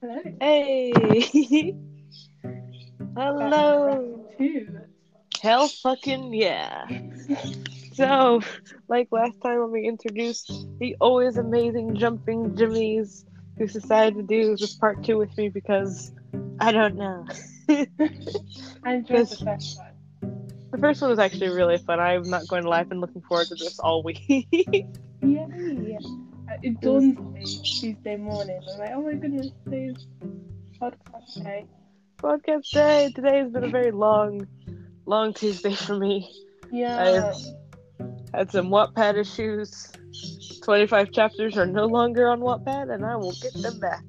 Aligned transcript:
Hello. 0.00 0.20
Hey. 0.40 0.92
Hello. 3.16 4.28
Hell 5.40 5.68
fucking 5.68 6.34
yeah. 6.34 6.86
So, 7.94 8.40
like 8.88 9.06
last 9.12 9.40
time 9.40 9.60
when 9.60 9.70
we 9.70 9.86
introduced 9.86 10.50
the 10.80 10.96
always 11.00 11.36
amazing 11.36 11.94
jumping 11.94 12.56
Jimmies 12.56 13.24
who 13.56 13.68
decided 13.68 14.16
to 14.16 14.22
do 14.24 14.56
this 14.56 14.74
part 14.74 15.04
two 15.04 15.16
with 15.16 15.36
me 15.38 15.48
because 15.48 16.10
I 16.58 16.72
don't 16.72 16.96
know. 16.96 17.24
I 17.68 18.94
enjoyed 18.94 19.28
the 19.28 19.40
first 19.44 19.78
one. 19.78 20.50
The 20.72 20.78
first 20.78 21.02
one 21.02 21.10
was 21.10 21.20
actually 21.20 21.50
really 21.50 21.78
fun. 21.78 22.00
I'm 22.00 22.28
not 22.28 22.48
going 22.48 22.64
to 22.64 22.68
lie. 22.68 22.80
I've 22.80 22.88
been 22.88 23.00
looking 23.00 23.22
forward 23.22 23.46
to 23.46 23.54
this 23.54 23.78
all 23.78 24.02
week. 24.02 24.26
Yay. 24.28 24.88
It 26.64 26.80
dawned 26.80 27.18
on 27.18 27.34
me 27.34 27.44
Tuesday 27.44 28.16
morning. 28.16 28.58
I'm 28.72 28.78
like, 28.78 28.90
oh 28.94 29.02
my 29.02 29.12
goodness, 29.12 29.50
today's 29.64 30.06
podcast 30.80 31.44
day. 31.44 31.66
Podcast 32.16 32.70
day. 32.70 33.12
Today 33.14 33.40
has 33.40 33.52
been 33.52 33.64
a 33.64 33.68
very 33.68 33.90
long, 33.90 34.48
long 35.04 35.34
Tuesday 35.34 35.74
for 35.74 35.98
me. 35.98 36.26
Yeah. 36.72 37.32
I've 37.34 38.06
had 38.32 38.50
some 38.50 38.70
Wattpad 38.70 39.18
issues. 39.18 39.92
25 40.62 41.12
chapters 41.12 41.58
are 41.58 41.66
no 41.66 41.84
longer 41.84 42.30
on 42.30 42.40
Wattpad, 42.40 42.94
and 42.94 43.04
I 43.04 43.16
will 43.16 43.34
get 43.42 43.52
them 43.60 43.78
back. 43.78 44.02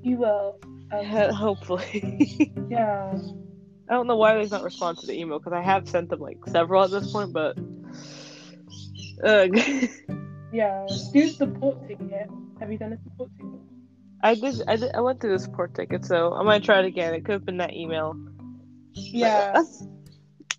You 0.00 0.16
will. 0.16 0.58
Um, 0.92 1.04
Hopefully. 1.34 2.54
yeah. 2.70 3.12
I 3.90 3.92
don't 3.92 4.06
know 4.06 4.16
why 4.16 4.34
they've 4.38 4.50
not 4.50 4.62
responded 4.62 5.02
to 5.02 5.08
the 5.08 5.20
email 5.20 5.40
because 5.40 5.52
I 5.52 5.60
have 5.60 5.86
sent 5.86 6.08
them 6.08 6.20
like 6.20 6.38
several 6.46 6.84
at 6.84 6.90
this 6.90 7.12
point, 7.12 7.34
but. 7.34 7.58
Ugh. 9.22 9.58
Yeah. 10.56 10.86
Do 11.12 11.28
support 11.28 11.86
ticket. 11.86 12.30
Have 12.60 12.72
you 12.72 12.78
done 12.78 12.94
a 12.94 12.98
support 13.02 13.30
ticket? 13.36 13.60
I 14.22 14.34
did, 14.34 14.62
I 14.66 14.76
did. 14.76 14.94
I 14.94 15.00
went 15.00 15.20
through 15.20 15.32
the 15.32 15.38
support 15.38 15.74
ticket, 15.74 16.06
so 16.06 16.32
I 16.32 16.42
might 16.42 16.64
try 16.64 16.78
it 16.78 16.86
again. 16.86 17.12
It 17.12 17.26
could 17.26 17.32
have 17.32 17.44
been 17.44 17.58
that 17.58 17.74
email. 17.74 18.16
Yeah. 18.94 19.52
That's, 19.52 19.86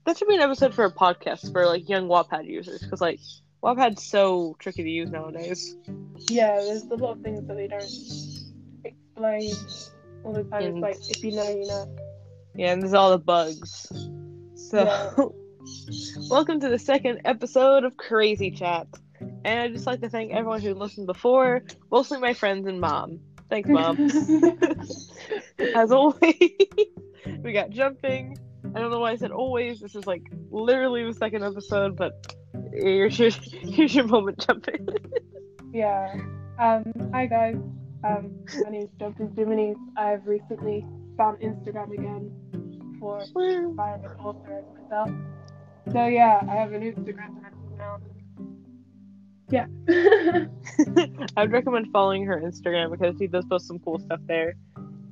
that 0.06 0.17
should 0.20 0.28
be 0.28 0.36
an 0.36 0.42
episode 0.42 0.76
for 0.76 0.86
a 0.86 0.92
podcast 0.92 1.52
for 1.52 1.66
like 1.66 1.89
young 1.89 2.08
Wattpad 2.08 2.45
users 2.45 2.80
because 2.84 3.02
like 3.02 3.20
Wattpad's 3.64 4.04
so 4.04 4.56
tricky 4.59 4.84
to 4.84 4.89
use 4.89 5.09
nowadays. 5.09 5.76
Yeah, 6.30 6.58
there's 6.58 6.84
a 6.84 6.95
lot 6.95 7.17
of 7.17 7.23
things 7.23 7.48
that 7.48 7.56
they 7.58 7.67
don't 7.67 7.82
explain 8.86 9.52
all 10.23 10.34
the 10.34 10.44
time. 10.44 10.61
And- 10.64 10.78
It's 10.86 11.09
like, 11.09 11.17
if 11.17 11.23
you 11.23 11.32
know, 11.32 11.50
you 11.50 11.66
know. 11.66 11.95
Yeah, 12.54 12.73
and 12.73 12.84
there's 12.84 12.94
all 12.94 13.09
the 13.09 13.17
bugs. 13.17 13.92
So, 14.54 15.34
welcome 16.30 16.59
to 16.59 16.70
the 16.70 16.80
second 16.80 17.22
episode 17.26 17.84
of 17.84 17.98
Crazy 17.98 18.52
Chat. 18.52 18.88
And 19.48 19.62
I'd 19.62 19.73
just 19.73 19.88
like 19.88 20.02
to 20.02 20.09
thank 20.09 20.34
everyone 20.34 20.59
who 20.59 20.73
listened 20.73 21.08
before, 21.08 21.64
mostly 21.90 22.20
my 22.20 22.34
friends 22.34 22.67
and 22.67 22.81
mom. 22.81 23.22
Thanks, 23.50 23.70
mom. 23.70 23.98
As 25.73 25.89
always, 25.89 26.36
we 27.44 27.54
got 27.54 27.70
jumping. 27.70 28.38
I 28.76 28.80
don't 28.80 28.92
know 28.92 29.00
why 29.00 29.12
I 29.12 29.16
said 29.16 29.31
always. 29.31 29.80
This 29.80 29.95
is 29.95 30.06
like 30.06 30.23
literally 30.52 31.06
the 31.06 31.14
second 31.14 31.45
episode, 31.45 31.95
but 31.95 32.36
here's 32.73 33.17
your, 33.17 33.30
here's 33.62 33.95
your 33.95 34.04
moment, 34.04 34.45
jumping. 34.45 34.86
Yeah. 35.72 36.14
Um, 36.59 36.84
hi 37.14 37.28
guys. 37.28 37.56
Um, 38.04 38.44
my 38.66 38.70
name 38.70 38.82
is 38.82 38.89
Jumping 39.00 39.32
Jiminy. 39.34 39.76
I've 39.95 40.28
recently 40.28 40.86
found 41.16 41.39
Instagram 41.39 41.94
again 41.94 42.98
for 43.00 43.22
as 43.22 43.34
myself. 43.34 45.09
So 45.94 46.06
yeah, 46.06 46.42
I 46.50 46.56
have 46.56 46.73
an 46.73 46.82
Instagram 46.82 47.42
now. 47.78 48.00
Yeah. 49.50 49.67
I'd 51.38 51.52
recommend 51.52 51.88
following 51.92 52.26
her 52.26 52.42
Instagram 52.42 52.92
because 52.92 53.16
she 53.17 53.28
does 53.28 53.45
post 53.45 53.67
some 53.67 53.80
cool 53.80 54.00
stuff 54.00 54.20
there. 54.28 54.56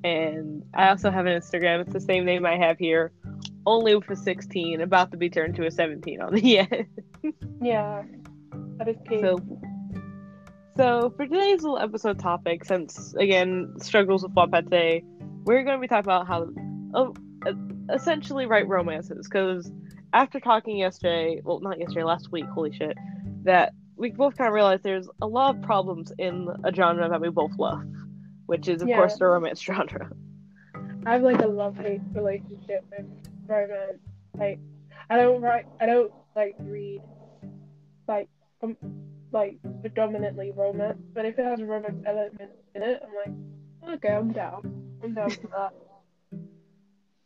And 0.04 0.64
I 0.74 0.90
also 0.90 1.10
have 1.10 1.26
an 1.26 1.40
Instagram. 1.40 1.82
It's 1.82 1.94
the 1.94 2.02
same 2.02 2.26
name 2.26 2.46
I 2.46 2.58
have 2.58 2.78
here, 2.78 3.12
only 3.66 3.96
with 3.96 4.10
a 4.10 4.16
16, 4.16 4.82
about 4.82 5.12
to 5.12 5.18
be 5.18 5.30
turned 5.30 5.56
to 5.56 5.66
a 5.66 5.72
17 5.72 6.22
on 6.22 6.34
the 6.34 6.58
end. 6.60 6.86
yeah. 7.62 8.04
That 8.78 8.90
is 8.90 8.98
key. 9.08 9.22
So, 9.22 9.38
so 10.76 11.14
for 11.16 11.26
today's 11.26 11.62
little 11.64 11.80
episode 11.80 12.20
topic, 12.20 12.66
since 12.66 13.14
again 13.16 13.74
struggles 13.80 14.24
with 14.24 14.36
Wattpad 14.36 14.66
today, 14.66 15.04
we're 15.46 15.64
going 15.64 15.78
to 15.78 15.82
be 15.82 15.88
talking 15.88 16.06
about 16.06 16.28
how, 16.28 16.50
uh, 16.94 17.12
essentially, 17.92 18.46
write 18.46 18.68
romances. 18.68 19.28
Because 19.28 19.72
after 20.14 20.40
talking 20.42 20.78
yesterday, 20.78 21.42
well, 21.44 21.62
not 21.62 21.80
yesterday, 21.80 22.04
last 22.04 22.32
week, 22.32 22.46
holy 22.46 22.74
shit, 22.74 22.98
that 23.44 23.74
we 23.98 24.12
both 24.12 24.36
kind 24.38 24.48
of 24.48 24.54
realized 24.54 24.84
there's 24.84 25.08
a 25.22 25.28
lot 25.28 25.56
of 25.56 25.62
problems 25.62 26.12
in 26.18 26.50
a 26.64 26.74
genre 26.74 27.08
that 27.10 27.22
we 27.22 27.30
both 27.30 27.52
love, 27.58 27.84
which 28.46 28.68
is 28.68 28.82
of 28.82 28.90
Yeah. 28.90 28.98
course 28.98 29.18
the 29.18 29.26
romance 29.26 29.62
genre. 29.64 30.10
I 31.06 31.14
have 31.14 31.22
like 31.22 31.42
a 31.42 31.48
love 31.48 31.78
hate 31.78 32.02
relationship 32.14 32.84
with 32.92 33.06
romance. 33.48 34.00
Like, 34.38 34.60
I 35.10 35.18
don't 35.18 35.42
write. 35.42 35.66
I 35.80 35.86
don't 35.86 36.12
like 36.36 36.56
read 36.60 37.02
like 38.08 38.28
um, 38.64 38.76
like 39.32 39.58
predominantly 39.82 40.52
romance. 40.52 41.02
But 41.14 41.26
if 41.26 41.38
it 41.40 41.46
has 41.46 41.60
a 41.60 41.66
romance 41.66 42.04
element 42.06 42.52
in 42.74 42.82
it, 42.84 43.02
I'm 43.04 43.34
like, 43.84 43.96
okay, 43.98 44.14
I'm 44.14 44.34
down. 44.34 44.98
I'm 45.04 45.14
down 45.14 45.30
for 45.30 45.48
that. 45.48 45.74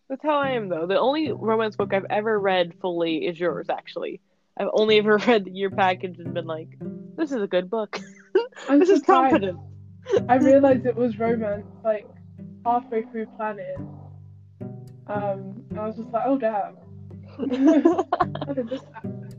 That's 0.09 0.23
how 0.23 0.39
I 0.39 0.49
am 0.51 0.69
though. 0.69 0.87
The 0.87 0.99
only 0.99 1.31
romance 1.31 1.75
book 1.75 1.93
I've 1.93 2.05
ever 2.09 2.39
read 2.39 2.73
fully 2.81 3.27
is 3.27 3.39
yours, 3.39 3.67
actually. 3.69 4.19
I've 4.59 4.69
only 4.73 4.97
ever 4.97 5.17
read 5.27 5.45
the 5.45 5.51
year 5.51 5.69
package 5.69 6.19
and 6.19 6.33
been 6.33 6.45
like, 6.47 6.69
"This 7.17 7.31
is 7.31 7.41
a 7.41 7.47
good 7.47 7.69
book. 7.69 7.99
I'm 8.67 8.79
this 8.79 8.89
is 8.89 9.01
competent." 9.01 9.57
I 10.27 10.35
realized 10.37 10.85
it 10.85 10.95
was 10.95 11.17
romance 11.19 11.65
like 11.83 12.07
halfway 12.65 13.03
through 13.03 13.27
planning. 13.37 13.95
Um, 15.07 15.63
I 15.77 15.85
was 15.87 15.95
just 15.97 16.09
like, 16.09 16.23
oh 16.25 16.37
damn. 16.37 16.77
How 18.47 18.53
did 18.53 18.69
this 18.69 18.81
happen? 18.93 19.29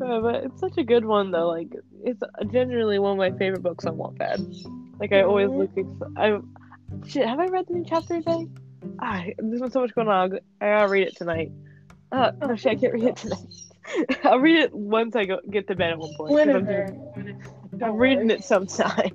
Uh, 0.00 0.20
but 0.20 0.34
it's 0.44 0.60
such 0.60 0.76
a 0.78 0.84
good 0.84 1.04
one 1.04 1.30
though. 1.30 1.48
Like 1.48 1.68
it's 2.04 2.22
genuinely 2.52 2.98
one 2.98 3.12
of 3.12 3.18
my 3.18 3.36
favorite 3.38 3.62
books 3.62 3.84
on 3.86 3.96
Wattpad. 3.96 4.64
Like 5.00 5.12
I 5.12 5.22
always 5.22 5.48
Mhm. 5.48 5.58
look. 5.58 5.70
Ex- 5.76 6.12
I 6.16 7.06
shit. 7.08 7.26
Have 7.26 7.40
I 7.40 7.46
read 7.46 7.66
the 7.68 7.74
new 7.74 7.84
chapter 7.86 8.16
today? 8.18 8.46
Ah, 9.00 9.24
there's 9.38 9.60
been 9.60 9.70
so 9.70 9.80
much 9.80 9.94
going 9.94 10.08
on. 10.08 10.32
I'll 10.32 10.38
I 10.60 10.74
gotta 10.78 10.88
read 10.88 11.08
it 11.08 11.16
tonight. 11.16 11.50
Uh, 12.12 12.30
no 12.40 12.54
shit, 12.56 12.72
I 12.72 12.74
can't 12.76 12.92
read 12.94 13.04
it 13.04 13.16
tonight. 13.16 13.38
I'll 14.24 14.38
read 14.38 14.58
it 14.58 14.74
once 14.74 15.16
I 15.16 15.24
go 15.24 15.38
get 15.50 15.66
to 15.68 15.74
bed 15.74 15.90
at 15.90 15.98
one 15.98 16.14
point. 16.16 16.30
I'm 16.30 16.34
Whenever. 16.36 16.86
doing- 16.86 17.00
whenever. 17.14 17.84
I'm 17.84 17.96
reading 17.96 18.30
it 18.30 18.44
sometime. 18.44 19.10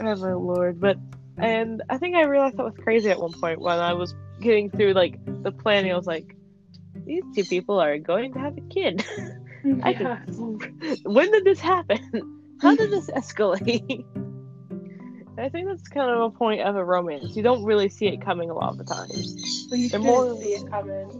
oh 0.00 0.16
my 0.16 0.32
lord! 0.32 0.80
But 0.80 0.98
and 1.38 1.82
I 1.88 1.98
think 1.98 2.16
I 2.16 2.22
realized 2.22 2.56
that 2.58 2.64
was 2.64 2.74
crazy 2.82 3.10
at 3.10 3.20
one 3.20 3.32
point 3.32 3.60
when 3.60 3.78
I 3.78 3.92
was 3.94 4.14
getting 4.40 4.70
through 4.70 4.92
like 4.94 5.18
the 5.42 5.52
planning. 5.52 5.92
I 5.92 5.96
was 5.96 6.06
like, 6.06 6.34
these 7.06 7.22
two 7.34 7.44
people 7.44 7.80
are 7.80 7.96
going 7.98 8.32
to 8.34 8.38
have 8.38 8.56
a 8.56 8.60
kid. 8.62 9.04
I 9.82 9.90
Yeah. 9.90 10.16
could, 10.26 10.98
when 11.04 11.30
did 11.30 11.44
this 11.44 11.60
happen? 11.60 12.36
How 12.62 12.74
did 12.76 12.90
this 12.90 13.08
escalate? 13.10 14.04
I 15.38 15.48
think 15.48 15.68
that's 15.68 15.88
kind 15.88 16.10
of 16.10 16.20
a 16.20 16.30
point 16.30 16.60
of 16.60 16.76
a 16.76 16.84
romance. 16.84 17.34
You 17.34 17.42
don't 17.42 17.64
really 17.64 17.88
see 17.88 18.06
it 18.08 18.20
coming 18.20 18.50
a 18.50 18.54
lot 18.54 18.70
of 18.72 18.78
the 18.78 18.84
time. 18.84 19.08
Well, 19.70 19.80
you 19.80 19.88
should 19.88 20.02
more- 20.02 20.36
see 20.36 20.54
it 20.54 20.68
coming. 20.70 21.10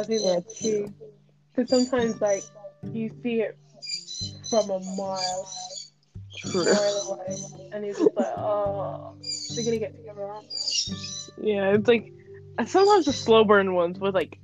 I 0.00 0.04
think 0.04 0.22
that's 0.22 0.58
true. 0.60 0.92
Because 1.54 1.68
sometimes, 1.68 2.20
like, 2.20 2.42
you 2.92 3.10
see 3.22 3.42
it 3.42 3.58
from 4.48 4.70
a 4.70 4.80
mile, 4.96 5.50
True. 6.38 6.64
mile 6.64 7.18
away, 7.28 7.36
and 7.72 7.84
you're 7.84 7.94
just 7.94 8.16
like, 8.16 8.26
oh, 8.38 9.14
they're 9.54 9.64
gonna 9.64 9.78
get 9.78 9.94
together, 9.96 10.24
aren't 10.24 10.48
they? 10.48 11.48
Yeah, 11.50 11.74
it's 11.74 11.88
like 11.88 12.12
sometimes 12.66 13.06
the 13.06 13.12
slow 13.12 13.44
burn 13.44 13.74
ones 13.74 13.98
with 13.98 14.14
like, 14.14 14.38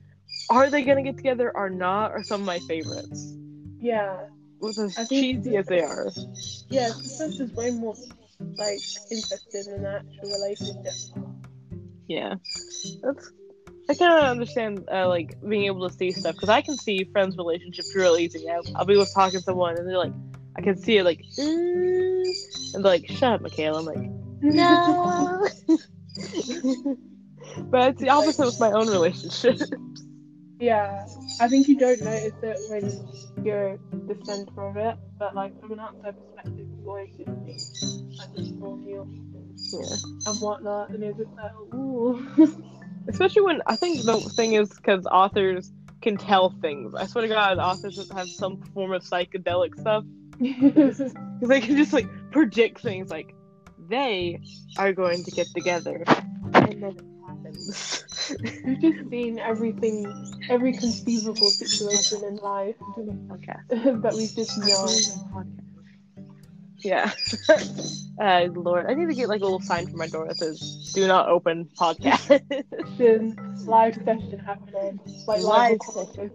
are 0.50 0.68
they 0.68 0.82
gonna 0.82 1.02
get 1.02 1.16
together 1.16 1.50
or 1.54 1.70
not? 1.70 2.12
Are 2.12 2.22
some 2.22 2.42
of 2.42 2.46
my 2.46 2.58
favorites. 2.60 3.34
Yeah, 3.80 4.18
With 4.60 4.78
as 4.78 4.98
I 4.98 5.04
cheesy 5.06 5.56
as 5.56 5.66
they 5.66 5.80
are. 5.80 6.08
yeah. 6.68 6.88
this 6.88 7.20
is 7.40 7.50
way 7.52 7.70
more 7.70 7.94
like 8.56 8.78
interested 9.10 9.66
in 9.68 9.82
the 9.82 9.96
actual 9.96 10.32
relationship. 10.32 10.92
Yeah, 12.08 12.34
that's. 13.02 13.32
I 13.88 13.94
kind 13.94 14.18
of 14.18 14.24
understand 14.24 14.88
uh, 14.92 15.08
like 15.08 15.40
being 15.48 15.64
able 15.64 15.88
to 15.88 15.94
see 15.94 16.10
stuff 16.10 16.34
because 16.34 16.48
I 16.48 16.60
can 16.60 16.76
see 16.76 17.04
friends' 17.12 17.36
relationships 17.36 17.94
real 17.94 18.16
easy. 18.16 18.48
I, 18.50 18.60
I'll 18.74 18.84
be 18.84 18.96
with 18.96 19.12
talking 19.14 19.38
to 19.38 19.44
someone 19.44 19.78
and 19.78 19.88
they're 19.88 19.98
like, 19.98 20.12
I 20.56 20.62
can 20.62 20.76
see 20.76 20.96
it 20.96 21.04
like, 21.04 21.22
mm, 21.38 22.24
and 22.74 22.84
they're 22.84 22.92
like, 22.92 23.08
shut 23.08 23.34
up, 23.34 23.42
Michaela. 23.42 23.78
I'm 23.78 23.84
like, 23.84 24.10
no. 24.42 25.46
but 27.70 27.90
it's 27.90 28.00
the 28.00 28.08
opposite 28.08 28.46
with 28.46 28.58
my 28.58 28.72
own 28.72 28.88
relationship. 28.88 29.60
Yeah, 30.58 31.06
I 31.40 31.48
think 31.48 31.68
you 31.68 31.78
don't 31.78 32.00
notice 32.00 32.32
it 32.42 32.58
when 32.70 33.44
you're 33.44 33.78
the 33.92 34.18
center 34.24 34.66
of 34.66 34.76
it, 34.78 34.96
but 35.18 35.34
like 35.34 35.60
from 35.60 35.72
an 35.72 35.80
outside 35.80 36.16
perspective, 36.16 36.66
you 36.66 36.84
always 36.86 37.14
see 37.16 37.24
like 37.24 38.34
the 38.34 38.44
small 38.44 38.76
meal 38.76 39.06
yeah. 39.72 39.96
and 40.26 40.40
whatnot, 40.40 40.88
and 40.90 41.02
you're 41.02 41.12
just 41.12 41.30
like, 41.36 41.52
ooh. 41.74 42.26
Especially 43.08 43.42
when 43.42 43.62
I 43.66 43.76
think 43.76 44.04
the 44.04 44.20
thing 44.20 44.54
is 44.54 44.68
because 44.68 45.06
authors 45.06 45.72
can 46.02 46.16
tell 46.16 46.50
things. 46.60 46.94
I 46.94 47.06
swear 47.06 47.22
to 47.22 47.28
God, 47.28 47.58
authors 47.58 47.96
that 47.96 48.12
have 48.16 48.28
some 48.28 48.62
form 48.74 48.92
of 48.92 49.02
psychedelic 49.02 49.78
stuff 49.80 50.04
because 50.40 51.14
they 51.40 51.60
can 51.60 51.76
just 51.76 51.92
like 51.92 52.06
predict 52.30 52.80
things 52.80 53.10
like 53.10 53.34
they 53.88 54.40
are 54.78 54.92
going 54.92 55.24
to 55.24 55.30
get 55.30 55.46
together, 55.54 56.04
and 56.54 56.82
then 56.82 56.96
it 56.96 57.04
happens. 57.26 58.04
We've 58.64 58.80
just 58.80 59.10
seen 59.10 59.38
everything, 59.38 60.34
every 60.50 60.72
conceivable 60.72 61.50
situation 61.50 62.24
in 62.24 62.36
life 62.36 62.76
okay. 63.32 63.58
that 64.00 64.14
we 64.14 64.26
just 64.26 64.58
know. 64.58 64.86
Yeah. 66.82 67.10
uh, 68.20 68.48
Lord, 68.52 68.86
I 68.86 68.94
need 68.94 69.08
to 69.08 69.14
get 69.14 69.28
like 69.28 69.40
a 69.40 69.44
little 69.44 69.60
sign 69.60 69.86
for 69.86 69.96
my 69.96 70.06
door 70.06 70.26
that 70.28 70.38
says 70.38 70.92
"Do 70.94 71.06
not 71.06 71.28
open 71.28 71.68
podcast." 71.78 72.40
Live 73.66 73.94
session 74.04 74.38
happening, 74.38 75.00
like 75.26 75.42
live, 75.42 75.78
Live 75.96 76.06
session. 76.14 76.30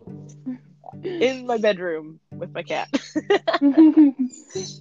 in 1.04 1.48
my 1.48 1.58
bedroom 1.58 2.20
with 2.32 2.54
my 2.54 2.64
cat. 2.64 2.90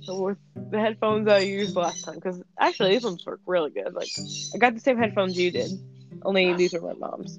So 0.05 0.15
with 0.17 0.39
the 0.57 0.81
headphones 0.81 1.29
I 1.29 1.39
used 1.39 1.77
last 1.77 2.05
time, 2.05 2.17
because 2.17 2.43
actually 2.59 2.95
these 2.95 3.05
ones 3.05 3.25
work 3.25 3.41
really 3.47 3.71
good. 3.71 3.95
Like 3.95 4.09
I 4.53 4.59
got 4.59 4.75
the 4.75 4.81
same 4.81 4.99
headphones 4.99 5.39
you 5.39 5.53
did, 5.53 5.71
only 6.23 6.53
these 6.55 6.75
are 6.75 6.81
my 6.81 6.95
mom's. 6.95 7.39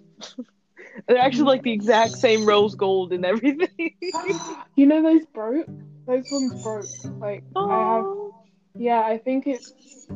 They're 1.08 1.18
actually 1.18 1.44
like 1.44 1.64
the 1.64 1.74
exact 1.74 2.18
same 2.18 2.46
rose 2.46 2.76
gold 2.76 3.12
and 3.12 3.26
everything. 3.26 3.96
you 4.76 4.86
know 4.86 5.02
those 5.02 5.26
broke? 5.34 5.68
Those 6.08 6.24
ones 6.32 6.64
broke. 6.64 6.90
Like 7.20 7.44
I 7.56 7.78
have. 7.80 8.06
Yeah, 8.78 9.02
I 9.02 9.18
think 9.18 9.48
it's 9.48 10.08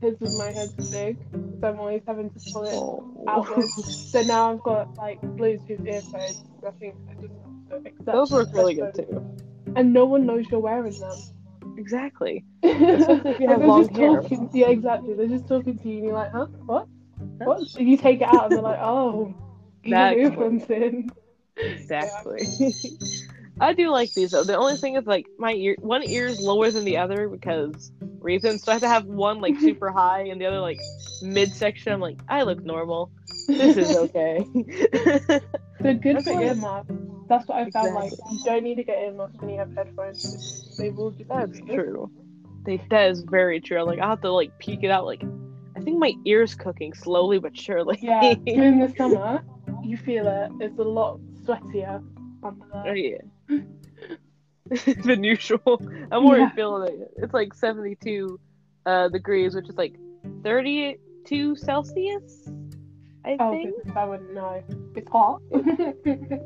because 0.00 0.34
my 0.38 0.50
head's 0.50 0.72
big, 0.90 1.18
so 1.60 1.68
I'm 1.68 1.78
always 1.78 2.02
having 2.06 2.30
to 2.30 2.40
pull 2.52 2.64
it 2.64 3.28
outwards. 3.28 4.10
so 4.10 4.22
now 4.22 4.52
I've 4.52 4.62
got 4.62 4.96
like 4.96 5.20
Bluetooth 5.20 5.86
earphones. 5.86 6.42
I 6.66 6.70
think 6.72 6.94
I 7.10 7.14
just 7.20 7.34
have 7.70 7.82
to 7.82 7.88
accept 7.88 8.06
Those 8.06 8.30
work 8.30 8.48
really 8.52 8.74
good 8.74 8.94
too. 8.94 9.24
And 9.76 9.92
no 9.92 10.06
one 10.06 10.26
knows 10.26 10.46
you're 10.50 10.60
wearing 10.60 10.98
them. 10.98 11.16
Exactly. 11.76 12.44
Especially 12.62 13.30
if 13.30 13.40
you 13.40 13.48
have 13.48 13.62
long 13.62 13.88
hair. 13.94 14.20
Talking, 14.20 14.50
yeah, 14.52 14.68
exactly. 14.68 15.14
They're 15.14 15.28
just 15.28 15.46
talking 15.46 15.78
to 15.78 15.88
you, 15.88 15.96
and 15.98 16.04
you're 16.06 16.14
like, 16.14 16.32
huh? 16.32 16.46
What? 16.66 16.88
What? 17.44 17.80
You 17.80 17.96
take 17.96 18.20
it 18.20 18.28
out, 18.28 18.46
and 18.46 18.56
they're 18.56 18.62
like, 18.62 18.80
oh, 18.80 19.34
you 19.84 19.94
That 19.94 20.18
have 20.18 20.18
explains 20.18 20.62
earphones 20.62 20.70
in. 20.70 21.10
Exactly. 21.56 22.46
I 23.60 23.74
do 23.74 23.90
like 23.90 24.12
these 24.14 24.30
though. 24.30 24.42
The 24.42 24.56
only 24.56 24.76
thing 24.76 24.96
is 24.96 25.06
like 25.06 25.26
my 25.38 25.52
ear, 25.52 25.76
one 25.80 26.02
ear 26.02 26.26
is 26.26 26.40
lower 26.40 26.70
than 26.70 26.84
the 26.84 26.96
other 26.96 27.28
because 27.28 27.92
reasons. 28.20 28.64
So 28.64 28.72
I 28.72 28.74
have 28.76 28.82
to 28.82 28.88
have 28.88 29.04
one 29.04 29.40
like 29.40 29.56
super 29.60 29.90
high 29.90 30.22
and 30.22 30.40
the 30.40 30.46
other 30.46 30.60
like 30.60 30.80
midsection. 31.20 31.92
I'm 31.92 32.00
like, 32.00 32.18
I 32.28 32.42
look 32.42 32.64
normal. 32.64 33.10
This 33.46 33.76
is 33.76 33.90
okay. 33.96 34.46
They're 35.80 35.94
good 35.94 36.16
That's 36.16 36.24
for 36.24 36.42
earmuffs. 36.42 36.90
That's 37.28 37.46
what 37.46 37.58
I 37.58 37.70
found. 37.70 37.94
Like, 37.94 38.12
you 38.32 38.40
don't 38.44 38.64
need 38.64 38.76
to 38.76 38.84
get 38.84 38.98
earmuffs 38.98 39.36
when 39.38 39.50
you 39.50 39.58
have 39.58 39.72
headphones. 39.76 40.76
They 40.76 40.90
will 40.90 41.10
just. 41.12 41.28
That's 41.28 41.60
true. 41.60 42.10
They, 42.64 42.82
that 42.90 43.10
is 43.10 43.20
very 43.20 43.60
true. 43.60 43.84
Like 43.84 43.98
I 44.00 44.08
have 44.08 44.22
to 44.22 44.32
like 44.32 44.58
peek 44.58 44.82
it 44.82 44.90
out. 44.90 45.04
Like 45.04 45.22
I 45.76 45.80
think 45.80 45.98
my 45.98 46.14
ear's 46.24 46.54
cooking 46.54 46.94
slowly 46.94 47.38
but 47.38 47.56
surely. 47.56 47.98
Yeah, 48.00 48.34
during 48.46 48.80
the 48.80 48.92
summer, 48.96 49.42
you 49.82 49.96
feel 49.96 50.26
it. 50.26 50.50
It's 50.60 50.78
a 50.78 50.82
lot 50.82 51.20
sweatier 51.44 52.02
under 52.42 52.66
Oh, 52.74 52.92
yeah. 52.92 53.18
than 55.04 55.24
usual. 55.24 55.80
I'm 56.12 56.24
already 56.26 56.42
Yeah. 56.44 56.50
feeling 56.54 57.00
it. 57.00 57.10
It's 57.16 57.34
like 57.34 57.52
72 57.54 58.38
uh, 58.86 59.08
degrees, 59.08 59.54
which 59.54 59.68
is 59.68 59.76
like 59.76 59.94
32 60.44 61.56
Celsius. 61.56 62.48
I 63.24 63.36
Oh, 63.38 63.50
think. 63.52 63.74
goodness, 63.76 63.96
I 63.96 64.04
wouldn't 64.04 64.32
know. 64.34 64.62
It's 64.96 65.10
hot. 65.10 65.42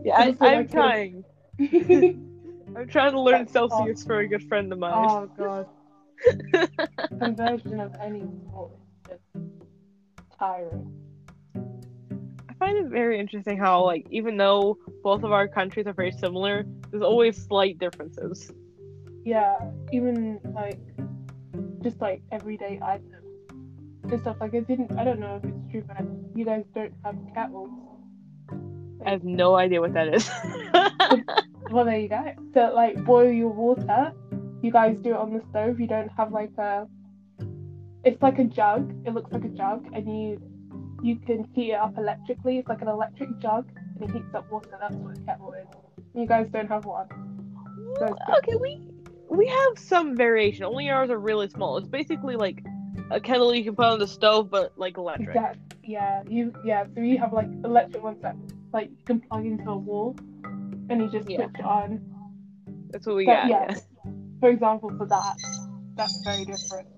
Yeah, 0.04 0.14
I, 0.16 0.26
Just 0.30 0.38
so 0.40 0.46
I 0.46 0.54
I'm 0.54 0.66
can- 0.68 0.68
trying. 0.68 1.24
I'm 2.76 2.88
trying 2.88 3.12
to 3.12 3.20
learn 3.20 3.40
That's 3.42 3.52
Celsius 3.52 4.04
for 4.04 4.18
a 4.20 4.26
good 4.26 4.42
friend 4.48 4.72
of 4.72 4.78
mine. 4.80 4.92
oh 5.08 5.30
god. 5.38 5.66
Conversion 7.18 7.78
of 7.80 7.94
any 8.00 8.22
sport 8.22 8.72
is 9.12 9.18
just 9.36 10.38
tiring. 10.38 10.90
I 12.64 12.68
find 12.68 12.78
it 12.78 12.90
very 12.90 13.20
interesting 13.20 13.58
how, 13.58 13.80
mm-hmm. 13.80 13.86
like, 13.86 14.06
even 14.10 14.38
though 14.38 14.78
both 15.02 15.22
of 15.22 15.32
our 15.32 15.46
countries 15.46 15.86
are 15.86 15.92
very 15.92 16.12
similar, 16.12 16.64
there's 16.90 17.02
always 17.02 17.36
slight 17.36 17.78
differences. 17.78 18.50
Yeah, 19.22 19.58
even 19.92 20.40
like 20.54 20.80
just 21.82 22.00
like 22.00 22.22
everyday 22.32 22.80
items 22.82 23.12
and 24.04 24.20
stuff. 24.20 24.36
Like 24.40 24.54
I 24.54 24.60
didn't. 24.60 24.98
I 24.98 25.04
don't 25.04 25.20
know 25.20 25.40
if 25.42 25.44
it's 25.44 25.70
true, 25.70 25.84
but 25.86 25.98
I, 25.98 26.04
you 26.34 26.46
guys 26.46 26.64
don't 26.74 26.94
have 27.04 27.16
kettles. 27.34 27.70
I 29.04 29.10
have 29.10 29.24
no 29.24 29.56
idea 29.56 29.80
what 29.80 29.92
that 29.92 30.08
is. 30.08 30.30
Well, 31.70 31.86
there 31.86 31.98
you 31.98 32.08
go. 32.08 32.22
To 32.54 32.70
like 32.72 33.02
boil 33.04 33.32
your 33.32 33.48
water, 33.48 34.12
you 34.62 34.70
guys 34.70 34.96
do 35.02 35.10
it 35.10 35.16
on 35.16 35.32
the 35.32 35.42
stove. 35.50 35.80
You 35.80 35.86
don't 35.86 36.10
have 36.16 36.30
like 36.30 36.52
a. 36.58 36.86
It's 38.04 38.22
like 38.22 38.38
a 38.38 38.44
jug. 38.44 38.94
It 39.06 39.14
looks 39.14 39.32
like 39.32 39.44
a 39.44 39.48
jug, 39.48 39.88
and 39.92 40.06
you 40.06 40.53
you 41.04 41.16
can 41.16 41.44
heat 41.54 41.70
it 41.72 41.74
up 41.74 41.98
electrically. 41.98 42.58
It's 42.58 42.68
like 42.68 42.80
an 42.80 42.88
electric 42.88 43.38
jug, 43.38 43.68
and 44.00 44.08
it 44.08 44.12
heats 44.12 44.34
up 44.34 44.50
water. 44.50 44.70
That's 44.80 44.94
what 44.94 45.18
a 45.18 45.20
kettle 45.20 45.52
is. 45.52 45.66
You 46.14 46.26
guys 46.26 46.48
don't 46.50 46.66
have 46.68 46.86
one. 46.86 47.06
So 47.98 48.16
okay, 48.38 48.56
we 48.56 48.80
we 49.28 49.46
have 49.46 49.78
some 49.78 50.16
variation. 50.16 50.64
Only 50.64 50.88
ours 50.88 51.10
are 51.10 51.18
really 51.18 51.48
small. 51.48 51.76
It's 51.76 51.86
basically 51.88 52.36
like 52.36 52.64
a 53.10 53.20
kettle 53.20 53.54
you 53.54 53.64
can 53.64 53.76
put 53.76 53.84
on 53.84 53.98
the 53.98 54.06
stove, 54.06 54.50
but 54.50 54.72
like 54.78 54.96
electric. 54.96 55.34
That, 55.34 55.58
yeah, 55.82 56.22
you 56.26 56.54
yeah. 56.64 56.86
So 56.94 57.02
you 57.02 57.18
have 57.18 57.34
like 57.34 57.48
electric 57.64 58.02
ones 58.02 58.22
that 58.22 58.34
like 58.72 58.88
you 58.88 58.96
can 59.04 59.20
plug 59.20 59.44
into 59.44 59.70
a 59.70 59.76
wall, 59.76 60.16
and 60.88 61.02
you 61.02 61.10
just 61.10 61.28
Yeah. 61.28 61.36
switch 61.36 61.56
it 61.58 61.64
on. 61.66 62.00
That's 62.90 63.06
what 63.06 63.16
we 63.16 63.26
But 63.26 63.32
got. 63.42 63.48
yeah. 63.48 63.66
Yeah. 63.70 63.80
For 64.40 64.48
example, 64.48 64.90
for 64.96 65.06
that, 65.06 65.36
that's 65.96 66.24
very 66.24 66.46
different. 66.46 66.88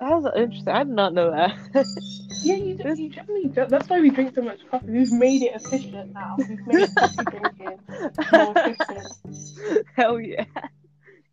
That 0.00 0.20
was 0.20 0.32
interesting. 0.36 0.72
I 0.74 0.84
did 0.84 0.92
not 0.92 1.14
know 1.14 1.30
that. 1.30 1.56
Yeah, 2.44 2.56
you, 2.56 2.76
do, 2.76 2.94
you 3.02 3.08
definitely 3.10 3.48
do. 3.48 3.66
That's 3.68 3.88
why 3.88 4.00
we 4.00 4.10
drink 4.10 4.34
so 4.34 4.42
much 4.42 4.60
coffee. 4.70 4.86
We've 4.90 5.12
made 5.12 5.42
it 5.42 5.52
efficient 5.54 6.12
now. 6.12 6.36
We've 6.38 6.66
made 6.66 6.94
coffee 6.96 7.24
drinking 7.24 7.78
more 8.32 8.54
efficient. 8.56 9.86
Hell 9.96 10.20
yeah. 10.20 10.44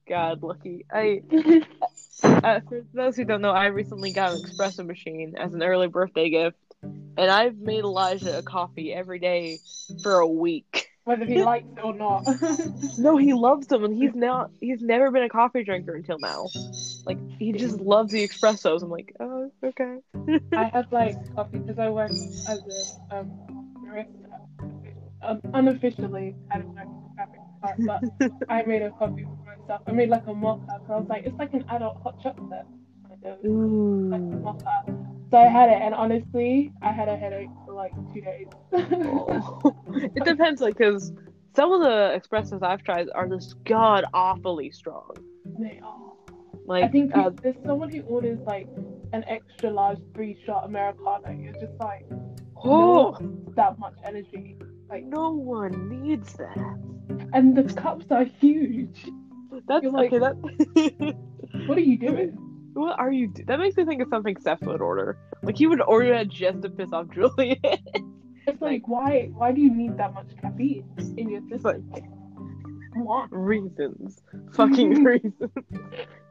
God, 0.07 0.41
lucky. 0.44 0.85
I 0.91 1.21
uh, 2.23 2.59
for 2.67 2.81
those 2.94 3.15
who 3.15 3.25
don't 3.25 3.41
know, 3.41 3.51
I 3.51 3.67
recently 3.67 4.11
got 4.11 4.33
an 4.33 4.44
espresso 4.44 4.85
machine 4.85 5.35
as 5.38 5.53
an 5.53 5.63
early 5.63 5.88
birthday 5.88 6.29
gift, 6.29 6.57
and 6.81 7.19
I've 7.19 7.57
made 7.57 7.83
Elijah 7.83 8.38
a 8.38 8.44
coffee 8.44 8.94
every 8.94 9.19
day 9.19 9.62
for 10.03 10.19
a 10.19 10.27
week. 10.27 10.88
Whether 11.09 11.25
he 11.25 11.41
likes 11.41 11.65
it 11.75 11.83
or 11.83 11.95
not. 11.95 12.23
No, 13.00 13.17
he 13.17 13.33
loves 13.33 13.65
them, 13.67 13.83
and 13.83 13.95
he's 13.95 14.13
not. 14.13 14.51
He's 14.60 14.81
never 14.81 15.10
been 15.10 15.24
a 15.24 15.29
coffee 15.29 15.63
drinker 15.63 15.95
until 15.95 16.19
now. 16.19 16.50
Like 17.05 17.17
he 17.39 17.51
just 17.51 17.79
loves 17.79 18.12
the 18.12 18.27
espressos. 18.27 18.84
I'm 18.84 18.91
like, 18.91 19.15
oh, 19.19 19.51
okay. 19.63 19.98
I 20.53 20.65
had 20.65 20.91
like 20.91 21.15
coffee 21.34 21.57
because 21.57 21.79
I 21.79 21.89
work 21.89 22.12
as 22.48 22.60
a 23.12 23.17
um, 23.17 23.31
barista. 23.84 24.39
Um, 25.22 25.41
unofficially, 25.53 26.36
I 26.51 26.60
don't 26.60 26.75
know 26.75 27.00
but 27.79 28.03
I 28.50 28.63
made 28.63 28.84
a 28.84 28.91
coffee 28.91 29.24
for 29.24 29.57
myself. 29.57 29.81
I 29.88 29.91
made 29.91 30.10
like 30.10 30.27
a 30.27 30.34
mocha. 30.34 30.79
So 30.88 30.93
I 30.93 31.00
was 31.00 31.07
like, 31.10 31.25
it's 31.25 31.38
like 31.38 31.53
an 31.53 31.65
adult 31.69 32.01
hot 32.03 32.22
chocolate. 32.22 32.65
Kind 33.07 33.25
of. 33.25 33.38
like 33.39 33.43
a 33.43 33.48
Ooh. 33.48 34.10
mocha. 34.43 35.09
So 35.31 35.38
I 35.38 35.48
had 35.48 35.69
it, 35.69 35.79
and 35.81 35.93
honestly, 35.93 36.71
I 36.81 36.91
had 36.91 37.07
a 37.07 37.15
headache 37.15 37.50
for 37.65 37.74
like 37.74 37.91
two 38.13 38.21
days. 38.21 38.48
it 40.15 40.24
depends, 40.24 40.59
like, 40.59 40.77
because 40.77 41.13
some 41.55 41.71
of 41.71 41.81
the 41.81 42.19
espressos 42.19 42.63
I've 42.63 42.83
tried 42.83 43.07
are 43.13 43.27
just 43.27 43.63
god 43.63 44.05
awfully 44.13 44.71
strong. 44.71 45.15
They 45.59 45.79
are. 45.83 46.13
Like, 46.65 46.83
I 46.83 46.88
think 46.88 47.15
uh, 47.15 47.29
there's 47.41 47.55
someone 47.65 47.91
who 47.91 48.01
orders 48.03 48.39
like 48.45 48.67
an 49.13 49.24
extra 49.27 49.69
large 49.71 50.00
three 50.13 50.39
shot 50.45 50.65
Americano, 50.65 51.31
you're 51.31 51.53
just 51.53 51.79
like 51.79 52.05
oh, 52.63 53.17
that 53.55 53.77
much 53.79 53.95
energy. 54.03 54.57
Like, 54.89 55.03
no 55.03 55.31
one 55.31 55.89
needs 55.89 56.33
that. 56.33 56.57
and 57.33 57.55
the 57.55 57.71
cups 57.74 58.05
are 58.12 58.24
huge. 58.24 59.09
That's 59.67 59.83
You're 59.83 59.91
like- 59.91 60.12
okay. 60.13 60.19
That 60.19 61.15
What 61.67 61.77
are 61.77 61.81
you 61.81 61.98
doing? 61.98 62.49
What 62.79 63.00
are 63.00 63.12
you? 63.12 63.27
Do- 63.27 63.43
that 63.45 63.59
makes 63.59 63.77
me 63.77 63.86
think 63.86 64.01
of 64.01 64.07
something 64.09 64.36
Seth 64.38 64.62
would 64.63 64.81
order. 64.81 65.17
Like 65.43 65.57
he 65.57 65.67
would 65.67 65.81
order 65.81 66.09
that 66.13 66.29
just 66.29 66.62
to 66.63 66.69
piss 66.69 66.91
off 66.93 67.07
Julian. 67.13 67.57
It's 68.48 68.62
like, 68.62 68.88
why? 68.88 69.29
Why 69.33 69.51
do 69.51 69.62
you 69.62 69.74
need 69.74 69.98
that 69.98 70.13
much 70.13 70.29
caffeine 70.41 70.86
in 71.17 71.29
your 71.29 71.41
It's 71.51 71.63
like? 71.63 71.81
What? 72.95 73.27
reasons, 73.31 74.21
fucking 74.53 75.03
reasons. 75.03 75.51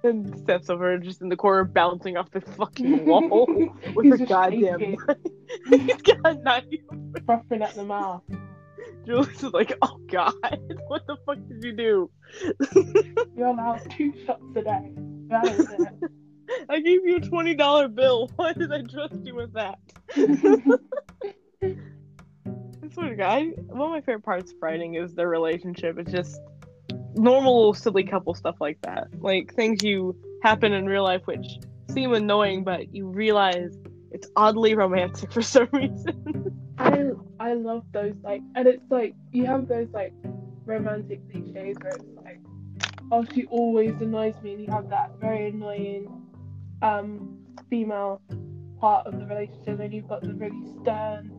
And 0.03 0.37
Steph's 0.41 0.69
over 0.69 0.99
just 0.99 1.23
in 1.23 1.29
the 1.29 1.37
corner 1.37 1.65
bouncing 1.65 2.17
off 2.17 2.31
the 2.33 2.41
fucking 2.41 3.07
wall 3.07 3.47
with 3.95 4.19
her 4.19 4.27
goddamn 4.27 4.81
He's 5.71 6.03
got 6.03 6.19
a 6.25 6.35
knife. 6.35 6.65
frothing 7.25 7.63
at 7.63 7.75
the 7.75 7.85
mouth. 7.85 8.23
Julius 9.07 9.43
is 9.43 9.53
like, 9.53 9.73
oh 9.81 9.99
god, 10.11 10.35
what 10.89 11.07
the 11.07 11.17
fuck 11.25 11.39
did 11.49 11.63
you 11.65 11.73
do? 11.73 12.11
You're 13.37 13.47
allowed 13.47 13.89
two 13.91 14.13
shots 14.27 14.43
a 14.57 14.63
day. 14.63 14.93
That 15.29 15.47
is 15.47 15.61
it. 15.71 16.11
I 16.69 16.81
gave 16.81 17.05
you 17.05 17.17
a 17.17 17.21
twenty 17.21 17.55
dollar 17.55 17.89
bill. 17.89 18.31
Why 18.37 18.53
did 18.53 18.73
I 18.73 18.83
trust 18.83 19.15
you 19.25 19.35
with 19.35 19.53
that? 19.55 19.79
I 21.63 22.89
swear 22.93 23.11
to 23.11 23.17
God, 23.17 23.45
one 23.67 23.81
of 23.83 23.91
my 23.91 24.01
favorite 24.01 24.25
parts 24.25 24.53
of 24.53 24.59
writing 24.63 24.95
is 24.95 25.15
their 25.15 25.29
relationship. 25.29 25.99
It's 25.99 26.11
just 26.11 26.41
normal 27.15 27.75
silly 27.75 28.05
couple 28.05 28.35
stuff 28.35 28.57
like 28.61 28.79
that, 28.83 29.09
like 29.21 29.55
things 29.55 29.83
you 29.83 30.17
happen 30.43 30.73
in 30.73 30.87
real 30.87 31.03
life, 31.03 31.23
which 31.27 31.47
seem 31.91 32.15
annoying, 32.15 32.65
but 32.65 32.95
you 32.95 33.07
realize 33.07 33.77
it's 34.11 34.29
oddly 34.37 34.75
romantic 34.75 35.33
for 35.35 35.43
some 35.43 35.69
reason. 35.73 36.75
I 36.79 37.11
I 37.41 37.55
love 37.55 37.85
those 37.93 38.15
like, 38.23 38.43
and 38.55 38.67
it's 38.67 38.91
like 38.91 39.15
you 39.33 39.47
have 39.47 39.69
those 39.69 39.89
like 39.93 40.13
romantic 40.65 41.21
cliches 41.31 41.77
where 41.81 41.93
it's 41.93 42.05
like, 42.25 42.41
oh, 43.11 43.25
she 43.35 43.47
always 43.47 44.01
annoys 44.01 44.35
me, 44.43 44.55
and 44.55 44.65
you 44.65 44.73
have 44.73 44.89
that 44.91 45.19
very 45.21 45.49
annoying 45.49 46.28
um 46.83 47.39
female 47.71 48.21
part 48.81 49.07
of 49.07 49.19
the 49.19 49.27
relationship, 49.27 49.81
and 49.81 49.93
you've 49.93 50.09
got 50.09 50.23
the 50.23 50.35
really 50.35 50.63
stern 50.81 51.33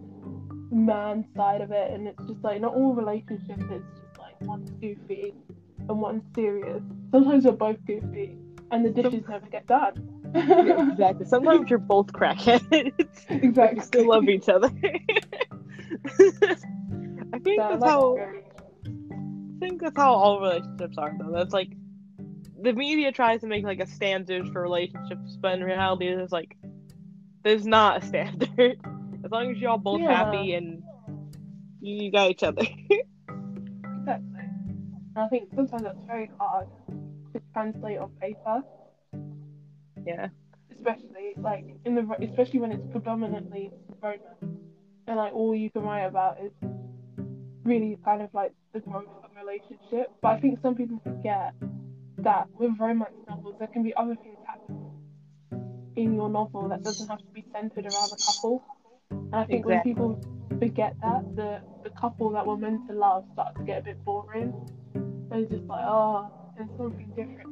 man 0.72 1.26
side 1.36 1.62
of 1.62 1.72
it, 1.72 1.92
and 1.92 2.08
it's 2.08 2.24
just 2.28 2.44
like 2.44 2.62
not 2.62 2.74
all 2.74 2.94
relationships 2.94 3.64
is 3.72 3.84
just 3.96 4.20
like 4.20 4.40
one's 4.42 4.72
goofy 4.72 5.34
and 5.88 6.00
one's 6.02 6.24
serious. 6.36 6.84
Sometimes 7.12 7.46
we're 7.46 7.52
both 7.54 7.84
goofy, 7.86 8.38
and 8.72 8.86
the 8.86 8.90
dishes 8.90 9.24
never 9.28 9.48
get 9.48 9.68
done. 9.68 10.20
Yeah, 10.36 10.92
exactly. 10.92 11.26
Sometimes 11.26 11.70
you're 11.70 11.80
both 11.80 12.08
crackheads. 12.08 12.94
exactly. 13.30 13.78
you 13.80 13.84
still 13.84 14.08
love 14.08 14.30
each 14.30 14.50
other. 14.50 14.70
I 17.32 17.40
think 17.40 17.60
that's 17.60 17.82
like 17.82 17.90
how 17.90 18.18
I 18.18 19.60
think 19.60 19.82
that's 19.82 19.98
how 19.98 20.14
all 20.14 20.42
relationships 20.42 20.98
are 20.98 21.16
though. 21.20 21.32
That's 21.32 21.54
like 21.54 21.72
the 22.62 22.74
media 22.74 23.12
tries 23.12 23.42
to 23.42 23.48
make 23.48 23.64
like 23.64 23.80
a 23.80 23.88
standard 23.88 24.50
for 24.52 24.62
relationships, 24.62 25.38
but 25.40 25.54
in 25.54 25.64
reality 25.64 26.14
there's 26.14 26.32
like 26.32 26.56
there's 27.44 27.66
not 27.66 28.04
a 28.04 28.06
standard. 28.12 28.80
As 29.24 29.32
long 29.32 29.52
as 29.52 29.58
y'all 29.58 29.78
both 29.78 30.02
Yeah. 30.02 30.16
happy 30.26 30.54
and 30.54 30.82
you, 31.82 32.12
got 32.12 32.30
each 32.32 32.44
other. 32.44 32.64
Exactly. 34.00 34.40
And 35.16 35.18
I 35.18 35.28
think 35.28 35.50
sometimes 35.56 35.84
that's 35.84 35.98
very 36.08 36.32
hard 36.40 36.68
to 37.34 37.42
translate 37.54 37.98
on 38.00 38.10
paper, 38.22 38.64
yeah. 40.06 40.30
especially 40.76 41.34
like 41.38 41.66
in 41.86 41.96
the 41.96 42.08
especially 42.22 42.60
when 42.60 42.72
it's 42.72 42.86
predominantly 42.92 43.72
romance, 44.02 44.24
and 45.08 45.18
like 45.18 45.34
all 45.34 45.54
you 45.54 45.70
can 45.70 45.84
write 45.84 46.06
about 46.06 46.38
is 46.42 46.52
really 47.64 47.98
kind 48.06 48.22
of 48.22 48.30
like 48.34 48.54
the 48.74 48.80
growth 48.80 49.06
of 49.24 49.30
a 49.36 49.40
relationship. 49.40 50.12
But 50.22 50.30
I 50.30 50.40
think 50.40 50.60
some 50.62 50.76
people 50.76 51.00
forget 51.04 51.54
that 52.24 52.48
with 52.58 52.72
romance 52.80 53.16
novels 53.28 53.56
there 53.60 53.68
can 53.68 53.84
be 53.84 53.94
other 53.96 54.16
things 54.16 54.38
happening 54.46 54.92
in 55.96 56.14
your 56.14 56.30
novel 56.30 56.68
that 56.70 56.84
doesn't 56.84 57.08
have 57.08 57.20
to 57.20 57.34
be 57.34 57.44
centered 57.54 57.86
around 57.86 58.10
the 58.12 58.18
couple. 58.18 58.64
And 59.12 59.36
I 59.36 59.46
think 59.46 59.66
when 59.66 59.82
people 59.82 60.20
forget 60.60 60.96
that, 61.02 61.36
the 61.36 61.62
the 61.84 61.90
couple 61.92 62.30
that 62.32 62.46
we're 62.46 62.58
meant 62.58 62.88
to 62.88 62.94
love 62.94 63.26
starts 63.34 63.58
to 63.58 63.64
get 63.64 63.80
a 63.80 63.82
bit 63.82 64.04
boring. 64.06 64.54
And 64.94 65.34
it's 65.34 65.52
just 65.52 65.66
like, 65.66 65.84
oh, 65.86 66.30
there's 66.56 66.70
something 66.78 67.08
different 67.16 67.50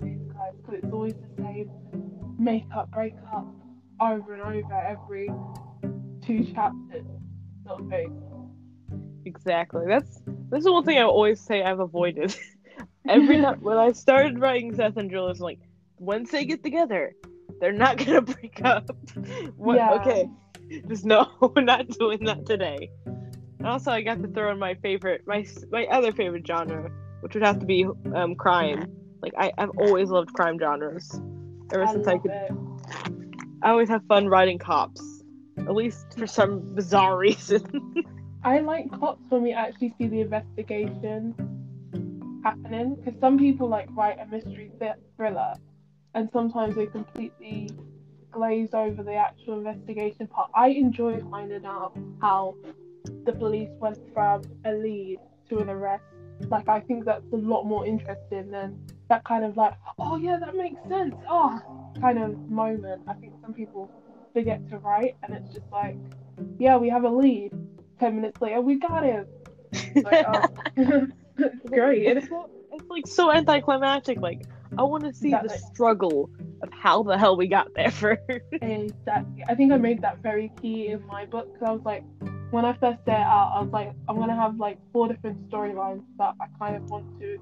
these 0.00 0.18
guys 0.32 0.52
because 0.56 0.80
it's 0.82 0.92
always 0.92 1.14
the 1.14 1.42
same 1.42 1.70
make 2.38 2.64
up, 2.74 2.90
break 2.90 3.14
up 3.32 3.46
over 4.00 4.34
and 4.34 4.42
over 4.42 4.74
every 4.74 5.28
two 6.24 6.44
chapters 6.54 7.04
sort 7.66 7.80
of 7.80 7.88
thing. 7.88 8.22
Exactly. 9.24 9.84
That's 9.86 10.22
this 10.50 10.64
is 10.64 10.70
one 10.70 10.84
thing 10.84 10.98
I 10.98 11.02
always 11.02 11.40
say 11.40 11.62
I've 11.62 11.80
avoided. 11.80 12.34
Every 13.08 13.40
time 13.40 13.60
when 13.60 13.78
I 13.78 13.92
started 13.92 14.38
writing 14.38 14.74
Seth 14.74 14.96
and 14.96 15.10
Julius, 15.10 15.38
I'm 15.38 15.44
like, 15.44 15.60
once 15.98 16.30
they 16.30 16.44
get 16.44 16.62
together, 16.62 17.14
they're 17.60 17.72
not 17.72 17.96
gonna 18.04 18.22
break 18.22 18.60
up. 18.64 18.90
What, 19.56 19.76
Yeah. 19.76 19.92
Okay, 19.94 20.28
just 20.86 21.04
no, 21.04 21.30
we're 21.40 21.62
not 21.62 21.88
doing 21.88 22.24
that 22.24 22.46
today. 22.46 22.90
And 23.06 23.66
also, 23.66 23.90
I 23.90 24.02
got 24.02 24.22
to 24.22 24.28
throw 24.28 24.52
in 24.52 24.58
my 24.58 24.74
favorite, 24.74 25.22
my 25.26 25.46
my 25.70 25.86
other 25.86 26.12
favorite 26.12 26.46
genre, 26.46 26.90
which 27.20 27.34
would 27.34 27.42
have 27.42 27.58
to 27.60 27.66
be 27.66 27.86
um 28.14 28.34
crime. 28.34 28.86
Like 29.22 29.32
I, 29.36 29.52
I've 29.58 29.70
always 29.78 30.10
loved 30.10 30.32
crime 30.34 30.58
genres. 30.58 31.10
Ever 31.72 31.84
I 31.84 31.92
since 31.92 32.06
I 32.06 32.18
could, 32.18 32.30
it. 32.30 32.52
I 33.62 33.70
always 33.70 33.88
have 33.88 34.04
fun 34.06 34.28
writing 34.28 34.58
cops. 34.58 35.02
At 35.58 35.74
least 35.74 36.06
for 36.16 36.26
some 36.26 36.74
bizarre 36.74 37.18
reason. 37.26 38.04
I 38.44 38.60
like 38.60 38.90
cops 38.92 39.24
when 39.28 39.42
we 39.42 39.52
actually 39.52 39.92
see 39.98 40.06
the 40.06 40.20
investigation 40.20 41.34
happening 42.42 42.94
because 42.96 43.18
some 43.20 43.38
people 43.38 43.68
like 43.68 43.88
write 43.92 44.18
a 44.20 44.26
mystery 44.26 44.70
thriller 45.16 45.54
and 46.14 46.28
sometimes 46.32 46.74
they 46.76 46.86
completely 46.86 47.70
glaze 48.30 48.74
over 48.74 49.02
the 49.02 49.14
actual 49.14 49.58
investigation 49.58 50.26
part. 50.26 50.50
I 50.54 50.68
enjoy 50.68 51.20
finding 51.30 51.64
out 51.64 51.96
how 52.20 52.54
the 53.24 53.32
police 53.32 53.70
went 53.80 53.98
from 54.12 54.42
a 54.64 54.72
lead 54.72 55.18
to 55.48 55.58
an 55.58 55.70
arrest. 55.70 56.04
Like 56.48 56.68
I 56.68 56.80
think 56.80 57.04
that's 57.04 57.24
a 57.32 57.36
lot 57.36 57.64
more 57.64 57.86
interesting 57.86 58.50
than 58.50 58.78
that 59.08 59.24
kind 59.24 59.44
of 59.44 59.56
like, 59.56 59.74
oh 59.98 60.16
yeah, 60.16 60.38
that 60.38 60.54
makes 60.54 60.80
sense. 60.88 61.14
Oh, 61.28 61.60
kind 62.00 62.18
of 62.18 62.48
moment. 62.48 63.02
I 63.06 63.14
think 63.14 63.32
some 63.42 63.52
people 63.52 63.90
forget 64.32 64.68
to 64.70 64.78
write 64.78 65.16
and 65.22 65.34
it's 65.34 65.52
just 65.52 65.66
like, 65.72 65.96
yeah, 66.58 66.76
we 66.76 66.88
have 66.88 67.04
a 67.04 67.10
lead. 67.10 67.52
Ten 67.98 68.16
minutes 68.16 68.40
later, 68.40 68.60
we 68.60 68.76
got 68.76 69.04
him. 69.04 69.26
Like, 69.96 70.24
oh, 70.28 70.44
great. 71.66 72.06
It's, 72.06 72.28
it's 72.72 72.88
like 72.88 73.06
so 73.06 73.32
anticlimactic. 73.32 74.20
Like 74.20 74.42
I 74.76 74.82
want 74.82 75.04
to 75.04 75.14
see 75.14 75.30
the 75.30 75.48
struggle 75.72 76.30
of 76.62 76.70
how 76.72 77.02
the 77.02 77.16
hell 77.16 77.36
we 77.36 77.46
got 77.46 77.74
there 77.74 77.90
first. 77.92 78.22
Exactly. 78.52 79.44
I 79.48 79.54
think 79.54 79.72
I 79.72 79.76
made 79.76 80.02
that 80.02 80.18
very 80.18 80.52
key 80.60 80.88
in 80.88 81.04
my 81.06 81.24
book 81.24 81.52
because 81.52 81.68
I 81.68 81.72
was 81.72 81.82
like, 81.84 82.04
when 82.50 82.64
I 82.64 82.72
first 82.74 83.04
set 83.04 83.20
out, 83.20 83.52
I 83.54 83.60
was 83.60 83.70
like, 83.72 83.92
I'm 84.08 84.16
gonna 84.16 84.36
have 84.36 84.58
like 84.58 84.78
four 84.92 85.08
different 85.08 85.48
storylines 85.50 86.02
that 86.18 86.34
I 86.40 86.46
kind 86.58 86.76
of 86.76 86.90
want 86.90 87.06
to 87.20 87.38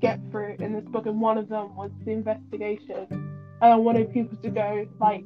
get 0.00 0.20
through 0.30 0.56
in 0.60 0.72
this 0.72 0.84
book, 0.84 1.06
and 1.06 1.20
one 1.20 1.38
of 1.38 1.48
them 1.48 1.74
was 1.76 1.90
the 2.04 2.12
investigation, 2.12 3.06
and 3.10 3.72
I 3.72 3.76
wanted 3.76 4.12
people 4.12 4.36
to 4.38 4.50
go 4.50 4.86
like 5.00 5.24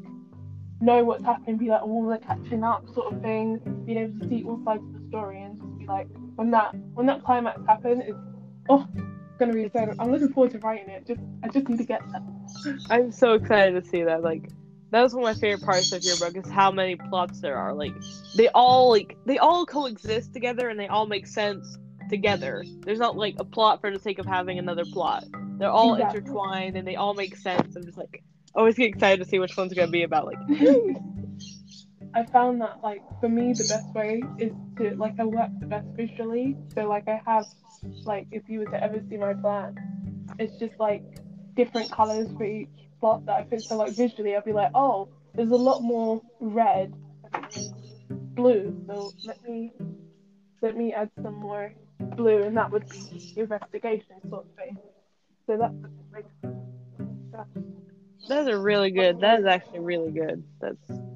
know 0.80 1.04
what's 1.04 1.24
happening, 1.24 1.58
be 1.58 1.68
like, 1.68 1.82
oh, 1.84 2.08
they're 2.08 2.18
catching 2.18 2.64
up, 2.64 2.86
sort 2.94 3.12
of 3.12 3.20
thing, 3.20 3.60
being 3.84 3.98
able 3.98 4.18
to 4.20 4.28
see 4.28 4.42
all 4.44 4.60
sides 4.64 4.82
of 4.82 5.02
the 5.02 5.08
story, 5.08 5.42
and 5.42 5.60
just 5.60 5.78
be 5.78 5.86
like, 5.86 6.08
when 6.40 6.50
that 6.52 6.74
when 6.94 7.04
that 7.04 7.22
climax 7.22 7.60
happens, 7.68 8.02
it's 8.06 8.18
oh, 8.70 8.88
it's 8.96 9.36
gonna 9.38 9.52
be 9.52 9.68
so. 9.68 9.92
I'm 9.98 10.10
looking 10.10 10.32
forward 10.32 10.52
to 10.52 10.58
writing 10.60 10.88
it. 10.88 11.06
Just 11.06 11.20
I 11.44 11.48
just 11.48 11.68
need 11.68 11.76
to 11.76 11.84
get 11.84 12.00
there. 12.10 12.78
I'm 12.88 13.12
so 13.12 13.34
excited 13.34 13.72
to 13.84 13.86
see 13.86 14.02
that. 14.04 14.22
Like 14.22 14.48
that 14.90 15.02
was 15.02 15.12
one 15.12 15.22
of 15.28 15.36
my 15.36 15.38
favorite 15.38 15.66
parts 15.66 15.92
of 15.92 16.02
your 16.02 16.16
book 16.16 16.34
is 16.42 16.50
how 16.50 16.70
many 16.70 16.96
plots 16.96 17.42
there 17.42 17.58
are. 17.58 17.74
Like 17.74 17.92
they 18.36 18.48
all 18.54 18.88
like 18.88 19.18
they 19.26 19.36
all 19.36 19.66
coexist 19.66 20.32
together 20.32 20.70
and 20.70 20.80
they 20.80 20.88
all 20.88 21.04
make 21.04 21.26
sense 21.26 21.76
together. 22.08 22.64
There's 22.86 22.98
not 22.98 23.18
like 23.18 23.34
a 23.38 23.44
plot 23.44 23.82
for 23.82 23.90
the 23.90 23.98
sake 23.98 24.18
of 24.18 24.24
having 24.24 24.58
another 24.58 24.86
plot. 24.86 25.24
They're 25.58 25.68
all 25.68 25.92
Exactly. 25.92 26.20
intertwined 26.20 26.76
and 26.78 26.88
they 26.88 26.96
all 26.96 27.12
make 27.12 27.36
sense. 27.36 27.76
I'm 27.76 27.84
just 27.84 27.98
like 27.98 28.22
always 28.54 28.76
get 28.76 28.88
excited 28.88 29.22
to 29.22 29.28
see 29.28 29.38
which 29.38 29.58
one's 29.58 29.74
gonna 29.74 29.90
be 29.90 30.04
about. 30.04 30.24
Like 30.24 30.38
I 32.14 32.24
found 32.26 32.60
that 32.60 32.78
like 32.82 33.02
for 33.20 33.28
me 33.28 33.52
the 33.52 33.64
best 33.64 33.86
way 33.94 34.22
is 34.38 34.52
to 34.78 34.96
like 34.96 35.14
I 35.20 35.24
work 35.24 35.50
the 35.60 35.66
best 35.66 35.86
visually. 35.96 36.56
So 36.74 36.88
like 36.88 37.06
I 37.08 37.20
have 37.26 37.46
like 38.04 38.26
if 38.32 38.48
you 38.48 38.60
were 38.60 38.66
to 38.66 38.82
ever 38.82 39.00
see 39.08 39.16
my 39.16 39.34
plan, 39.34 39.76
it's 40.38 40.58
just 40.58 40.72
like 40.80 41.02
different 41.54 41.92
colours 41.92 42.28
for 42.36 42.44
each 42.44 42.68
plot 42.98 43.24
that 43.26 43.36
I 43.36 43.44
think 43.44 43.64
so 43.68 43.76
like 43.76 43.92
visually 43.92 44.34
I'll 44.34 44.42
be 44.42 44.52
like, 44.52 44.72
oh, 44.74 45.08
there's 45.34 45.50
a 45.50 45.56
lot 45.56 45.82
more 45.82 46.20
red 46.40 46.92
blue. 48.34 48.76
So 48.88 49.14
let 49.24 49.42
me 49.48 49.72
let 50.62 50.76
me 50.76 50.92
add 50.92 51.10
some 51.22 51.34
more 51.34 51.72
blue 52.16 52.42
and 52.42 52.56
that 52.56 52.72
would 52.72 52.88
be 52.88 53.22
investigation 53.36 54.16
sort 54.28 54.46
of 54.46 54.54
thing. 54.56 54.76
So 55.46 55.56
that's 55.56 55.74
like 56.12 56.26
Those 58.28 58.48
are 58.48 58.60
really 58.60 58.90
good. 58.90 59.20
That 59.20 59.40
is 59.40 59.46
actually 59.46 59.80
really 59.80 60.10
good. 60.10 60.42
That's 60.60 61.09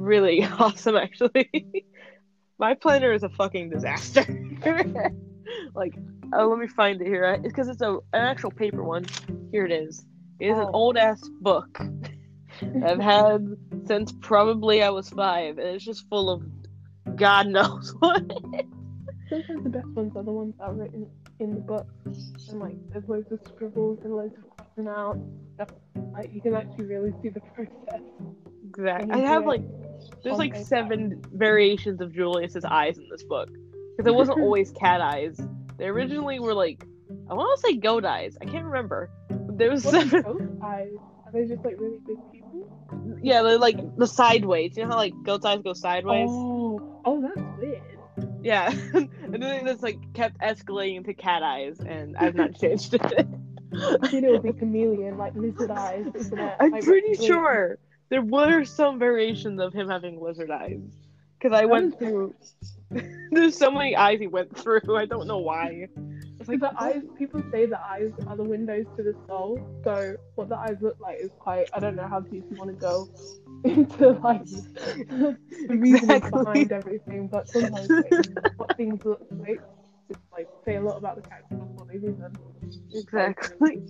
really 0.00 0.44
awesome, 0.58 0.96
actually. 0.96 1.84
My 2.58 2.74
planner 2.74 3.12
is 3.12 3.22
a 3.22 3.28
fucking 3.30 3.70
disaster. 3.70 4.24
like, 5.74 5.94
oh, 6.34 6.48
let 6.48 6.58
me 6.58 6.66
find 6.66 7.00
it 7.00 7.06
here. 7.06 7.24
It's 7.24 7.42
because 7.42 7.68
it's 7.68 7.80
a 7.82 7.92
an 8.12 8.22
actual 8.22 8.50
paper 8.50 8.82
one. 8.82 9.04
Here 9.52 9.64
it 9.64 9.72
is. 9.72 10.04
It 10.40 10.48
is 10.48 10.58
an 10.58 10.64
Oh. 10.68 10.72
old 10.72 10.96
ass 10.96 11.20
book 11.40 11.80
I've 12.84 13.00
had 13.00 13.46
since 13.86 14.12
probably 14.20 14.82
I 14.82 14.90
was 14.90 15.08
five, 15.10 15.58
and 15.58 15.68
it's 15.68 15.84
just 15.84 16.08
full 16.08 16.30
of 16.30 16.42
God 17.16 17.48
knows 17.48 17.94
what. 18.00 18.22
Sometimes 19.28 19.62
the 19.64 19.70
best 19.70 19.86
ones 19.88 20.12
are 20.16 20.22
the 20.24 20.32
ones 20.32 20.54
that 20.58 20.64
are 20.64 20.74
written 20.74 21.06
in 21.38 21.54
the 21.54 21.60
book, 21.60 21.86
and 22.04 22.60
like 22.60 22.74
there's 22.90 23.08
loads 23.08 23.30
of 23.32 23.40
scribbles 23.46 24.00
and 24.04 24.14
loads 24.14 24.34
of 24.36 24.44
crossing 24.56 24.88
out 24.88 25.18
stuff. 25.54 25.68
Like 26.12 26.34
you 26.34 26.40
can 26.40 26.54
actually 26.54 26.86
really 26.86 27.12
see 27.22 27.28
the 27.30 27.40
process. 27.54 28.02
Exactly. 28.68 29.10
I 29.12 29.18
have 29.18 29.46
like 29.46 29.62
there's 30.22 30.38
like 30.38 30.56
seven 30.56 31.22
variations 31.32 32.00
of 32.00 32.12
Julius's 32.12 32.64
eyes 32.64 32.98
in 32.98 33.06
this 33.10 33.22
book 33.22 33.48
because 33.96 34.06
it 34.10 34.14
wasn't 34.14 34.40
always 34.42 34.70
cat 34.72 35.00
eyes. 35.00 35.40
They 35.78 35.86
originally 35.86 36.40
were 36.40 36.54
like 36.54 36.84
I 37.30 37.34
want 37.34 37.58
to 37.60 37.66
say 37.68 37.76
goat 37.76 38.04
eyes. 38.04 38.36
I 38.40 38.44
can't 38.44 38.64
remember. 38.64 39.10
There 39.30 39.70
was 39.70 39.84
What 39.84 39.94
seven. 39.94 40.22
goat 40.22 40.42
eyes? 40.62 40.88
Are 41.26 41.32
they 41.32 41.46
just 41.46 41.64
like 41.64 41.76
really 41.78 41.98
big 42.06 42.16
people? 42.32 43.18
Yeah, 43.22 43.42
they're 43.42 43.58
like 43.58 43.96
the 43.96 44.06
sideways. 44.06 44.76
You 44.76 44.84
know 44.84 44.90
how 44.90 44.96
like 44.96 45.14
goat's 45.22 45.44
eyes 45.44 45.60
go 45.62 45.72
sideways? 45.74 46.28
Oh, 46.30 47.00
oh, 47.04 47.20
that's 47.20 47.40
weird. 47.58 47.82
Yeah, 48.42 48.70
and 48.94 49.42
then 49.42 49.66
just 49.66 49.82
like 49.82 50.12
kept 50.14 50.38
escalating 50.40 51.04
to 51.04 51.14
cat 51.14 51.42
eyes, 51.42 51.78
and 51.80 52.16
I've 52.16 52.34
not 52.34 52.54
changed 52.60 52.94
it. 52.94 53.02
I 53.02 54.08
think 54.08 54.24
it 54.24 54.30
would 54.30 54.42
be 54.42 54.52
chameleon, 54.52 55.16
like 55.18 55.34
lizard 55.36 55.70
eyes? 55.70 56.06
I'm 56.58 56.70
Like, 56.72 56.84
pretty 56.84 57.10
wait, 57.18 57.22
sure 57.22 57.78
there 58.10 58.22
were 58.22 58.64
some 58.64 58.98
variations 58.98 59.60
of 59.60 59.72
him 59.72 59.88
having 59.88 60.20
lizard 60.20 60.50
eyes. 60.50 60.80
Because 61.38 61.58
I 61.58 61.64
went 61.64 61.98
through. 61.98 62.34
There's 63.30 63.56
so 63.56 63.70
many 63.70 63.96
eyes 63.96 64.18
he 64.20 64.26
went 64.26 64.56
through. 64.58 64.96
I 64.96 65.06
don't 65.06 65.26
know 65.26 65.38
why. 65.38 65.86
It's 66.38 66.48
Like 66.48 66.60
the 66.60 66.72
eyes, 66.78 67.02
people 67.16 67.42
say 67.52 67.66
the 67.66 67.80
eyes 67.80 68.10
are 68.26 68.36
the 68.36 68.44
windows 68.44 68.86
to 68.96 69.02
the 69.02 69.14
soul. 69.28 69.58
So 69.84 70.16
what 70.34 70.48
the 70.48 70.56
eyes 70.56 70.76
look 70.80 70.96
like 71.00 71.18
is 71.20 71.30
quite. 71.38 71.66
I 71.72 71.78
don't 71.78 71.96
know 71.96 72.08
how 72.08 72.20
deep 72.20 72.44
you 72.50 72.56
want 72.58 72.70
to 72.70 72.76
go 72.76 73.08
into 73.64 74.10
like 74.22 74.44
the 74.46 75.36
Exactly. 75.68 76.44
behind 76.44 76.72
everything, 76.72 77.28
but 77.28 77.48
sometimes 77.48 77.90
like, 77.90 78.26
what 78.56 78.76
things 78.76 79.04
look 79.04 79.20
like 79.38 79.60
just 80.08 80.20
like 80.32 80.48
say 80.64 80.76
a 80.76 80.80
lot 80.80 80.96
about 80.96 81.16
the 81.22 81.28
character 81.28 81.54
before 81.54 81.86
they 81.86 81.96
even. 81.96 82.36
Exactly. 82.92 83.82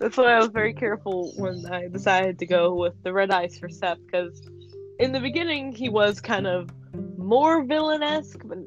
That's 0.00 0.16
why 0.16 0.32
I 0.32 0.38
was 0.38 0.48
very 0.48 0.74
careful 0.74 1.32
when 1.36 1.64
I 1.70 1.88
decided 1.88 2.38
to 2.40 2.46
go 2.46 2.74
with 2.74 2.94
the 3.02 3.12
red 3.12 3.30
eyes 3.30 3.58
for 3.58 3.68
Seth, 3.68 3.98
because 4.04 4.42
in 4.98 5.12
the 5.12 5.20
beginning 5.20 5.72
he 5.72 5.88
was 5.88 6.20
kind 6.20 6.46
of 6.46 6.70
more 7.16 7.64
villanesque, 7.64 8.46
but 8.46 8.58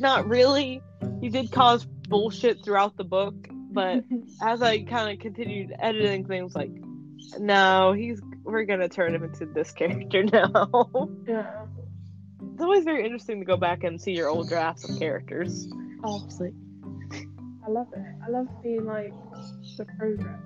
not 0.00 0.26
really. 0.28 0.82
He 1.20 1.28
did 1.28 1.50
cause 1.50 1.86
bullshit 2.08 2.62
throughout 2.64 2.96
the 2.96 3.04
book, 3.04 3.34
but 3.72 4.04
as 4.42 4.62
I 4.62 4.82
kind 4.82 5.12
of 5.12 5.20
continued 5.20 5.72
editing 5.78 6.26
things, 6.26 6.54
like, 6.54 6.70
no, 7.38 7.92
he's 7.92 8.20
we're 8.44 8.64
gonna 8.64 8.88
turn 8.88 9.14
him 9.14 9.24
into 9.24 9.46
this 9.46 9.72
character 9.72 10.22
now. 10.32 11.10
yeah. 11.26 11.64
it's 12.52 12.62
always 12.62 12.84
very 12.84 13.04
interesting 13.04 13.40
to 13.40 13.46
go 13.46 13.56
back 13.56 13.82
and 13.82 14.00
see 14.00 14.12
your 14.12 14.28
old 14.28 14.48
drafts 14.48 14.88
of 14.88 14.98
characters. 14.98 15.68
Oh, 16.04 16.28
like, 16.38 16.52
I 17.66 17.70
love 17.70 17.88
it. 17.92 18.04
I 18.24 18.30
love 18.30 18.46
seeing 18.62 18.84
like 18.84 19.12
the 19.76 19.84
progress 19.98 20.40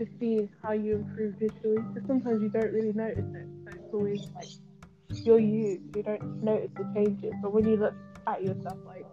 just 0.00 0.18
seeing 0.18 0.48
how 0.62 0.72
you 0.72 0.96
improve 0.96 1.34
visually. 1.34 1.78
Because 1.92 2.06
sometimes 2.08 2.42
you 2.42 2.48
don't 2.48 2.72
really 2.72 2.92
notice 2.92 3.24
it. 3.34 3.46
So 3.64 3.70
it's 3.76 3.94
always 3.94 4.20
like 4.34 5.24
you're 5.24 5.38
you. 5.38 5.80
You 5.94 6.02
don't 6.02 6.42
notice 6.42 6.70
the 6.76 6.90
changes. 6.94 7.34
But 7.42 7.52
when 7.52 7.66
you 7.66 7.76
look 7.76 7.94
at 8.26 8.42
yourself 8.42 8.78
like 8.86 9.06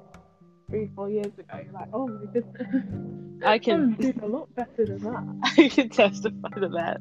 three, 0.70 0.90
four 0.96 1.10
years 1.10 1.28
ago, 1.38 1.60
you're 1.64 1.74
like, 1.74 1.90
oh 1.94 2.08
my 2.08 2.26
goodness. 2.34 3.44
I 3.46 3.60
can- 3.60 3.96
I'm 4.00 4.24
a 4.24 4.28
lot 4.28 4.54
better 4.56 4.86
than 4.86 5.00
that. 5.00 5.24
I 5.58 5.68
can 5.70 5.90
testify 5.90 6.50
to 6.50 6.70
that. 6.70 7.00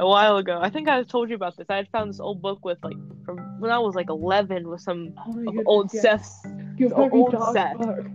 A 0.00 0.08
while 0.08 0.36
ago, 0.36 0.58
I 0.60 0.70
think 0.70 0.88
I 0.88 1.02
told 1.02 1.28
you 1.28 1.34
about 1.36 1.56
this. 1.56 1.66
I 1.68 1.76
had 1.76 1.88
found 1.90 2.10
this 2.10 2.20
old 2.20 2.40
book 2.40 2.64
with 2.64 2.78
like 2.82 2.96
from 3.24 3.38
when 3.60 3.70
I 3.70 3.78
was 3.78 3.94
like 3.94 4.08
11 4.10 4.68
with 4.68 4.80
some 4.80 5.12
Oh 5.18 5.32
goodness, 5.34 5.62
old 5.66 5.90
yeah. 5.92 6.00
Seth's 6.02 6.40
old 6.44 7.10
very 7.10 7.22
dark 7.30 7.52
set. 7.52 7.78
book. 7.78 8.06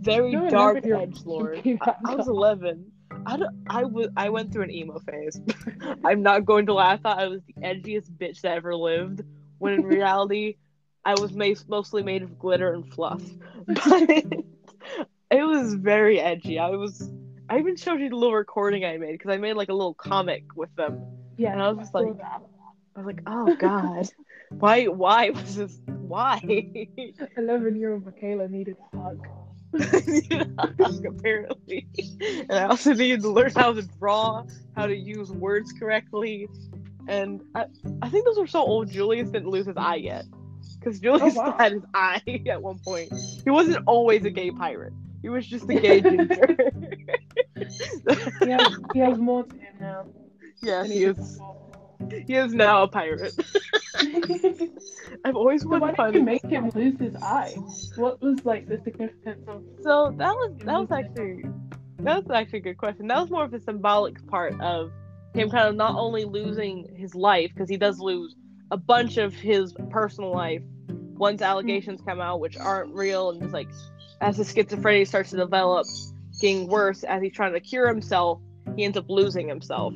very 0.00 0.32
No, 0.32 0.48
dark 0.48 0.84
11 0.84 0.88
you're 0.88 0.98
edge 0.98 1.24
lord. 1.24 1.60
I, 1.80 1.94
I 2.04 2.14
was 2.16 2.26
dark. 2.26 2.36
11. 3.28 3.32
I, 3.32 3.36
don't, 3.36 3.64
I, 3.68 3.84
was, 3.84 4.08
I 4.16 4.28
went 4.30 4.52
through 4.52 4.64
an 4.64 4.70
emo 4.70 4.98
phase. 5.00 5.40
I'm 6.04 6.22
not 6.22 6.44
going 6.44 6.66
to 6.66 6.74
lie. 6.74 6.92
I 6.92 6.96
thought 6.96 7.18
I 7.18 7.28
was 7.28 7.40
the 7.46 7.54
edgiest 7.62 8.10
bitch 8.16 8.40
that 8.42 8.56
ever 8.56 8.74
lived, 8.74 9.22
when 9.58 9.74
in 9.74 9.82
reality, 9.96 10.56
I 11.04 11.14
was 11.14 11.32
mostly 11.68 12.02
made 12.02 12.22
of 12.22 12.38
glitter 12.38 12.72
and 12.72 12.92
fluff. 12.92 13.22
But 15.30 15.40
it 15.40 15.44
was 15.46 15.74
very 15.74 16.18
edgy. 16.18 16.58
I 16.58 16.70
was. 16.70 17.10
I 17.50 17.58
even 17.58 17.76
showed 17.76 18.00
you 18.00 18.08
the 18.08 18.16
little 18.16 18.34
recording 18.34 18.84
I 18.84 18.96
made 18.96 19.12
because 19.12 19.30
I 19.30 19.36
made 19.36 19.54
like 19.54 19.68
a 19.68 19.74
little 19.74 19.92
comic 19.92 20.44
with 20.56 20.74
them. 20.76 21.02
Yeah, 21.36 21.52
And 21.52 21.62
I 21.62 21.68
was 21.68 21.78
just 21.78 21.94
like- 21.94 22.06
I 22.96 23.00
was 23.00 23.06
like, 23.06 23.20
oh 23.26 23.54
god, 23.56 24.08
why? 24.50 24.86
Why 24.86 25.30
was 25.30 25.56
this? 25.56 25.78
Why? 25.86 26.40
11 27.36 27.76
year 27.76 27.92
old 27.92 28.06
Michaela 28.06 28.48
needed 28.48 28.76
a 28.92 28.96
hug. 28.96 29.26
Apparently. 31.06 31.86
And 32.48 32.52
I 32.52 32.64
also 32.66 32.94
needed 32.94 33.22
to 33.22 33.28
learn 33.30 33.52
how 33.54 33.72
to 33.72 33.82
draw, 33.82 34.44
how 34.76 34.86
to 34.86 34.96
use 34.96 35.30
words 35.30 35.72
correctly. 35.72 36.48
And 37.06 37.42
I, 37.54 37.66
I 38.02 38.08
think 38.10 38.24
those 38.26 38.38
were 38.38 38.46
so 38.46 38.60
old 38.60 38.90
Julius 38.90 39.30
didn't 39.30 39.48
lose 39.50 39.66
his 39.66 39.76
eye 39.76 39.96
yet. 39.96 40.24
Because 40.78 40.98
oh, 40.98 41.02
Julius 41.02 41.36
Oh, 41.36 41.40
wow. 41.40 41.46
still 41.46 41.52
had 41.58 41.72
his 41.72 41.82
eye 41.94 42.42
at 42.50 42.62
one 42.62 42.78
point. 42.78 43.12
He 43.44 43.50
wasn't 43.50 43.82
always 43.86 44.24
a 44.24 44.30
gay 44.30 44.50
pirate. 44.50 44.92
He 45.22 45.28
was 45.28 45.46
just 45.46 45.68
a 45.68 45.74
gay 45.74 46.00
ginger. 46.00 46.72
He 47.56 48.50
has, 48.50 48.76
he 48.94 48.98
has 49.00 49.18
more 49.18 49.44
to 49.44 49.54
him 49.56 49.74
now. 49.80 50.06
yeah, 50.62 50.82
than 50.82 50.90
he 50.92 51.00
did 51.00 51.18
is. 51.18 51.40
He 52.26 52.34
is 52.34 52.54
now 52.54 52.82
a 52.84 52.88
pirate. 52.88 53.34
I've 55.24 55.36
always 55.36 55.62
So 55.62 55.68
wanted 55.68 55.82
why 55.82 55.90
to 55.90 55.96
find 55.96 56.12
did 56.12 56.18
you 56.20 56.24
make 56.24 56.46
him 56.46 56.70
lose 56.74 56.98
his 56.98 57.16
eye? 57.16 57.54
What 57.96 58.20
was 58.22 58.44
like 58.44 58.68
the 58.68 58.80
significance 58.84 59.46
of? 59.48 59.62
So 59.82 60.14
that 60.16 60.34
was 60.34 60.52
that 60.64 60.78
was 60.78 60.90
actually 60.92 61.44
that 62.00 62.24
was 62.24 62.30
actually 62.30 62.60
a 62.60 62.62
good 62.62 62.78
question. 62.78 63.08
That 63.08 63.20
was 63.20 63.30
more 63.30 63.44
of 63.44 63.52
a 63.52 63.60
symbolic 63.60 64.24
part 64.28 64.58
of 64.60 64.92
him 65.34 65.50
kind 65.50 65.68
of 65.68 65.74
not 65.74 65.94
only 65.96 66.24
losing 66.24 66.94
his 66.96 67.14
life 67.14 67.50
because 67.54 67.68
he 67.68 67.76
does 67.76 67.98
lose 67.98 68.34
a 68.70 68.76
bunch 68.76 69.16
of 69.16 69.34
his 69.34 69.74
personal 69.90 70.32
life 70.32 70.62
once 70.88 71.42
allegations 71.42 72.00
come 72.06 72.20
out 72.20 72.40
which 72.40 72.56
aren't 72.56 72.94
real 72.94 73.30
and 73.30 73.40
just 73.40 73.52
like 73.52 73.68
as 74.20 74.36
his 74.36 74.52
schizophrenia 74.52 75.06
starts 75.06 75.30
to 75.30 75.36
develop 75.36 75.86
getting 76.40 76.68
worse 76.68 77.02
as 77.04 77.22
he's 77.22 77.32
trying 77.32 77.52
to 77.52 77.60
cure 77.60 77.88
himself 77.88 78.40
he 78.76 78.84
ends 78.84 78.96
up 78.96 79.04
losing 79.08 79.48
himself 79.48 79.92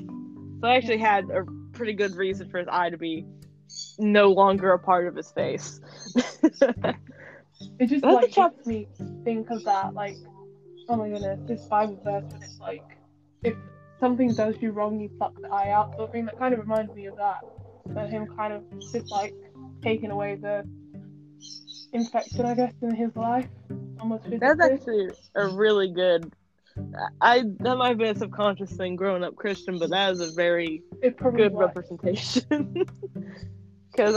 so 0.61 0.67
i 0.67 0.75
actually 0.75 0.99
had 0.99 1.25
a 1.31 1.45
pretty 1.73 1.93
good 1.93 2.15
reason 2.15 2.49
for 2.49 2.59
his 2.59 2.69
eye 2.69 2.91
to 2.91 2.99
be 2.99 3.27
no 3.99 4.31
longer 4.31 4.73
a 4.73 4.79
part 4.79 5.07
of 5.07 5.17
his 5.17 5.31
face 5.33 5.81
It 7.79 7.87
just 7.87 8.05
like 8.05 8.37
makes 8.37 8.67
me 8.67 8.89
think 9.25 9.51
of 9.51 9.65
that 9.65 9.95
like, 9.95 10.17
oh 10.89 10.97
my 10.97 11.09
goodness, 11.09 11.41
this 11.47 11.65
Bible 11.67 12.01
verse 12.05 12.25
when 12.33 12.43
it's 12.43 12.61
like, 12.61 12.85
if 13.43 13.55
something 14.01 14.35
does 14.35 14.57
you 14.61 14.73
wrong, 14.73 15.01
you 15.01 15.09
pluck 15.19 15.35
the 15.41 15.49
eye 15.49 15.71
out. 15.71 15.95
So 15.97 16.07
I 16.07 16.11
think 16.11 16.27
that 16.27 16.39
kind 16.39 16.55
of 16.55 16.61
reminds 16.61 16.95
me 16.95 17.07
of 17.07 17.17
that. 17.17 17.41
That 17.87 18.11
him 18.11 18.27
kind 18.37 18.53
of 18.53 18.63
just 18.93 19.11
like 19.11 19.35
taking 19.83 20.11
away 20.11 20.37
the 20.37 20.65
infection, 21.93 22.47
I 22.47 22.55
guess, 22.55 22.73
in 22.81 22.95
his 22.95 23.15
life. 23.17 23.49
Almost 24.01 24.25
That's 24.39 24.61
actually 24.61 25.09
a 25.35 25.49
really 25.49 25.89
good. 25.89 26.33
I 27.21 27.43
that 27.61 27.77
might 27.77 27.99
be 27.99 28.05
a 28.05 28.15
subconscious 28.15 28.73
thing 28.73 28.97
growing 28.97 29.25
up 29.25 29.37
Christian, 29.37 29.79
but 29.79 29.91
that 29.91 30.13
is 30.13 30.21
a 30.21 30.33
very 30.35 30.83
good 31.01 31.53
was. 31.53 31.53
representation. 31.55 32.87
Because 33.91 34.17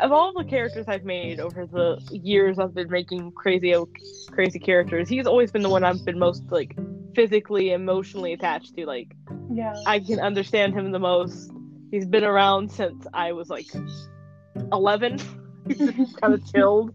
of 0.00 0.10
all 0.10 0.32
the 0.32 0.42
characters 0.44 0.86
I've 0.88 1.04
made 1.04 1.38
over 1.38 1.66
the 1.66 2.00
years, 2.10 2.58
I've 2.58 2.74
been 2.74 2.90
making 2.90 3.30
crazy, 3.30 3.72
crazy 4.32 4.58
characters. 4.58 5.08
He's 5.08 5.24
always 5.24 5.52
been 5.52 5.62
the 5.62 5.68
one 5.68 5.84
I've 5.84 6.04
been 6.04 6.18
most 6.18 6.42
like 6.50 6.76
physically, 7.14 7.70
emotionally 7.70 8.32
attached 8.32 8.74
to. 8.76 8.84
Like 8.84 9.14
Yeah. 9.52 9.74
I 9.86 10.00
can 10.00 10.18
understand 10.18 10.74
him 10.74 10.90
the 10.90 10.98
most. 10.98 11.52
He's 11.92 12.06
been 12.06 12.24
around 12.24 12.72
since 12.72 13.06
I 13.14 13.30
was 13.30 13.48
like 13.50 13.66
eleven. 14.72 15.18
He's 15.68 16.12
kind 16.14 16.34
of 16.34 16.44
chilled. 16.52 16.92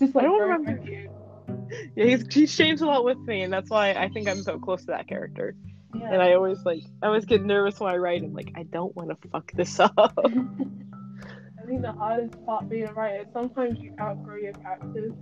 Just 0.00 0.16
like 0.16 0.24
I 0.24 0.28
don't 0.28 0.40
remember-. 0.40 1.13
Yeah, 1.96 2.04
he's 2.06 2.32
he's 2.32 2.56
changed 2.56 2.82
a 2.82 2.86
lot 2.86 3.04
with 3.04 3.18
me, 3.18 3.42
and 3.42 3.52
that's 3.52 3.70
why 3.70 3.90
I 3.92 4.08
think 4.08 4.28
I'm 4.28 4.42
so 4.42 4.58
close 4.58 4.80
to 4.82 4.86
that 4.88 5.08
character. 5.08 5.54
Yeah. 5.94 6.12
And 6.12 6.22
I 6.22 6.34
always 6.34 6.58
like, 6.64 6.82
I 7.02 7.06
always 7.06 7.24
get 7.24 7.42
nervous 7.44 7.78
when 7.80 7.92
I 7.92 7.96
write. 7.96 8.22
I'm 8.22 8.32
like, 8.32 8.52
I 8.56 8.64
don't 8.64 8.94
want 8.96 9.10
to 9.10 9.28
fuck 9.28 9.50
this 9.52 9.78
up. 9.80 9.92
I 10.24 11.66
think 11.66 11.82
the 11.82 11.92
hardest 11.92 12.44
part 12.44 12.68
being 12.68 12.84
a 12.88 12.92
writer 12.92 13.22
is 13.22 13.26
sometimes 13.32 13.78
you 13.80 13.94
outgrow 14.00 14.36
your 14.36 14.52
characters. 14.54 15.12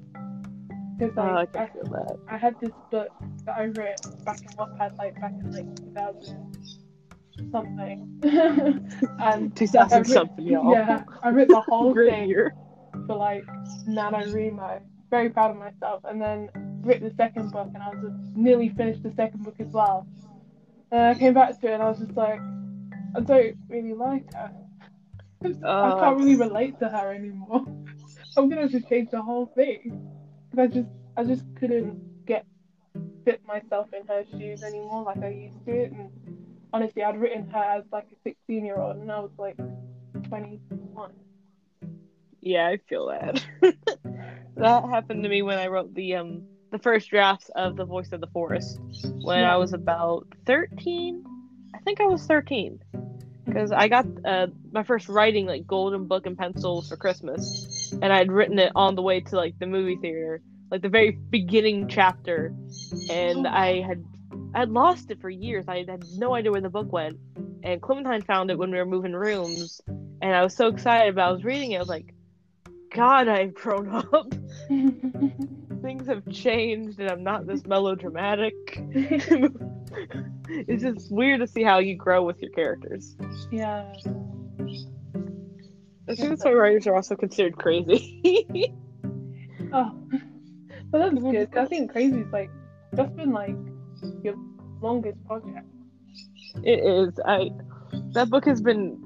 Because 0.98 1.14
Oh, 1.16 1.22
I 1.22 1.32
like, 1.35 1.56
I, 1.56 1.70
that. 1.85 2.18
I 2.28 2.37
had 2.37 2.54
this 2.61 2.72
book 2.90 3.08
that 3.44 3.56
I 3.56 3.66
wrote 3.66 4.24
back 4.24 4.40
in 4.40 4.48
Wattpad, 4.48 4.98
like 4.98 5.20
back 5.20 5.32
in 5.32 5.52
like 5.52 5.76
2000 5.76 6.56
something. 7.50 8.20
and 9.20 9.54
2000 9.56 9.92
I 9.92 9.98
writ- 9.98 10.06
something, 10.08 10.44
y'all. 10.46 10.72
Yeah, 10.72 11.04
I 11.22 11.30
wrote 11.30 11.48
the 11.48 11.61
whole 11.61 11.94
thing 11.94 12.28
year. 12.28 12.54
for 13.06 13.16
like 13.16 13.44
NaNoWriMo. 13.88 14.80
Very 15.12 15.29
proud 15.29 15.51
of 15.51 15.59
myself. 15.59 16.01
And 16.05 16.20
then 16.20 16.48
wrote 16.83 17.03
the 17.03 17.12
second 17.18 17.53
book, 17.53 17.68
and 17.75 17.83
I 17.83 17.90
was 17.90 18.12
nearly 18.35 18.70
finished 18.70 19.03
the 19.03 19.12
second 19.14 19.44
book 19.44 19.57
as 19.61 19.66
well. 19.68 20.07
And 20.90 21.03
I 21.03 21.14
came 21.14 21.35
back 21.35 21.61
to 21.61 21.66
it, 21.66 21.75
and 21.75 21.83
I 21.83 21.88
was 21.90 21.98
just 21.98 22.16
like, 22.16 22.40
I 23.14 23.20
don't 23.20 23.55
really 23.68 23.92
like 23.92 24.33
her. 24.33 24.51
I 25.44 25.48
oh, 25.64 26.01
can't 26.01 26.16
really 26.16 26.37
Oh. 26.37 26.38
relate 26.48 26.79
to 26.79 26.88
her 26.88 27.12
anymore. 27.12 27.62
I'm 28.38 28.48
gonna 28.48 28.70
just 28.70 28.88
change 28.88 29.11
the 29.11 29.20
whole 29.20 29.46
thing. 29.55 30.01
'Cause 30.51 30.59
I 30.59 30.66
just, 30.68 30.88
I 31.18 31.25
just 31.25 31.44
couldn't 31.57 32.25
get 32.25 32.46
fit 33.27 33.46
myself 33.46 33.88
in 33.92 34.07
her 34.07 34.25
shoes 34.38 34.62
anymore 34.62 35.03
like 35.03 35.18
I 35.22 35.29
used 35.29 35.62
to. 35.66 35.85
And 35.85 36.11
honestly, 36.72 37.03
I'd 37.05 37.20
written 37.20 37.51
her 37.51 37.59
as 37.62 37.85
like 37.92 38.07
a 38.11 38.16
16 38.25 38.64
year 38.64 38.79
old, 38.79 38.96
and 38.96 39.12
I 39.12 39.18
was 39.20 39.33
like 39.38 39.59
21. 40.29 41.11
Yeah, 42.42 42.66
I 42.66 42.78
feel 42.88 43.07
that. 43.07 43.44
that 44.57 44.85
happened 44.85 45.22
to 45.22 45.28
me 45.28 45.42
when 45.42 45.59
I 45.59 45.68
wrote 45.68 45.94
the 45.94 46.16
um 46.16 46.42
the 46.72 46.78
first 46.78 47.11
drafts 47.11 47.50
of 47.55 47.76
The 47.76 47.85
Voice 47.85 48.12
of 48.12 48.20
the 48.20 48.26
Forest 48.28 48.81
when 49.20 49.40
Yeah. 49.40 49.55
I 49.55 49.57
was 49.59 49.72
about 49.74 50.26
13. 50.46 51.22
I 51.74 51.78
think 51.81 52.00
I 52.00 52.07
was 52.07 52.24
13 52.26 52.81
because 53.44 53.70
I 53.72 53.88
got 53.88 54.07
uh, 54.24 54.46
my 54.72 54.83
first 54.83 55.09
writing 55.09 55.46
like 55.46 55.66
golden 55.66 56.07
book 56.07 56.26
and 56.26 56.37
pencils 56.37 56.88
for 56.88 56.96
Christmas, 56.96 57.92
and 57.92 58.12
I'd 58.12 58.33
written 58.33 58.59
it 58.59 58.72
on 58.74 58.94
the 58.94 59.02
way 59.02 59.20
to 59.20 59.37
like 59.37 59.59
the 59.59 59.66
movie 59.66 59.96
theater, 59.96 60.40
like 60.70 60.83
the 60.83 60.88
very 60.88 61.11
beginning 61.11 61.88
chapter, 61.88 62.55
and 63.11 63.46
I 63.46 63.83
had 63.83 64.05
I 64.55 64.61
had 64.61 64.70
lost 64.70 65.11
it 65.11 65.20
for 65.20 65.31
years. 65.31 65.66
I 65.68 65.85
had 65.87 66.05
no 66.16 66.35
idea 66.35 66.52
where 66.52 66.61
the 66.61 66.70
book 66.70 66.90
went, 66.92 67.18
and 67.62 67.81
Clementine 67.83 68.22
found 68.22 68.50
it 68.50 68.59
when 68.59 68.70
we 68.70 68.78
were 68.78 68.87
moving 68.87 69.12
rooms, 69.12 69.81
and 69.87 70.35
I 70.35 70.42
was 70.42 70.57
so 70.57 70.68
excited. 70.68 71.14
But 71.14 71.22
I 71.22 71.33
was 71.33 71.44
reading 71.44 71.72
it. 71.72 71.76
I 71.76 71.81
was 71.81 71.88
like, 71.88 72.14
God, 72.94 73.28
I've 73.28 73.55
grown 73.55 73.88
up. 73.88 74.33
Things 74.68 76.07
have 76.07 76.28
changed, 76.31 77.00
and 77.00 77.11
I'm 77.11 77.22
not 77.22 77.46
this 77.46 77.64
melodramatic. 77.66 78.55
it's 80.48 80.83
just 80.83 81.11
weird 81.11 81.40
to 81.40 81.46
see 81.46 81.62
how 81.62 81.78
you 81.78 81.96
grow 81.96 82.22
with 82.22 82.40
your 82.40 82.50
characters. 82.50 83.16
yeah. 83.50 83.92
I 86.09 86.14
think 86.14 86.28
that's 86.31 86.44
why 86.44 86.52
writers 86.52 86.87
are 86.87 86.94
also 86.94 87.16
considered 87.16 87.57
crazy. 87.57 88.76
Oh, 89.74 89.90
but 90.90 90.98
that's 90.98 91.18
good. 91.18 91.57
I 91.57 91.64
think 91.64 91.92
Crazy 91.92 92.20
is 92.20 92.31
like 92.31 92.50
that's 92.92 93.11
been 93.14 93.33
like 93.33 93.57
your 94.22 94.35
longest 94.83 95.24
project. 95.24 95.66
it 96.62 96.85
is. 96.85 97.18
I 97.24 97.50
that 98.12 98.28
book 98.28 98.44
has 98.44 98.61
been 98.61 98.98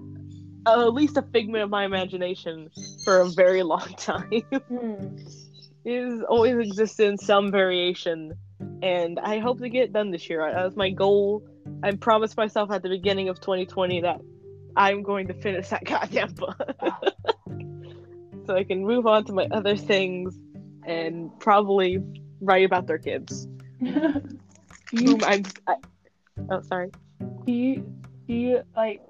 uh, 0.66 0.88
at 0.88 0.92
least 0.94 1.16
a 1.16 1.22
figment 1.22 1.62
of 1.62 1.70
my 1.70 1.84
imagination 1.84 2.68
for 3.06 3.20
a 3.20 3.28
very 3.28 3.62
long 3.62 3.94
time. 3.96 4.42
Hmm. 4.68 5.16
it 5.84 6.24
always 6.24 6.58
existed 6.58 7.06
in 7.06 7.16
some 7.16 7.52
variation, 7.52 8.32
and 8.82 9.20
I 9.20 9.38
hope 9.38 9.60
to 9.60 9.68
get 9.68 9.84
it 9.84 9.92
done 9.92 10.10
this 10.10 10.28
year. 10.28 10.50
That 10.52 10.64
was 10.64 10.74
my 10.76 10.90
goal. 10.90 11.44
I 11.84 11.92
promised 11.92 12.36
myself 12.36 12.72
at 12.72 12.82
the 12.82 12.88
beginning 12.88 13.28
of 13.28 13.40
2020 13.40 14.00
that 14.00 14.20
I'm 14.76 15.04
going 15.04 15.28
to 15.28 15.34
finish 15.34 15.68
that 15.68 15.84
goddamn 15.92 16.34
book. 16.34 16.60
so 18.46 18.56
I 18.56 18.64
can 18.64 18.84
move 18.84 19.06
on 19.06 19.24
to 19.26 19.32
my 19.32 19.46
other 19.52 19.76
things 19.76 20.36
and 20.84 21.30
probably 21.38 22.02
write 22.40 22.66
about 22.66 22.88
their 22.88 22.98
kids. 22.98 23.46
you 23.80 23.92
Whom 24.90 25.22
I'm. 25.22 25.44
I, 25.68 25.76
oh, 26.50 26.60
sorry. 26.62 26.90
do 27.44 27.52
you 27.52 27.76
do 28.26 28.34
you 28.34 28.62
like 28.74 29.00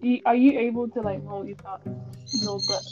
do 0.00 0.08
you, 0.08 0.20
are 0.26 0.34
you 0.34 0.58
able 0.58 0.88
to 0.88 1.00
like 1.00 1.22
multitask 1.24 1.84
your 2.42 2.58
book? 2.66 2.82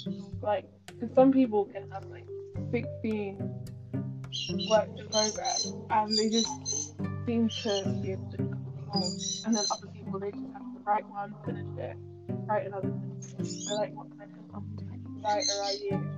Like, 0.42 0.64
because 0.86 1.14
some 1.14 1.32
people 1.32 1.66
can 1.66 1.90
have 1.90 2.04
like 2.06 2.26
16 2.72 3.38
works 4.68 5.00
in 5.00 5.08
progress 5.08 5.72
and 5.90 6.18
they 6.18 6.28
just 6.30 6.48
seem 7.26 7.48
to 7.48 7.98
be 8.02 8.12
able 8.12 8.32
to 8.36 8.42
more. 8.42 9.04
And 9.46 9.56
then 9.56 9.64
other 9.70 9.86
people 9.94 10.18
they 10.18 10.30
just 10.30 10.44
have 10.52 10.62
to 10.62 10.80
write 10.84 11.08
one, 11.08 11.34
finish 11.44 11.66
it, 11.78 11.96
write 12.46 12.66
another. 12.66 12.92
So 13.42 13.74
like, 13.74 13.94
what 13.94 14.06
kind 14.18 14.30
of 14.54 14.62
writer 15.22 15.52
are 15.62 15.72
you? 15.72 16.12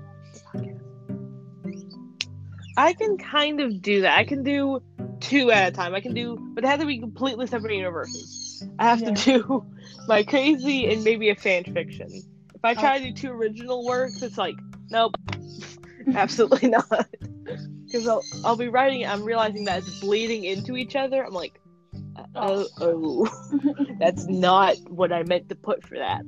I 2.76 2.92
can 2.92 3.18
kind 3.18 3.60
of 3.60 3.82
do 3.82 4.02
that. 4.02 4.16
I 4.16 4.24
can 4.24 4.44
do 4.44 4.80
two 5.20 5.50
at 5.50 5.72
a 5.72 5.72
time. 5.72 5.96
I 5.96 6.00
can 6.00 6.14
do, 6.14 6.38
but 6.54 6.62
they 6.62 6.68
have 6.68 6.78
to 6.78 6.86
be 6.86 6.98
completely 7.00 7.48
separate 7.48 7.74
universes. 7.74 8.62
I 8.78 8.84
have 8.84 9.00
Yeah. 9.00 9.14
to 9.14 9.24
do 9.24 9.66
my 10.08 10.24
crazy 10.24 10.90
and 10.90 11.04
maybe 11.04 11.28
a 11.28 11.36
fan 11.36 11.64
fiction. 11.64 12.08
If 12.54 12.64
I 12.64 12.74
try 12.74 12.98
to 12.98 13.04
do 13.04 13.10
oh. 13.10 13.14
two 13.14 13.30
original 13.30 13.84
works, 13.84 14.22
it's 14.22 14.38
like, 14.38 14.56
nope, 14.90 15.14
absolutely 16.14 16.68
not. 16.70 17.06
Because 17.84 18.08
I'll, 18.08 18.22
I'll 18.44 18.56
be 18.56 18.68
writing 18.68 19.02
it, 19.02 19.08
I'm 19.08 19.22
realizing 19.22 19.64
that 19.64 19.78
it's 19.78 20.00
bleeding 20.00 20.44
into 20.44 20.76
each 20.76 20.96
other. 20.96 21.24
I'm 21.24 21.32
like, 21.32 21.60
oh, 22.34 22.66
oh, 22.80 23.28
that's 24.00 24.26
not 24.26 24.76
what 24.88 25.12
I 25.12 25.22
meant 25.22 25.48
to 25.50 25.54
put 25.54 25.86
for 25.86 25.98
that. 25.98 26.24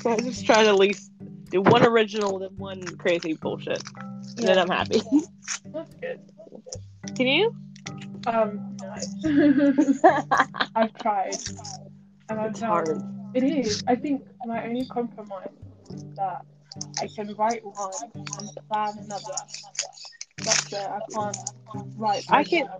so 0.00 0.10
I 0.10 0.16
just 0.18 0.44
try 0.44 0.64
to 0.64 0.70
at 0.70 0.76
least 0.76 1.12
do 1.50 1.60
one 1.60 1.86
original 1.86 2.42
and 2.42 2.58
one 2.58 2.84
crazy 2.96 3.34
bullshit. 3.34 3.82
And 4.36 4.48
then 4.48 4.58
I'm 4.58 4.68
happy. 4.68 5.00
That's 5.66 5.94
good. 5.94 6.20
Can 7.14 7.26
you? 7.26 7.54
Um. 8.26 8.76
I've 10.74 10.94
tried. 10.94 11.36
And 12.28 12.40
I've 12.40 12.50
It's 12.50 12.60
done- 12.60 12.68
hard. 12.68 13.02
It 13.34 13.42
is. 13.42 13.82
I 13.88 13.96
think 13.96 14.22
my 14.46 14.64
only 14.64 14.86
compromise 14.86 15.48
is 15.92 16.04
that 16.16 16.44
I 17.00 17.08
can 17.08 17.34
write 17.34 17.64
one 17.64 17.92
and 18.14 18.50
plan 18.70 18.98
another. 18.98 19.34
That's 20.38 20.72
it. 20.72 20.78
I 20.78 21.00
can't 21.12 21.36
write. 21.96 22.24
I 22.30 22.44
can't- 22.44 22.70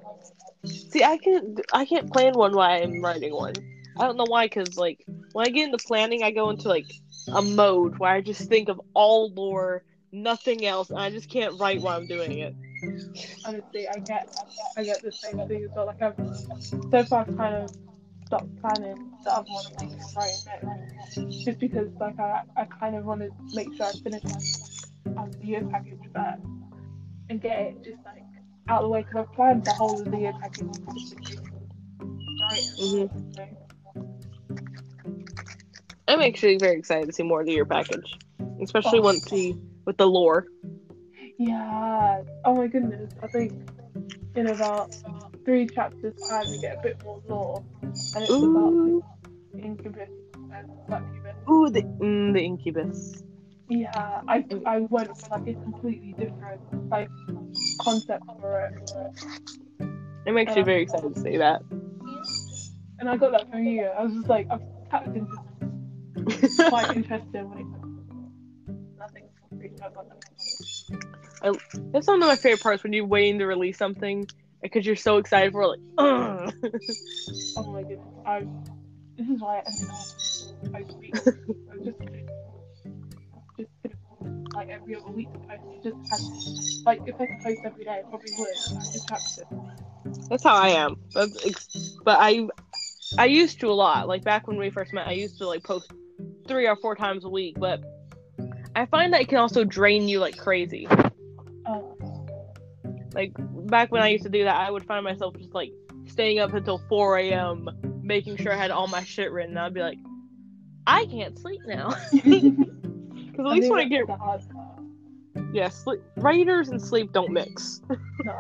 See, 0.65 1.03
I 1.05 1.19
can 1.19 1.57
I 1.75 1.85
can't 1.85 2.11
plan 2.11 2.33
one 2.35 2.55
while 2.55 2.71
I'm 2.83 3.03
writing 3.03 3.35
one. 3.35 3.53
I 3.99 4.07
don't 4.07 4.17
know 4.17 4.25
why, 4.27 4.49
cause 4.49 4.79
like 4.79 5.05
when 5.33 5.47
I 5.47 5.51
get 5.51 5.67
into 5.71 5.85
planning, 5.87 6.23
I 6.23 6.31
go 6.31 6.49
into 6.51 6.69
like 6.69 6.91
a 7.33 7.43
mode 7.43 7.99
where 7.99 8.11
I 8.13 8.21
just 8.23 8.49
think 8.49 8.69
of 8.71 8.81
all 8.95 9.31
lore, 9.35 9.85
nothing 10.15 10.65
else, 10.65 10.91
and 10.91 10.99
I 10.99 11.11
just 11.11 11.29
can't 11.29 11.59
write 11.61 11.83
while 11.83 11.99
I'm 11.99 12.07
doing 12.07 12.39
it. 12.39 12.55
Honestly, 13.45 13.89
I 13.89 13.99
get, 13.99 14.29
I 14.77 14.85
get 14.85 15.03
the 15.03 15.13
same 15.13 15.47
thing 15.49 15.65
as 15.65 15.71
well. 15.75 15.87
Like 15.87 16.01
I've 16.01 16.17
so 16.91 17.05
far 17.05 17.25
kind 17.25 17.55
of 17.57 17.71
stopped 18.27 18.61
planning 18.61 19.13
the 19.25 19.33
other 19.33 19.49
one 19.49 19.65
and 19.81 19.99
just 19.99 20.17
writing 20.17 20.39
next, 20.47 21.45
just 21.45 21.59
because 21.59 21.89
like 22.01 22.19
I, 22.19 22.43
I 22.57 22.65
kind 22.65 22.97
of 22.97 23.05
want 23.05 23.21
to 23.21 23.31
make 23.53 23.75
sure 23.77 23.87
I 23.87 23.93
finish 23.93 24.23
um, 25.17 25.31
the 25.41 25.47
year 25.47 25.65
package 25.71 25.99
first 26.15 26.43
and 27.31 27.41
get 27.41 27.59
it 27.59 27.85
just 27.85 28.05
like 28.05 28.23
out 28.69 28.79
of 28.83 28.85
the 28.85 28.89
way 28.89 29.03
because 29.03 29.17
I've 29.17 29.33
planned 29.35 29.65
the 29.65 29.73
whole 29.73 30.01
of 30.01 30.11
the 30.11 30.19
year 30.19 30.35
package. 30.41 30.67
Right. 32.41 32.65
Mhm. 32.79 33.11
I'm 36.07 36.21
actually 36.21 36.59
very 36.59 36.79
excited 36.79 37.07
to 37.07 37.13
see 37.13 37.23
more 37.23 37.41
of 37.41 37.47
the 37.47 37.53
year 37.53 37.65
package, 37.65 38.19
especially 38.61 39.01
once 39.01 39.31
we 39.33 39.57
with 39.85 39.97
the 39.97 40.07
lore. 40.07 40.47
Yeah. 41.39 42.23
Oh 42.45 42.55
my 42.55 42.67
goodness. 42.67 43.11
I 43.23 43.27
think 43.29 43.53
in 44.35 44.47
about 44.49 44.91
three 45.45 45.67
chapters 45.69 46.15
time 46.29 46.51
we 46.51 46.59
get 46.59 46.79
a 46.79 46.83
bit 46.83 47.03
more 47.05 47.21
lore, 47.29 47.65
and 47.83 48.25
it's 48.25 48.31
Ooh, 48.31 49.03
about 49.53 49.63
incubus 49.63 50.09
and 50.53 50.69
succubus. 50.89 51.37
ooh, 51.51 51.71
the 51.71 51.83
mm, 51.83 52.33
the 52.33 52.41
incubus. 52.41 53.23
Yeah, 53.69 54.21
I 54.29 54.45
I 54.67 54.81
went 54.81 55.17
for 55.17 55.39
like 55.39 55.49
a 55.49 55.55
completely 55.55 56.13
different 56.19 56.91
like 56.91 57.09
concept 57.81 58.25
for 58.41 58.61
it, 58.61 58.75
I'm 60.27 60.39
actually 60.39 60.63
very 60.63 60.83
excited 60.83 61.15
to 61.15 61.21
see 61.21 61.37
that. 61.37 61.63
and 62.99 63.09
I 63.09 63.17
got 63.17 63.33
that 63.33 63.51
from 63.51 63.65
you. 63.65 63.85
I 63.85 64.03
was 64.03 64.15
just 64.15 64.29
like, 64.29 64.47
I'm 64.51 64.61
tapped 64.91 65.09
into 65.09 65.37
quite 66.69 66.97
interested 66.97 67.45
when 67.45 67.59
it 67.59 67.67
nothing. 69.55 69.71
concrete 69.79 69.87
about 69.87 70.09
that. 70.09 71.59
That's 71.93 72.07
one 72.07 72.23
of 72.23 72.29
my 72.29 72.37
favorite 72.37 72.63
parts 72.63 72.83
when 72.83 72.93
you're 72.93 73.07
waiting 73.07 73.39
to 73.39 73.47
release 73.47 73.77
something 73.77 74.27
because 74.63 74.87
you're 74.87 74.97
so 74.97 75.19
excited 75.19 75.53
for 75.53 75.63
it, 75.63 75.67
like, 75.67 75.81
Oh 77.57 77.73
my 77.73 77.83
goodness, 77.83 78.01
I 78.27 78.47
this 79.17 79.29
is 79.29 79.41
why 79.41 79.63
I 80.75 80.83
post 80.83 80.99
week. 80.99 81.15
I 81.17 81.77
was 81.77 81.85
just 81.85 81.99
just 83.59 83.71
like 84.55 84.69
every 84.69 84.97
other 84.97 85.11
week 85.11 85.29
I 85.49 85.59
just 85.83 85.97
had 86.11 86.21
like 86.85 87.03
if 87.07 87.15
I 87.21 87.27
could 87.27 87.41
post 87.45 87.61
every 87.65 87.85
day 87.85 87.91
I 87.91 88.03
probably 88.09 88.33
would. 88.39 88.49
I 88.49 88.93
just 88.93 89.11
have 89.11 89.23
to. 89.37 89.45
That's 90.31 90.43
how 90.43 90.57
I 90.57 90.69
am. 90.69 90.97
That's 91.15 91.69
but 92.05 92.19
I 92.21 92.49
I 93.19 93.27
used 93.27 93.61
to 93.61 93.69
a 93.69 93.73
lot. 93.73 94.09
Like 94.09 94.25
back 94.25 94.49
when 94.49 94.57
we 94.57 94.71
first 94.71 94.93
met, 94.93 95.07
I 95.07 95.13
used 95.13 95.39
to 95.39 95.47
like 95.47 95.63
post 95.63 95.93
three 96.49 96.67
or 96.67 96.77
four 96.77 96.97
times 96.97 97.25
a 97.25 97.29
week. 97.29 97.57
But 97.59 97.83
I 98.77 98.87
find 98.87 99.13
that 99.13 99.21
it 99.21 99.29
can 99.29 99.39
also 99.39 99.65
drain 99.65 100.09
you 100.09 100.19
like 100.19 100.37
crazy. 100.37 100.87
Oh, 101.67 101.97
Like 103.15 103.33
back 103.67 103.93
when 103.93 104.03
I 104.03 104.09
used 104.09 104.25
to 104.25 104.31
do 104.31 104.45
that, 104.45 104.57
I 104.57 104.71
would 104.71 104.85
find 104.85 105.05
myself 105.05 105.37
just 105.37 105.55
like 105.55 105.71
staying 106.07 106.39
up 106.41 106.53
until 106.55 106.79
4 106.89 107.19
a.m. 107.19 107.69
making 108.03 108.37
sure 108.37 108.53
I 108.53 108.57
had 108.57 108.71
all 108.71 108.87
my 108.89 109.03
shit 109.05 109.31
written. 109.33 109.57
I'd 109.57 109.75
be 109.75 109.81
like, 109.81 109.99
I 110.87 111.07
can't 111.07 111.39
sleep 111.39 111.61
now. 111.67 111.95
Because 113.37 113.47
at 113.51 113.53
least 113.57 113.71
when 113.71 113.81
I 113.81 113.85
get 113.87 114.07
the 114.07 114.15
hard 114.15 114.43
part. 114.53 114.79
yeah, 115.53 115.69
sleep, 115.69 116.01
writers 116.19 116.69
and 116.69 116.81
sleep 116.81 117.13
don't 117.13 117.33
mix. 117.33 117.81
No, 118.25 118.33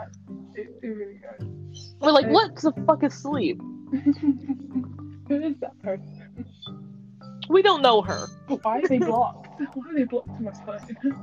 it, 0.55 0.69
it 0.83 0.87
really 0.87 1.15
goes. 1.15 1.95
We're 2.01 2.13
like, 2.13 2.29
what 2.29 2.55
the 2.55 2.73
fuck 2.87 3.03
is 3.03 3.13
sleep? 3.13 3.61
Who 3.91 5.41
is 5.43 5.57
that 5.59 5.77
person? 5.83 6.47
We 7.49 7.61
don't 7.63 7.83
know 7.83 8.03
her. 8.03 8.29
Why 8.63 8.79
are 8.79 8.87
they 8.87 8.99
blocked? 8.99 9.44
Why 9.59 9.91
are 9.91 9.95
they 9.95 10.05
blocked 10.05 10.41
my 10.41 10.53
phone? 10.65 11.17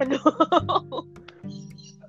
I 0.00 0.04
know. 0.04 1.06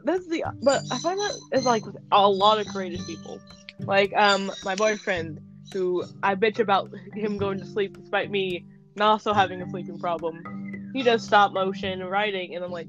That's 0.04 0.28
the 0.28 0.44
but 0.62 0.84
I 0.91 1.00
find 1.00 1.20
that 1.20 1.39
is 1.52 1.65
like 1.65 1.86
with 1.86 1.98
a 2.12 2.30
lot 2.30 2.60
of 2.60 2.68
creative 2.68 3.06
people. 3.08 3.39
Like 3.80 4.13
um 4.15 4.52
my 4.63 4.76
boyfriend 4.76 5.39
who 5.74 6.06
I 6.24 6.36
bitch 6.36 6.60
about 6.60 6.91
him 7.13 7.38
going 7.38 7.60
to 7.60 7.65
sleep 7.65 7.98
despite 7.98 8.32
me 8.32 8.65
not 8.96 9.10
also 9.10 9.34
having 9.34 9.62
a 9.62 9.70
sleeping 9.70 10.00
problem. 10.00 10.91
He 10.94 11.04
does 11.04 11.24
stop 11.24 11.52
motion 11.54 12.04
writing 12.04 12.56
and 12.56 12.63
I'm 12.63 12.72
like, 12.72 12.88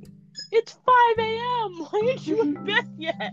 It's 0.52 0.72
five 0.72 1.18
AM, 1.18 1.78
why 1.90 2.06
aren't 2.08 2.26
you 2.26 2.42
in 2.42 2.64
bed 2.64 2.86
yet? 2.98 3.32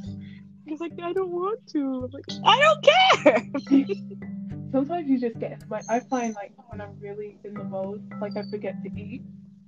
He's 0.66 0.80
like, 0.80 0.94
I 1.02 1.12
don't 1.14 1.32
want 1.32 1.60
to. 1.74 2.06
I'm 2.06 2.12
like, 2.12 2.26
I 2.46 2.60
don't 2.62 2.84
care 2.84 3.88
Sometimes 4.74 5.08
you 5.08 5.20
just 5.20 5.40
get 5.40 5.52
in 5.52 5.60
the 5.60 5.68
mode. 5.68 5.84
I 5.88 6.00
find 6.00 6.34
like 6.34 6.52
when 6.68 6.82
I'm 6.82 7.00
really 7.00 7.38
in 7.44 7.54
the 7.54 7.64
mode, 7.64 8.02
like 8.20 8.36
I 8.36 8.42
forget 8.50 8.76
to 8.84 8.90
eat. 9.00 9.22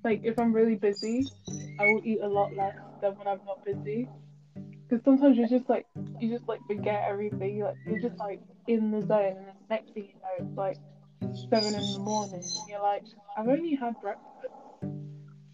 Like 0.04 0.22
if 0.24 0.40
I'm 0.40 0.52
really 0.52 0.76
busy, 0.76 1.28
I 1.80 1.86
will 1.86 2.02
eat 2.04 2.22
a 2.24 2.28
lot 2.28 2.56
less 2.56 2.76
than 3.02 3.16
when 3.16 3.28
I'm 3.28 3.40
not 3.46 3.64
busy. 3.64 4.10
Because 4.56 5.06
sometimes 5.06 5.38
you're 5.38 5.48
just 5.48 5.70
like 5.70 5.86
you 6.20 6.36
just 6.36 6.48
like 6.48 6.60
forget 6.66 7.06
everything. 7.08 7.56
You 7.56 7.66
like 7.66 7.76
you're 7.86 8.02
just 8.02 8.18
like 8.18 8.42
in 8.68 8.90
the 8.90 9.02
zone, 9.06 9.38
and 9.38 9.48
the 9.48 9.54
next 9.70 9.94
thing 9.94 10.08
you 10.08 10.16
know, 10.16 10.48
it's 10.48 10.58
like 10.58 10.78
seven 11.52 11.76
in 11.76 11.94
the 11.94 12.00
morning, 12.00 12.42
and 12.42 12.68
you're 12.68 12.82
like, 12.82 13.04
I've 13.38 13.48
only 13.48 13.76
had 13.76 13.94
breakfast. 14.02 14.26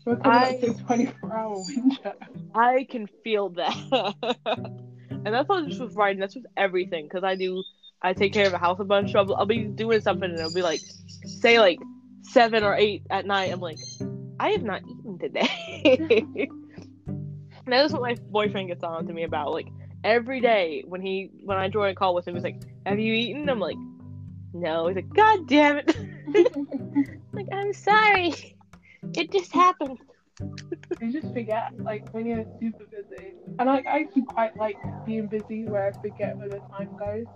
We're 0.06 0.16
coming 0.16 0.56
up 0.56 0.60
to 0.62 0.84
24 0.86 1.34
hour 1.38 1.64
window. 1.68 2.14
I 2.56 2.88
can 2.90 3.08
feel 3.24 3.50
that. 3.50 3.76
and 4.46 5.26
that's 5.26 5.48
not 5.48 5.68
just 5.68 5.80
with 5.80 5.96
writing, 5.96 6.20
that's 6.20 6.36
with 6.36 6.46
everything. 6.58 7.06
Because 7.06 7.24
I 7.24 7.36
do, 7.36 7.64
I 8.02 8.14
take 8.14 8.34
care 8.34 8.48
of 8.48 8.54
a 8.54 8.58
house 8.58 8.80
a 8.80 8.84
bunch. 8.84 9.14
I'll, 9.16 9.34
I'll 9.36 9.46
be 9.46 9.66
doing 9.66 10.02
something 10.02 10.30
and 10.30 10.40
it'll 10.40 10.54
be 10.54 10.64
like, 10.64 10.82
say, 11.26 11.60
like 11.60 11.80
seven 12.24 12.64
or 12.64 12.76
eight 12.76 13.04
at 13.10 13.26
night. 13.26 13.52
I'm 13.52 13.60
like, 13.60 13.78
I 14.40 14.50
have 14.50 14.64
not 14.64 14.82
eaten 14.84 15.20
today. 15.20 15.88
and 16.08 17.68
that 17.68 17.86
is 17.86 17.94
what 17.94 18.02
my 18.02 18.16
boyfriend 18.30 18.70
gets 18.70 18.84
on 18.84 19.06
to 19.06 19.14
me 19.14 19.24
about. 19.24 19.52
Like, 19.52 19.68
every 20.04 20.42
day 20.42 20.84
when 20.88 21.02
he, 21.02 21.30
when 21.44 21.58
I 21.58 21.70
join 21.70 21.90
a 21.90 21.96
call 21.96 22.16
with 22.16 22.28
him, 22.28 22.36
he's 22.36 22.44
like, 22.44 22.62
Have 22.86 23.00
you 23.00 23.14
eaten? 23.14 23.48
I'm 23.50 23.60
like, 23.60 23.78
No. 24.54 24.88
He's 24.88 24.96
like, 24.96 25.10
God 25.10 25.48
damn 25.48 25.78
it. 25.78 25.96
like, 27.34 27.48
I'm 27.52 27.74
sorry. 27.74 28.56
It 29.14 29.32
just 29.32 29.52
happened. 29.52 30.00
you 31.02 31.12
just 31.12 31.32
forget, 31.34 31.72
like 31.78 32.10
when 32.14 32.26
you're 32.26 32.46
super 32.60 32.86
busy. 32.86 33.34
And 33.60 33.70
I, 33.70 33.84
I 33.88 34.00
actually 34.00 34.24
quite 34.24 34.58
like 34.58 34.78
being 35.06 35.28
busy 35.28 35.66
where 35.66 35.88
I 35.88 35.92
forget 36.02 36.36
where 36.38 36.50
the 36.50 36.62
time 36.72 36.96
goes. 36.98 37.28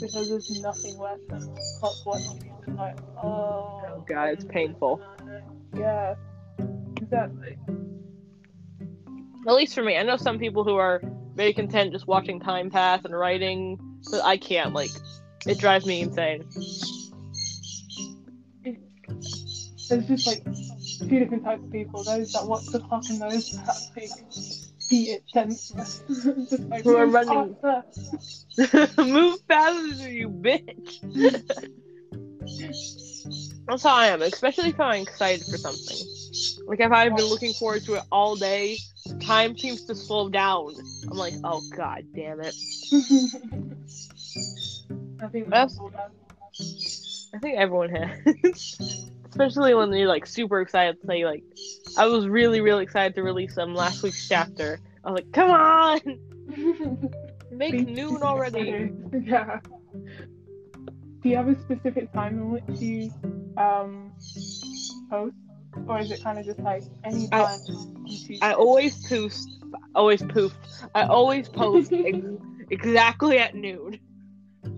Because 0.00 0.28
there's 0.28 0.60
nothing 0.60 0.98
worse 0.98 1.20
than 1.28 1.54
clock 1.78 1.94
watching 2.06 2.52
and 2.66 2.76
like, 2.76 2.96
oh, 3.22 3.82
Oh, 4.02 4.04
God, 4.08 4.30
it's 4.30 4.44
painful. 4.44 5.00
Yeah. 5.76 6.14
Exactly. 6.96 7.56
At 9.46 9.54
least 9.54 9.74
for 9.74 9.82
me. 9.82 9.96
I 9.96 10.02
know 10.02 10.16
some 10.16 10.38
people 10.38 10.64
who 10.64 10.76
are 10.76 11.02
very 11.34 11.52
content 11.52 11.92
just 11.92 12.06
watching 12.06 12.40
time 12.40 12.70
pass 12.70 13.04
and 13.04 13.14
writing, 13.14 13.78
but 14.10 14.24
I 14.24 14.36
can't. 14.36 14.72
Like, 14.72 14.90
it 15.46 15.58
drives 15.58 15.86
me 15.86 16.00
insane. 16.00 16.44
There's 19.88 20.06
just 20.06 20.26
like 20.26 20.44
two 20.44 21.18
different 21.18 21.44
types 21.44 21.62
of 21.62 21.70
people. 21.70 22.02
Those 22.02 22.32
that 22.32 22.46
watch 22.46 22.66
the 22.66 22.80
clock 22.80 23.04
and 23.10 23.20
those 23.20 23.50
that 23.52 23.76
like 23.96 24.10
beat 24.92 25.08
it 25.08 25.24
senseless. 25.32 26.02
just 26.08 26.60
like 26.68 26.84
Who 26.84 26.96
are 26.96 27.06
move 27.06 27.14
running- 27.28 27.56
faster. 27.62 29.02
Move 29.02 29.38
faster, 29.48 30.10
you 30.12 30.28
bitch. 30.28 30.98
That's 33.66 33.82
how 33.82 33.94
I 33.94 34.08
am, 34.08 34.20
especially 34.22 34.68
if 34.70 34.80
I'm 34.80 35.02
excited 35.02 35.44
for 35.46 35.56
something. 35.56 35.96
Like 36.66 36.80
if 36.80 36.92
I've 36.92 37.16
been 37.16 37.26
looking 37.26 37.52
forward 37.54 37.84
to 37.84 37.94
it 37.94 38.02
all 38.12 38.36
day, 38.36 38.76
time 39.20 39.56
seems 39.56 39.84
to 39.84 39.94
slow 39.94 40.28
down. 40.28 40.74
I'm 41.10 41.16
like, 41.16 41.34
oh 41.44 41.62
god 41.76 42.04
damn 42.14 42.40
it. 42.40 42.54
I 45.22 45.28
think 45.28 45.48
That's- 45.48 45.48
that's 45.48 45.78
all 45.78 45.90
that. 45.90 46.10
I 47.34 47.38
think 47.38 47.56
everyone 47.58 47.88
has. 47.90 48.76
Especially 49.30 49.72
when 49.72 49.90
you're 49.94 50.06
like 50.08 50.26
super 50.26 50.60
excited 50.60 51.00
to 51.00 51.06
say 51.06 51.24
like 51.24 51.42
I 51.96 52.06
was 52.06 52.26
really, 52.26 52.60
really 52.60 52.82
excited 52.84 53.14
to 53.16 53.22
release 53.22 53.54
them 53.54 53.74
last 53.74 54.02
week's 54.02 54.28
chapter. 54.28 54.78
I 55.04 55.10
was 55.10 55.22
like, 55.22 55.32
come 55.32 55.50
on! 55.50 56.00
Make 57.50 57.86
noon 57.86 58.22
already. 58.22 58.90
Yeah. 59.24 59.60
Do 61.22 61.28
you 61.28 61.36
have 61.36 61.48
a 61.48 61.60
specific 61.60 62.12
time 62.12 62.38
in 62.38 62.50
which 62.50 62.80
you 62.80 63.12
um 63.56 64.12
post, 65.10 65.34
or 65.86 66.00
is 66.00 66.10
it 66.10 66.22
kind 66.24 66.38
of 66.38 66.44
just 66.44 66.58
like 66.60 66.82
any 67.04 67.28
I- 67.30 67.44
time? 67.44 67.96
I 68.42 68.54
always 68.54 69.06
post 69.06 69.48
always 69.94 70.22
poof. 70.22 70.52
I 70.94 71.04
always 71.04 71.48
post 71.48 71.92
ex- 71.92 72.18
exactly 72.70 73.38
at 73.38 73.54
noon. 73.54 74.00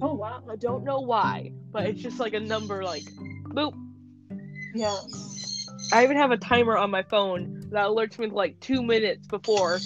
oh 0.03 0.15
wow. 0.15 0.43
I 0.51 0.57
don't 0.57 0.85
know 0.85 1.01
why, 1.01 1.53
but 1.71 1.87
it's 1.87 2.03
just 2.03 2.19
like 2.21 2.35
a 2.35 2.41
number 2.41 2.85
like 2.85 3.05
boop. 3.49 3.75
Yeah. 4.75 4.97
I 5.93 6.03
even 6.05 6.17
have 6.17 6.31
a 6.31 6.37
timer 6.37 6.77
on 6.77 6.91
my 6.91 7.03
phone 7.03 7.69
that 7.71 7.87
alerts 7.87 8.19
me 8.19 8.27
like 8.27 8.59
two 8.61 8.83
minutes 8.83 9.27
before. 9.29 9.79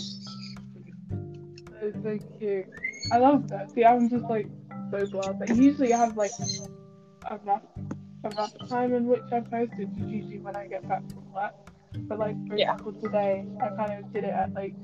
That 1.70 1.82
is 1.82 1.94
so 2.02 2.18
cute. 2.38 2.66
I 3.10 3.18
love 3.18 3.48
that. 3.48 3.70
See, 3.74 3.84
I'm 3.84 4.08
just 4.08 4.24
like 4.24 4.48
so 4.90 5.06
glad. 5.06 5.38
But 5.38 5.54
usually 5.56 5.92
I 5.92 5.98
have 5.98 6.16
like 6.16 6.32
a 7.30 7.38
rough, 7.38 7.62
a 8.24 8.30
rough 8.30 8.52
time 8.68 8.94
in 8.94 9.06
which 9.06 9.22
I 9.32 9.40
post, 9.40 9.72
is 9.78 9.88
usually 9.98 10.38
when 10.38 10.56
I 10.56 10.66
get 10.66 10.86
back 10.88 11.02
from 11.08 11.30
work. 11.32 11.52
But 11.94 12.18
like 12.18 12.36
for 12.48 12.56
Yeah. 12.56 12.72
example 12.72 12.92
today, 13.02 13.44
I 13.60 13.68
kind 13.68 13.92
of 13.92 14.12
did 14.12 14.24
it 14.24 14.32
at 14.32 14.54
like 14.54 14.74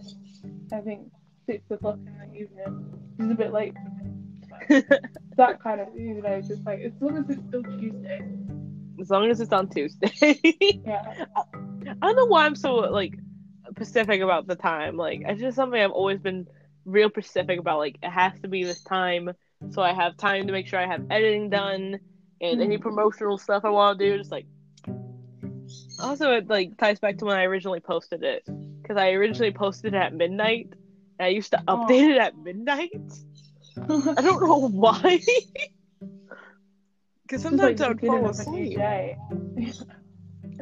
I 0.72 0.80
think 0.80 1.10
six 1.46 1.62
o'clock 1.70 1.98
in 2.06 2.18
the 2.18 2.38
evening. 2.38 2.92
It's 3.18 3.32
a 3.32 3.34
bit 3.34 3.52
late 3.52 3.74
for 3.74 4.04
me. 4.04 4.10
But 4.50 5.00
that 5.36 5.62
kind 5.62 5.80
of 5.80 5.88
you 5.96 6.20
know, 6.22 6.40
just 6.42 6.64
like 6.66 6.80
as 6.80 6.92
long 7.00 7.16
as 7.18 7.24
it's 7.30 7.42
still 7.48 7.62
Tuesday. 7.62 8.20
As 9.00 9.10
long 9.10 9.30
as 9.30 9.40
it's 9.40 9.52
on 9.52 9.68
Tuesday. 9.68 10.40
Yeah. 10.86 11.24
I 11.36 12.06
don't 12.06 12.16
know 12.16 12.26
why 12.26 12.46
I'm 12.46 12.54
so 12.56 12.76
like 12.76 13.14
specific 13.70 14.20
about 14.20 14.46
the 14.46 14.54
time. 14.56 14.96
Like 14.96 15.22
it's 15.26 15.40
just 15.40 15.56
something 15.56 15.80
I've 15.80 15.90
always 15.90 16.18
been 16.20 16.46
real 16.84 17.10
specific 17.10 17.58
about. 17.58 17.78
Like 17.78 17.98
it 18.02 18.10
has 18.10 18.32
to 18.40 18.48
be 18.48 18.64
this 18.64 18.82
time, 18.82 19.30
so 19.70 19.82
I 19.82 19.92
have 19.92 20.16
time 20.16 20.46
to 20.46 20.52
make 20.52 20.66
sure 20.66 20.78
I 20.78 20.86
have 20.86 21.02
editing 21.10 21.50
done 21.50 21.98
and 22.40 22.60
any 22.60 22.76
Mhm. 22.78 22.82
promotional 22.82 23.38
stuff 23.38 23.64
I 23.64 23.70
want 23.70 23.98
to 23.98 24.04
do. 24.10 24.18
Just 24.18 24.30
like 24.30 24.46
also 25.98 26.32
it 26.32 26.48
like 26.48 26.76
ties 26.76 26.98
back 27.00 27.18
to 27.18 27.24
when 27.24 27.36
I 27.36 27.44
originally 27.44 27.80
posted 27.80 28.22
it 28.22 28.44
because 28.82 28.96
I 28.96 29.10
originally 29.12 29.52
posted 29.52 29.94
it 29.94 29.98
at 29.98 30.14
midnight. 30.14 30.68
And 31.18 31.26
I 31.26 31.28
used 31.28 31.52
to 31.52 31.62
Oh. 31.68 31.76
update 31.76 32.10
it 32.14 32.18
at 32.18 32.36
midnight. 32.36 32.90
I 33.78 34.20
don't 34.22 34.42
know 34.42 34.68
why. 34.68 35.20
Because 37.26 37.42
Just 37.42 37.54
like 37.54 37.78
sometimes 37.78 37.80
I 37.80 37.88
would 37.88 38.00
fall 38.00 38.28
of 38.28 38.38
a 38.38 38.50
new 38.50 38.76
asleep. 38.76 38.78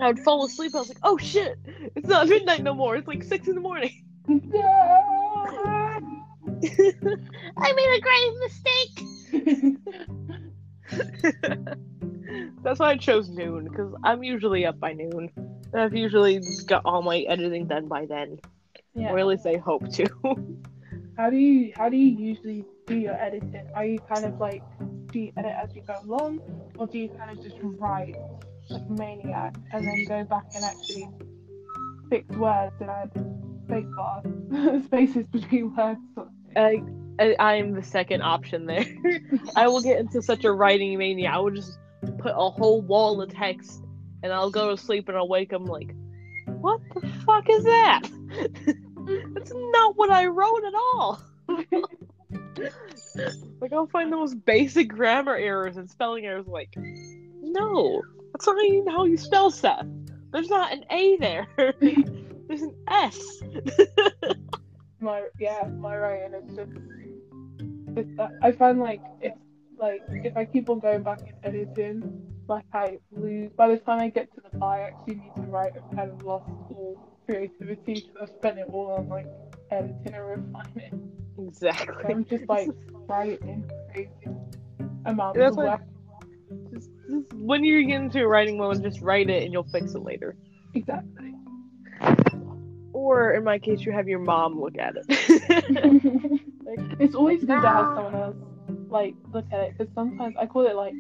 I 0.01 0.07
would 0.07 0.21
fall 0.21 0.45
asleep. 0.47 0.75
I 0.75 0.79
was 0.79 0.89
like, 0.89 0.99
oh 1.03 1.19
shit, 1.19 1.59
it's 1.97 2.09
not 2.09 2.29
midnight 2.29 2.63
no 2.63 2.73
more. 2.75 2.97
It's 2.97 3.09
like 3.09 3.23
six 3.25 3.49
in 3.49 3.55
the 3.55 3.61
morning. 3.61 4.05
No! 4.29 4.53
I 7.57 7.73
made 7.73 7.91
a 7.97 8.01
grave 8.01 8.33
mistake. 8.41 9.01
That's 12.63 12.79
why 12.79 12.91
I 12.91 12.97
chose 12.97 13.29
noon 13.29 13.65
because 13.65 13.93
I'm 14.05 14.23
usually 14.23 14.65
up 14.65 14.79
by 14.79 14.93
noon. 14.93 15.31
And 15.73 15.83
I've 15.83 15.95
usually 15.95 16.41
got 16.67 16.83
all 16.85 17.03
my 17.03 17.21
editing 17.21 17.67
done 17.67 17.89
by 17.89 18.07
then, 18.07 18.39
yeah. 18.95 19.11
or 19.11 19.19
at 19.19 19.27
least 19.27 19.47
I 19.47 19.57
hope 19.57 19.91
to. 19.95 20.07
How 21.17 21.31
do 21.31 21.37
you 21.37 21.73
how 21.77 21.89
do 21.89 21.97
you 21.97 22.17
usually 22.17 22.65
do 22.87 22.97
your 22.97 23.15
editing? 23.15 23.69
Are 23.75 23.85
you 23.85 23.99
kind 23.99 24.25
of 24.25 24.39
like 24.39 24.63
you 25.19 25.33
edit 25.37 25.53
as 25.63 25.75
you 25.75 25.83
go 25.83 25.97
along, 26.05 26.41
or 26.79 26.87
do 26.87 26.99
you 26.99 27.09
kind 27.11 27.31
of 27.31 27.43
just 27.43 27.57
write 27.63 28.17
like 28.71 28.89
maniac 28.91 29.55
and 29.73 29.87
then 29.87 30.05
go 30.05 30.25
back 30.25 30.45
and 30.55 30.65
actually 30.65 31.09
fix 32.09 32.29
words 32.37 32.75
and 32.81 32.91
add 32.91 33.11
space 33.67 33.87
bars, 33.97 34.85
spaces 34.87 35.27
between 35.27 35.75
words? 35.75 36.01
sort 36.15 36.29
of? 36.29 36.33
I, 36.57 36.83
I 37.19 37.37
I'm 37.39 37.75
the 37.75 37.83
second 37.83 38.23
option 38.23 38.67
there. 38.67 38.85
I 39.57 39.69
will 39.69 39.83
get 39.83 39.99
into 39.99 40.23
such 40.23 40.45
a 40.45 40.53
writing 40.53 40.97
mania. 40.99 41.31
I 41.31 41.39
will 41.39 41.51
just 41.51 41.79
put 42.19 42.33
a 42.35 42.51
whole 42.51 42.83
wall 42.83 43.21
of 43.21 43.33
text, 43.33 43.83
and 44.23 44.33
I'll 44.33 44.51
go 44.51 44.71
to 44.71 44.77
sleep 44.77 45.09
and 45.09 45.17
I'll 45.17 45.29
wake 45.29 45.53
up 45.53 45.69
like, 45.69 45.95
what 46.47 46.81
the 46.95 47.07
fuck 47.25 47.49
is 47.49 47.65
that? 47.65 48.03
That's 49.35 49.53
not 49.55 49.97
what 49.97 50.11
I 50.11 50.27
wrote 50.27 50.65
at 50.65 50.75
all. 50.75 51.23
Like 53.61 53.73
I'll 53.73 53.87
find 53.87 54.13
the 54.13 54.17
most 54.17 54.45
basic 54.45 54.89
grammar 54.89 55.37
errors 55.37 55.77
and 55.77 55.89
spelling 55.91 56.27
errors. 56.27 56.47
Like, 56.47 56.75
no, 56.77 58.03
that's 58.33 58.47
not 58.47 58.65
even 58.65 58.93
how 58.93 59.05
you 59.05 59.17
spell 59.17 59.51
stuff. 59.51 59.87
There's 60.33 60.49
not 60.49 60.73
an 60.73 60.85
A 60.91 61.17
there. 61.17 61.47
There's 61.57 62.63
an 62.63 62.75
S. 62.89 63.43
my 65.01 65.27
yeah, 65.39 65.67
my 65.79 65.97
writing 65.97 66.35
is 66.35 66.57
just 66.57 66.73
it's 67.97 68.17
that 68.17 68.25
uh, 68.25 68.47
I 68.47 68.53
find 68.53 68.81
like 68.81 69.03
if 69.21 69.35
like 69.79 70.03
if 70.09 70.37
I 70.37 70.45
keep 70.45 70.71
on 70.71 70.81
going 70.81 71.03
back 71.03 71.21
and 71.21 71.35
editing, 71.45 72.23
like 72.49 72.65
I 72.73 72.99
lose 73.11 73.51
by 73.53 73.69
the 73.69 73.79
time 73.79 74.01
I 74.01 74.09
get 74.09 74.33
to 74.35 74.41
the 74.41 74.57
bar 74.59 74.77
I 74.77 74.81
actually 74.89 75.17
need 75.17 75.35
to 75.37 75.43
write 75.43 75.73
I've 75.77 75.97
kind 75.97 76.11
of 76.11 76.23
lost 76.23 76.49
all 76.71 76.99
creativity 77.27 77.95
because 77.95 78.17
I've 78.21 78.29
spent 78.31 78.59
it 78.59 78.67
all 78.73 78.93
on 78.93 79.09
like 79.09 79.27
editing 79.71 80.15
and 80.15 80.27
refining. 80.27 81.22
Exactly. 81.39 82.05
I'm 82.09 82.25
just 82.25 82.49
like 82.49 82.69
writing 83.09 83.71
crazy 83.93 84.11
amounts 85.05 85.39
That's 85.39 85.57
of 85.57 85.65
work. 85.65 85.81
Just, 86.73 86.91
just 87.11 87.33
when 87.35 87.65
you 87.65 87.87
get 87.87 88.01
into 88.01 88.21
a 88.21 88.29
writing 88.29 88.59
mode, 88.59 88.83
just 88.83 89.01
write 89.01 89.31
it 89.31 89.43
and 89.43 89.53
you'll 89.53 89.65
fix 89.65 89.95
it 89.95 90.03
later. 90.03 90.37
Exactly. 90.75 91.35
Or 92.93 93.33
in 93.35 93.45
my 93.45 93.59
case, 93.59 93.81
you 93.81 93.93
have 93.93 94.09
your 94.09 94.19
mom 94.19 94.61
look 94.61 94.77
at 94.79 94.95
it. 94.97 95.07
like, 96.65 97.01
it's 97.01 97.15
always 97.15 97.41
good 97.41 97.61
to 97.63 97.69
have 97.69 97.95
someone 97.97 98.15
else 98.15 98.37
like 98.93 99.15
look 99.33 99.47
at 99.53 99.61
it 99.61 99.79
because 99.79 99.93
sometimes 99.95 100.37
I 100.39 100.47
call 100.47 100.67
it 100.67 100.77
like 100.77 100.95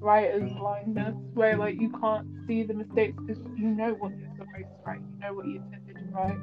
writer's 0.00 0.52
blindness, 0.52 1.14
where 1.34 1.56
like 1.56 1.80
you 1.80 1.90
can't 2.00 2.26
see 2.46 2.62
the 2.62 2.74
mistakes 2.74 3.16
because 3.24 3.42
you 3.56 3.68
know 3.68 3.94
what 3.94 4.12
you're 4.18 4.28
supposed 4.36 4.50
to 4.52 4.84
write, 4.84 5.00
you 5.00 5.20
know 5.20 5.34
what 5.34 5.46
you 5.46 5.62
intended 5.62 5.96
to 5.96 6.14
write. 6.14 6.38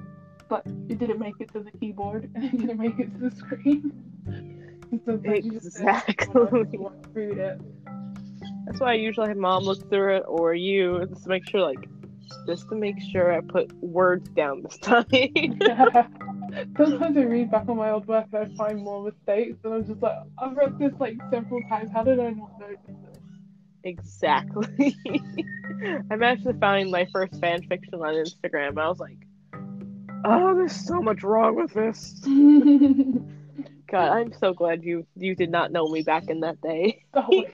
But 0.50 0.66
it 0.90 0.98
didn't 1.00 1.20
make 1.20 1.36
it 1.40 1.52
to 1.54 1.60
the 1.60 1.72
keyboard 1.72 2.30
and 2.36 2.44
it 2.46 2.58
didn't 2.58 2.80
make 2.80 3.00
it 3.00 3.14
to 3.14 3.30
the 3.30 3.36
screen. 3.36 3.92
And 4.90 5.02
sometimes 5.04 5.44
you 5.44 5.52
just 5.52 5.74
sit 5.76 5.86
Exactly. 5.86 6.36
it. 7.40 7.62
That's 8.66 8.80
why 8.80 8.92
I 8.92 8.96
usually 8.96 9.28
have 9.28 9.38
mom 9.38 9.64
look 9.64 9.90
through 9.90 10.18
it 10.18 10.24
or 10.28 10.54
you 10.54 11.06
just 11.10 11.24
to 11.24 11.30
make 11.30 11.46
sure, 11.50 11.62
like, 11.62 11.90
just 12.48 12.70
to 12.70 12.76
make 12.76 13.00
sure 13.12 13.34
I 13.34 13.42
put 13.42 13.72
words 13.82 14.30
down 14.30 14.64
this 14.64 14.78
time. 14.82 15.06
Sometimes 16.78 17.18
I 17.18 17.22
read 17.22 17.52
back 17.52 17.68
on 17.68 17.78
my 17.78 17.92
old 17.92 18.08
work 18.08 18.28
and 18.34 18.52
I 18.52 18.56
find 18.56 18.80
more 18.80 19.04
mistakes, 19.04 19.58
and 19.64 19.74
I'm 19.74 19.86
just 19.86 20.02
like, 20.02 20.18
I've 20.38 20.56
read 20.56 20.80
this 20.80 20.94
like 21.00 21.18
several 21.32 21.62
times. 21.70 21.92
How 21.94 22.04
did 22.04 22.20
I 22.20 22.32
not 22.32 22.60
notice 22.60 22.80
this? 22.88 23.22
exactly. 23.84 24.96
I'm 26.12 26.24
actually 26.24 26.54
finding 26.60 26.92
my 26.92 27.08
first 27.12 27.40
fan 27.40 27.62
fiction 27.64 27.96
on 27.96 28.14
Instagram. 28.14 28.78
I 28.80 28.88
was 28.88 29.00
like, 29.00 29.27
oh, 30.28 30.56
there's 30.56 30.76
so 30.76 31.02
much 31.02 31.24
wrong 31.24 31.56
with 31.56 31.74
this. 31.74 32.14
God, 33.90 34.12
I'm 34.12 34.34
so 34.34 34.54
glad 34.54 34.84
you 34.84 35.08
you 35.16 35.36
did 35.36 35.50
not 35.50 35.72
know 35.72 35.88
me 35.88 36.02
back 36.04 36.30
in 36.30 36.42
that 36.42 36.62
day. 36.62 37.06
Oh, 37.14 37.46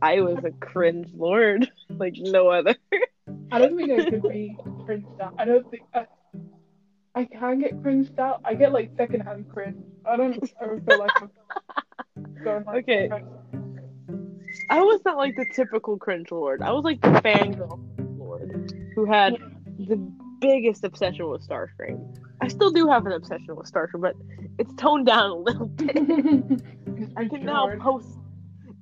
I 0.00 0.20
was 0.20 0.38
a 0.44 0.52
cringe 0.52 1.08
lord 1.14 1.70
like 1.90 2.14
no 2.16 2.48
other. 2.48 2.76
I 3.52 3.58
don't 3.58 3.76
think 3.76 3.90
I 3.90 4.10
could 4.10 4.22
be 4.22 4.56
cringed 4.84 5.20
out. 5.20 5.34
I 5.38 5.44
don't 5.44 5.68
think 5.70 5.82
I, 5.92 6.06
I 7.14 7.24
can 7.24 7.58
get 7.58 7.82
cringed 7.82 8.18
out. 8.18 8.40
I 8.44 8.54
get 8.54 8.72
like 8.72 8.92
secondhand 8.96 9.50
cringe. 9.52 9.84
I 10.06 10.16
don't 10.16 10.52
ever 10.60 10.80
feel 10.80 10.98
like 10.98 11.12
I'm 11.20 11.30
going 12.44 12.64
like 12.64 12.88
Okay. 12.88 13.10
I 14.70 14.80
was 14.80 15.00
not 15.04 15.16
like 15.16 15.34
the 15.34 15.46
typical 15.52 15.98
cringe 15.98 16.30
lord. 16.30 16.62
I 16.62 16.70
was 16.70 16.84
like 16.84 17.00
the 17.00 17.08
fangirl 17.08 17.80
lord 18.16 18.72
who 18.94 19.04
had 19.04 19.36
the 19.78 19.96
biggest 20.40 20.84
obsession 20.84 21.28
with 21.28 21.46
Starscream. 21.46 22.16
I 22.40 22.48
still 22.48 22.70
do 22.70 22.88
have 22.88 23.06
an 23.06 23.12
obsession 23.12 23.54
with 23.56 23.70
Starscream, 23.70 24.00
but 24.00 24.14
it's 24.58 24.72
toned 24.74 25.06
down 25.06 25.30
a 25.30 25.34
little 25.34 25.66
bit. 25.66 25.96
I 27.16 27.28
can 27.28 27.44
now 27.44 27.70
post. 27.78 28.08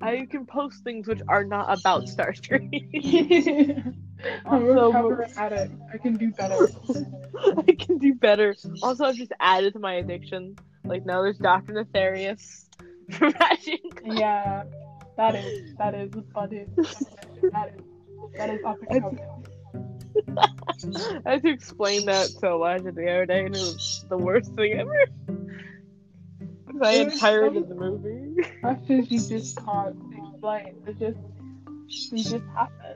I 0.01 0.25
can 0.29 0.45
post 0.45 0.83
things 0.83 1.07
which 1.07 1.19
are 1.27 1.43
not 1.43 1.77
about 1.77 2.05
Starscream. 2.05 3.95
I'm 4.45 4.69
a 4.69 5.29
addict. 5.37 5.73
I 5.93 5.97
can 5.97 6.17
do 6.17 6.31
better. 6.31 6.69
I 7.67 7.71
can 7.73 7.97
do 7.97 8.13
better. 8.13 8.55
Also, 8.81 9.05
I've 9.05 9.15
just 9.15 9.31
added 9.39 9.73
to 9.73 9.79
my 9.79 9.95
addiction. 9.95 10.57
Like 10.85 11.05
now, 11.05 11.21
there's 11.21 11.37
Doctor 11.37 11.73
Nefarious 11.73 12.69
Yeah, 14.03 14.63
that 15.17 15.35
is 15.35 15.75
that 15.77 15.95
is 15.95 16.11
that 16.33 16.53
is 16.53 16.67
that 17.51 17.73
is 17.75 17.81
that 18.37 18.49
is 18.49 18.61
coming. 18.61 19.19
I 21.25 21.31
had 21.31 21.43
to 21.43 21.49
explain 21.49 22.05
that 22.05 22.29
to 22.39 22.47
Elijah 22.47 22.91
the 22.91 23.09
other 23.09 23.25
day, 23.25 23.45
and 23.45 23.55
it 23.55 23.59
was 23.59 24.05
the 24.09 24.17
worst 24.17 24.53
thing 24.55 24.73
ever. 24.73 25.05
'Cause 26.71 26.81
I 26.81 26.93
had 26.93 27.15
tired 27.19 27.57
of 27.57 27.67
the 27.67 27.75
movie. 27.75 28.43
Actions 28.63 29.11
you 29.11 29.19
just 29.19 29.57
can't 29.65 29.95
explain. 30.15 30.75
They 30.85 30.93
just 30.93 31.19
they 32.11 32.17
just 32.17 32.45
happen. 32.55 32.95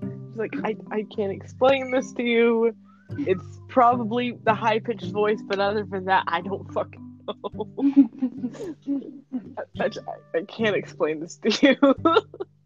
She's 0.00 0.36
like 0.36 0.54
I, 0.64 0.76
I 0.90 1.02
can't 1.14 1.32
explain 1.32 1.90
this 1.90 2.12
to 2.12 2.22
you. 2.22 2.74
It's 3.18 3.44
probably 3.68 4.38
the 4.44 4.54
high 4.54 4.78
pitched 4.78 5.10
voice, 5.12 5.40
but 5.46 5.58
other 5.58 5.84
than 5.84 6.04
that, 6.06 6.24
I 6.28 6.40
don't 6.40 6.72
fucking 6.72 7.18
know. 7.26 7.68
I, 9.80 9.84
I, 9.84 10.38
I 10.38 10.42
can't 10.44 10.76
explain 10.76 11.20
this 11.20 11.36
to 11.38 11.50
you. 11.68 11.94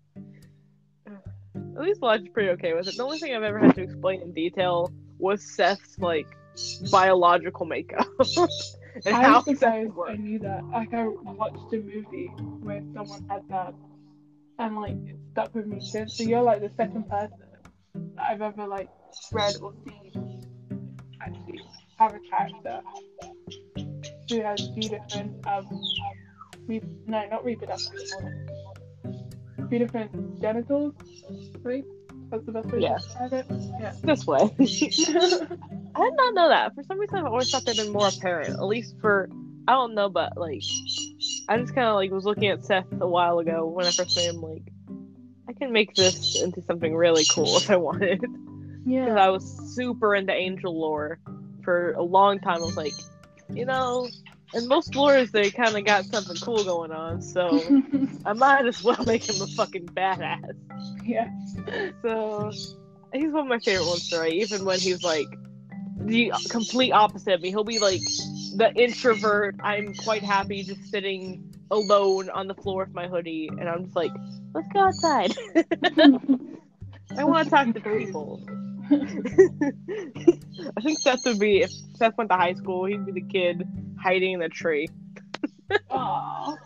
At 1.77 1.83
least 1.83 2.03
Elijah's 2.03 2.29
pretty 2.29 2.51
okay 2.51 2.75
with 2.75 2.89
it. 2.89 2.97
The 2.97 3.03
only 3.03 3.19
thing 3.19 3.35
I've 3.35 3.43
ever 3.43 3.59
had 3.59 3.75
to 3.77 3.83
explain 3.83 4.23
in 4.23 4.33
detail 4.33 4.93
was 5.19 5.43
Seth's 5.43 5.99
like 5.99 6.27
biological 6.91 7.67
makeup 7.67 8.07
and 9.05 9.15
how 9.15 9.39
I'm 9.39 9.43
Seth 9.45 9.59
surprised 9.59 9.93
I 10.09 10.15
knew 10.15 10.39
that. 10.41 10.65
Like 10.67 10.95
I 10.95 11.07
watched 11.07 11.73
a 11.73 11.79
movie 11.79 12.31
where 12.63 12.83
someone 12.95 13.27
had 13.29 13.43
that, 13.49 13.75
and 14.59 14.77
like 14.77 14.97
it 15.07 15.17
stuck 15.33 15.55
with 15.55 15.67
me 15.67 15.81
since. 15.81 16.17
So 16.17 16.23
you're 16.23 16.43
like 16.43 16.61
the 16.61 16.71
second 16.77 17.09
person 17.09 17.39
that 17.95 18.25
I've 18.31 18.43
ever 18.43 18.67
like 18.67 18.89
read 19.33 19.57
or 19.61 19.73
seen 19.85 20.45
actually 21.21 21.61
have 21.99 22.15
a 22.15 22.21
character 22.31 22.81
who 24.29 24.41
has 24.43 24.69
two 24.69 24.89
different 24.89 25.47
um, 25.47 25.69
re- 26.67 26.83
no, 27.07 27.29
not 27.29 27.45
reproductive 27.45 27.91
Two 29.71 29.79
different 29.79 30.41
genitals, 30.41 30.95
right? 31.63 31.85
That's 32.31 32.45
the 32.47 32.53
best 32.53 32.67
way 32.69 32.81
Yeah. 32.81 32.97
to 32.97 33.03
describe 33.03 33.33
it. 33.33 33.47
Yeah. 33.81 33.93
This 34.03 34.27
way. 34.27 34.41
I 34.59 36.05
did 36.05 36.15
not 36.17 36.35
know 36.35 36.49
that. 36.49 36.75
For 36.75 36.83
some 36.85 36.99
reason, 36.99 37.19
I've 37.19 37.27
always 37.27 37.51
thought 37.51 37.65
they'd 37.65 37.77
been 37.77 37.93
more 37.93 38.09
apparent. 38.09 38.51
At 38.51 38.65
least 38.65 38.97
for 39.01 39.29
I 39.69 39.73
don't 39.73 39.95
know, 39.95 40.09
but 40.09 40.37
like 40.37 40.63
I 41.49 41.57
just 41.59 41.75
kind 41.75 41.89
of 41.89 41.95
like 41.95 42.11
was 42.11 42.25
looking 42.25 42.49
at 42.49 42.65
Seth 42.65 42.87
a 43.01 43.07
while 43.07 43.39
ago 43.39 43.67
when 43.67 43.87
I 43.87 43.91
first 43.91 44.17
met 44.17 44.27
him. 44.27 44.41
Like 44.43 44.63
I 45.49 45.53
can 45.53 45.73
make 45.73 45.95
this 45.95 46.41
into 46.43 46.63
something 46.63 46.95
really 46.95 47.25
cool 47.31 47.57
if 47.57 47.71
I 47.71 47.77
wanted. 47.77 48.23
Yeah. 48.87 49.05
Because. 49.05 49.19
I 49.19 49.29
was 49.29 49.75
super 49.75 50.15
into 50.15 50.33
angel 50.33 50.79
lore 50.79 51.19
for 51.63 51.93
a 51.93 52.03
long 52.03 52.39
time. 52.41 52.59
I 52.59 52.67
was 52.67 52.77
like, 52.77 52.93
you 53.51 53.65
know, 53.65 54.09
in 54.55 54.69
most 54.69 54.93
lores 54.93 55.31
they 55.31 55.51
kind 55.51 55.77
of 55.77 55.85
got 55.85 56.05
something 56.07 56.37
cool 56.37 56.65
going 56.65 56.93
on, 56.93 57.23
so 57.23 57.61
I 58.25 58.33
might 58.33 58.67
as 58.67 58.83
well 58.83 59.03
make 59.05 59.29
him 59.29 59.41
a 59.43 59.47
fucking 59.47 59.87
badass. 59.87 60.55
yeah. 61.05 61.29
So 62.03 62.51
he's 63.13 63.33
one 63.33 63.43
of 63.43 63.49
my 63.49 63.59
favorite 63.59 63.87
ones 63.87 64.09
to 64.11 64.19
write, 64.19 64.35
even 64.35 64.65
when 64.65 64.79
he's 64.79 65.03
like 65.03 65.29
the 65.97 66.33
complete 66.51 66.93
opposite 66.93 67.35
of 67.35 67.43
me. 67.43 67.51
He'll 67.51 67.65
be 67.65 67.79
like 67.79 68.03
the 68.57 68.73
introvert. 68.75 69.57
I'm 69.63 69.95
quite 69.95 70.23
happy 70.23 70.63
just 70.63 70.91
sitting 70.91 71.55
alone 71.71 72.31
on 72.31 72.47
the 72.47 72.55
floor 72.55 72.85
with 72.85 72.95
my 72.95 73.09
hoodie, 73.09 73.49
and 73.49 73.69
I'm 73.69 73.85
just 73.85 73.97
like, 73.97 74.13
let's 74.55 74.69
go 74.73 74.81
outside. 74.81 75.35
I 77.17 77.25
want 77.25 77.45
to 77.45 77.51
talk 77.51 77.75
to 77.75 77.81
people. 77.81 78.41
I 80.77 80.81
think 80.83 80.99
Seth 80.99 81.25
would 81.27 81.39
be 81.39 81.63
if 81.63 81.71
Seth 81.97 82.17
went 82.17 82.31
to 82.31 82.37
high 82.37 82.55
school, 82.55 82.85
he'd 82.87 83.05
be 83.07 83.13
the 83.13 83.21
kid 83.23 83.67
hiding 83.99 84.33
in 84.33 84.41
the 84.41 84.49
tree. 84.49 84.89
Aww. 85.91 86.59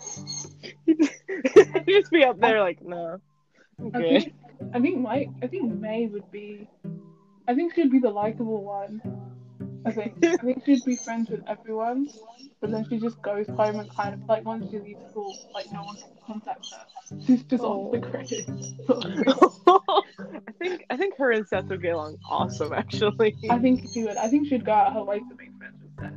He'd 0.86 1.86
just 1.86 2.10
be 2.10 2.24
up 2.24 2.40
there 2.40 2.60
like, 2.60 2.82
no. 2.82 3.20
I 3.94 3.98
Okay. 3.98 4.20
think 4.22 4.34
I 4.74 4.80
think 4.80 4.98
my 4.98 5.28
I 5.42 5.46
think 5.46 5.72
May 5.74 6.06
would 6.06 6.30
be 6.30 6.68
I 7.46 7.54
think 7.54 7.74
she'd 7.74 7.90
be 7.90 7.98
the 7.98 8.10
likable 8.10 8.62
one. 8.64 9.00
I 9.86 9.92
think 9.92 10.14
I 10.22 10.36
think 10.44 10.64
she'd 10.64 10.84
be 10.84 10.96
friends 10.96 11.30
with 11.30 11.42
everyone, 11.48 12.08
but 12.60 12.70
then 12.70 12.86
she 12.88 12.98
just 12.98 13.20
goes 13.22 13.46
home 13.48 13.80
and 13.80 13.88
kind 13.94 14.14
of 14.14 14.28
like 14.28 14.44
once 14.44 14.70
she 14.70 14.78
leaves 14.78 15.00
school, 15.10 15.34
like 15.54 15.70
no 15.72 15.82
one 15.82 15.96
can 15.96 16.10
contact 16.28 16.66
her. 16.72 17.18
She's 17.26 17.42
just 17.44 17.62
off 17.62 17.92
the 17.92 17.98
oh. 17.98 18.00
grid. 18.00 18.28
I 20.48 20.52
think 20.58 20.84
I 20.90 20.96
think 20.96 21.16
her 21.16 21.32
and 21.32 21.46
Seth 21.48 21.64
would 21.66 21.82
get 21.82 21.94
along 21.94 22.18
awesome. 22.28 22.72
Actually, 22.72 23.34
I 23.50 23.58
think 23.58 23.88
she 23.92 24.04
would. 24.04 24.16
I 24.16 24.28
think 24.28 24.48
she'd 24.48 24.64
go 24.64 24.72
out 24.72 24.92
her 24.92 25.02
way 25.02 25.18
to 25.18 25.34
make 25.38 25.56
friends 25.56 25.82
with 25.82 26.04
her. 26.04 26.16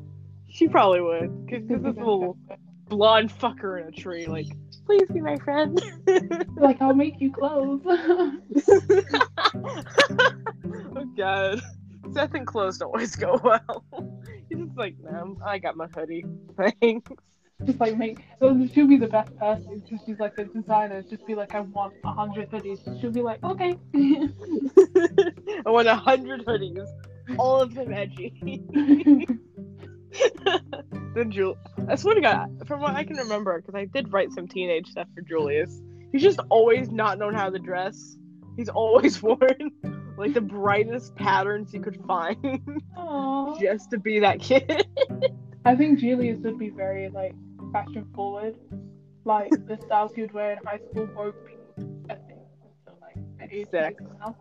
she 0.49 0.67
probably 0.67 1.01
would 1.01 1.45
because 1.45 1.67
this 1.67 1.81
little 1.81 2.37
blonde 2.91 3.31
fucker 3.31 3.81
in 3.81 3.87
a 3.87 3.91
tree, 3.91 4.25
like, 4.25 4.47
please 4.85 5.07
be 5.13 5.21
my 5.21 5.37
friend. 5.37 5.81
like 6.57 6.81
I'll 6.81 6.93
make 6.93 7.21
you 7.21 7.31
clothes. 7.31 7.81
oh 7.87 8.37
god, 11.15 11.61
Seth 12.11 12.33
and 12.33 12.45
clothes 12.45 12.77
don't 12.77 12.89
always 12.89 13.15
go 13.15 13.39
well. 13.43 13.85
He's 14.49 14.59
just 14.59 14.77
like, 14.77 14.95
nah, 14.99 15.33
I 15.45 15.57
got 15.59 15.77
my 15.77 15.87
hoodie. 15.87 16.25
Thanks. 16.57 17.09
Just 17.65 17.79
like 17.79 17.97
make 17.97 18.19
so 18.39 18.67
she'll 18.73 18.87
be 18.87 18.97
the 18.97 19.07
best 19.07 19.35
person 19.37 19.79
because 19.79 20.05
she's 20.05 20.19
like 20.19 20.37
a 20.37 20.45
designer. 20.45 21.01
Just 21.03 21.25
be 21.25 21.35
like 21.35 21.53
I 21.53 21.61
want 21.61 21.93
a 22.03 22.11
hundred 22.11 22.49
hoodies. 22.51 22.79
She'll 22.99 23.11
be 23.11 23.21
like 23.21 23.43
okay. 23.43 23.77
I 25.65 25.69
want 25.69 25.87
a 25.87 25.95
hundred 25.95 26.45
hoodies, 26.45 26.87
all 27.37 27.61
of 27.61 27.73
them 27.73 27.93
edgy. 27.93 28.33
then 31.15 31.31
Jul, 31.31 31.57
I 31.87 31.95
swear 31.95 32.15
to 32.15 32.21
God, 32.21 32.67
from 32.67 32.81
what 32.81 32.95
I 32.95 33.03
can 33.03 33.17
remember, 33.17 33.59
because 33.59 33.75
I 33.75 33.85
did 33.85 34.11
write 34.11 34.31
some 34.31 34.47
teenage 34.47 34.87
stuff 34.87 35.07
for 35.15 35.21
Julius. 35.21 35.81
He's 36.11 36.21
just 36.21 36.39
always 36.49 36.89
not 36.89 37.17
known 37.19 37.33
how 37.33 37.49
to 37.49 37.59
dress. 37.59 38.17
He's 38.57 38.69
always 38.69 39.21
worn 39.23 39.71
like 40.17 40.33
the 40.33 40.41
brightest 40.41 41.15
patterns 41.15 41.73
you 41.73 41.81
could 41.81 41.99
find, 42.05 42.61
Aww. 42.97 43.59
just 43.59 43.91
to 43.91 43.97
be 43.97 44.19
that 44.19 44.39
kid. 44.39 44.87
I 45.65 45.75
think 45.75 45.99
Julius 45.99 46.39
would 46.39 46.57
be 46.57 46.69
very 46.69 47.09
like 47.09 47.35
fashion 47.71 48.05
forward. 48.15 48.55
Like 49.23 49.49
the 49.67 49.77
styles 49.85 50.11
would 50.17 50.31
wear 50.33 50.53
in 50.53 50.59
high 50.65 50.79
school 50.91 51.07
won't 51.15 51.35
be 51.45 51.53
a 52.09 52.15
thing 52.15 52.39
until 52.87 52.99
like 53.01 53.15
the 53.37 53.43
age 53.55 53.67
Exactly. 53.67 54.07
now. 54.19 54.35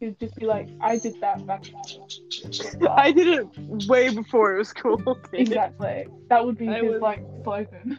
He'd 0.00 0.18
just 0.18 0.34
be 0.36 0.44
like, 0.44 0.68
I 0.80 0.98
did 0.98 1.20
that 1.20 1.46
back 1.46 1.62
then. 1.64 2.88
I 2.90 3.12
did 3.12 3.28
it 3.28 3.46
way 3.88 4.12
before 4.12 4.54
it 4.54 4.58
was 4.58 4.72
cool. 4.72 5.00
Exactly. 5.32 6.06
That 6.28 6.44
would 6.44 6.58
be 6.58 6.68
I 6.68 6.80
his 6.82 6.92
was- 6.94 7.00
like 7.02 7.24
slogan. 7.44 7.98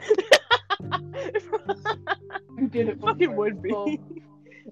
You 2.58 2.68
did 2.68 2.88
it 2.88 3.00
fucking 3.00 3.22
it 3.22 3.32
would 3.36 3.62
cool. 3.68 3.84
be. 3.86 4.00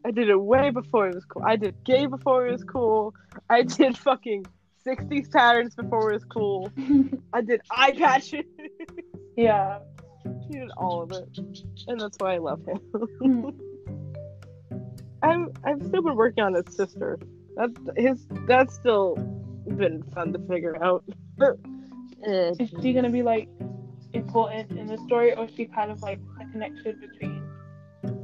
I 0.04 0.10
did 0.10 0.28
it 0.30 0.36
way 0.40 0.70
before 0.70 1.08
it 1.08 1.14
was 1.14 1.24
cool. 1.26 1.42
I 1.44 1.56
did 1.56 1.74
gay 1.84 2.06
before 2.06 2.46
it 2.46 2.52
was 2.52 2.64
cool. 2.64 3.14
I 3.50 3.62
did 3.62 3.96
fucking 3.98 4.46
60s 4.86 5.30
patterns 5.30 5.74
before 5.74 6.10
it 6.10 6.14
was 6.14 6.24
cool. 6.24 6.70
I 7.32 7.40
did 7.42 7.60
eye 7.70 7.92
patches. 7.92 8.44
Yeah. 9.36 9.78
He 10.48 10.58
did 10.58 10.70
all 10.76 11.02
of 11.02 11.12
it. 11.12 11.38
And 11.86 12.00
that's 12.00 12.16
why 12.18 12.34
I 12.34 12.38
love 12.38 12.64
him. 12.66 12.78
Hmm. 13.20 13.48
I'm 15.22 15.50
I've 15.64 15.82
still 15.86 16.02
been 16.02 16.16
working 16.16 16.44
on 16.44 16.54
his 16.54 16.74
sister. 16.74 17.18
That's 17.56 17.72
his 17.96 18.26
that's 18.46 18.74
still 18.74 19.16
been 19.66 20.02
fun 20.14 20.32
to 20.34 20.38
figure 20.40 20.82
out. 20.84 21.04
Is 22.26 22.70
she 22.82 22.92
gonna 22.92 23.10
be 23.10 23.22
like 23.22 23.48
important 24.12 24.72
in 24.72 24.86
the 24.86 24.98
story, 25.06 25.34
or 25.34 25.46
is 25.46 25.50
she 25.54 25.64
kind 25.66 25.90
of 25.90 26.02
like 26.02 26.20
a 26.40 26.50
connection 26.50 27.00
between 27.00 27.42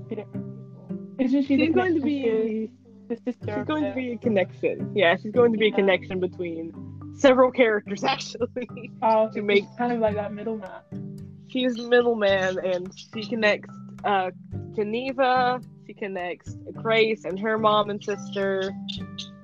two 0.09 0.15
different 0.15 0.45
people? 0.89 1.15
Isn't 1.19 1.43
she 1.43 1.57
she's 1.57 1.75
going 1.75 1.95
to 1.95 2.01
be 2.01 2.71
the 3.09 3.17
sister? 3.17 3.57
she's 3.57 3.67
going 3.67 3.85
to 3.85 3.95
be 3.95 4.13
a 4.13 4.19
connection. 4.19 4.93
Yeah, 4.95 5.17
she's 5.17 5.33
going 5.33 5.53
to 5.53 5.59
be 5.59 5.69
a 5.69 5.73
connection 5.73 6.21
between 6.21 6.73
several 7.21 7.51
characters 7.51 8.03
actually. 8.15 8.91
Oh, 9.03 9.31
to 9.33 9.43
make- 9.43 9.65
kind 9.79 9.93
of 9.93 10.01
like 10.01 10.15
that 10.15 10.33
middleman. 10.33 11.45
she's 11.49 11.75
the 11.75 11.87
middleman 11.87 12.59
and 12.65 12.93
she 13.15 13.25
connects 13.27 13.75
uh 14.05 14.31
Geneva, 14.75 15.61
she 15.87 15.95
connects 15.95 16.57
Grace 16.75 17.25
and 17.25 17.39
her 17.39 17.59
mom 17.59 17.91
and 17.91 18.03
sister 18.03 18.73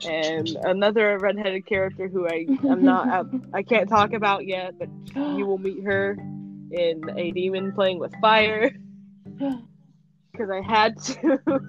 and 0.09 0.49
another 0.63 1.19
redheaded 1.19 1.67
character 1.67 2.09
who 2.09 2.27
I 2.27 2.47
am 2.69 2.83
not 2.85 3.09
I, 3.55 3.59
I 3.59 3.63
can't 3.63 3.89
talk 3.89 4.13
about 4.13 4.47
yet, 4.47 4.79
but 4.79 4.89
you 5.15 5.47
will 5.47 5.59
meet 5.59 5.83
her 5.85 6.17
in 6.71 7.03
a 7.17 7.31
demon 7.33 7.73
playing 7.73 7.99
with 7.99 8.13
fire 8.21 8.71
because 9.39 10.51
I 10.51 10.61
had 10.63 10.97
to. 11.03 11.39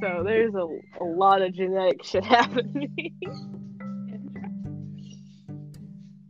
so 0.00 0.22
there's 0.24 0.54
a, 0.54 0.66
a 1.00 1.04
lot 1.04 1.42
of 1.42 1.52
genetic 1.54 2.04
shit 2.04 2.24
happening. 2.24 3.14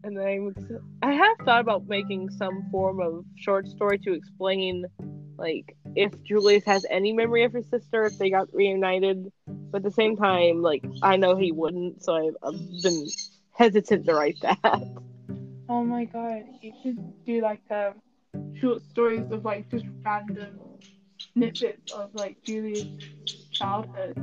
And 0.04 0.18
I'm 0.18 0.54
I 1.02 1.12
have 1.12 1.36
thought 1.44 1.60
about 1.60 1.88
making 1.88 2.30
some 2.30 2.68
form 2.70 3.00
of 3.00 3.24
short 3.36 3.68
story 3.68 3.98
to 4.00 4.12
explain 4.12 4.84
like 5.38 5.76
if 5.96 6.12
Julius 6.24 6.64
has 6.64 6.84
any 6.88 7.12
memory 7.12 7.44
of 7.44 7.52
his 7.52 7.66
sister 7.68 8.04
if 8.06 8.18
they 8.18 8.30
got 8.30 8.52
reunited 8.52 9.32
but 9.46 9.78
at 9.78 9.82
the 9.84 9.90
same 9.90 10.16
time 10.16 10.62
like 10.62 10.84
I 11.02 11.16
know 11.16 11.36
he 11.36 11.52
wouldn't 11.52 12.02
so 12.02 12.14
I've, 12.14 12.36
I've 12.42 12.82
been 12.82 13.06
hesitant 13.52 14.06
to 14.06 14.14
write 14.14 14.40
that 14.40 14.82
Oh 15.68 15.84
my 15.84 16.04
god, 16.04 16.42
you 16.60 16.72
should 16.82 16.98
do 17.24 17.40
like 17.40 17.62
um, 17.70 17.94
short 18.60 18.82
stories 18.90 19.30
of 19.30 19.44
like 19.44 19.70
just 19.70 19.84
random 20.04 20.58
snippets 21.32 21.92
of 21.92 22.12
like 22.14 22.42
Julius' 22.42 22.86
childhood. 23.52 24.16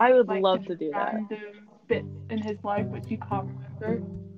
I 0.00 0.14
would 0.14 0.28
Like 0.28 0.42
love 0.42 0.64
to 0.64 0.74
do 0.76 0.90
that 0.92 1.12
random 1.12 1.68
bits 1.88 2.06
in 2.30 2.40
his 2.40 2.56
life 2.64 2.86
which 2.86 3.10
you 3.10 3.18
can't 3.18 3.48
remember. 3.80 4.29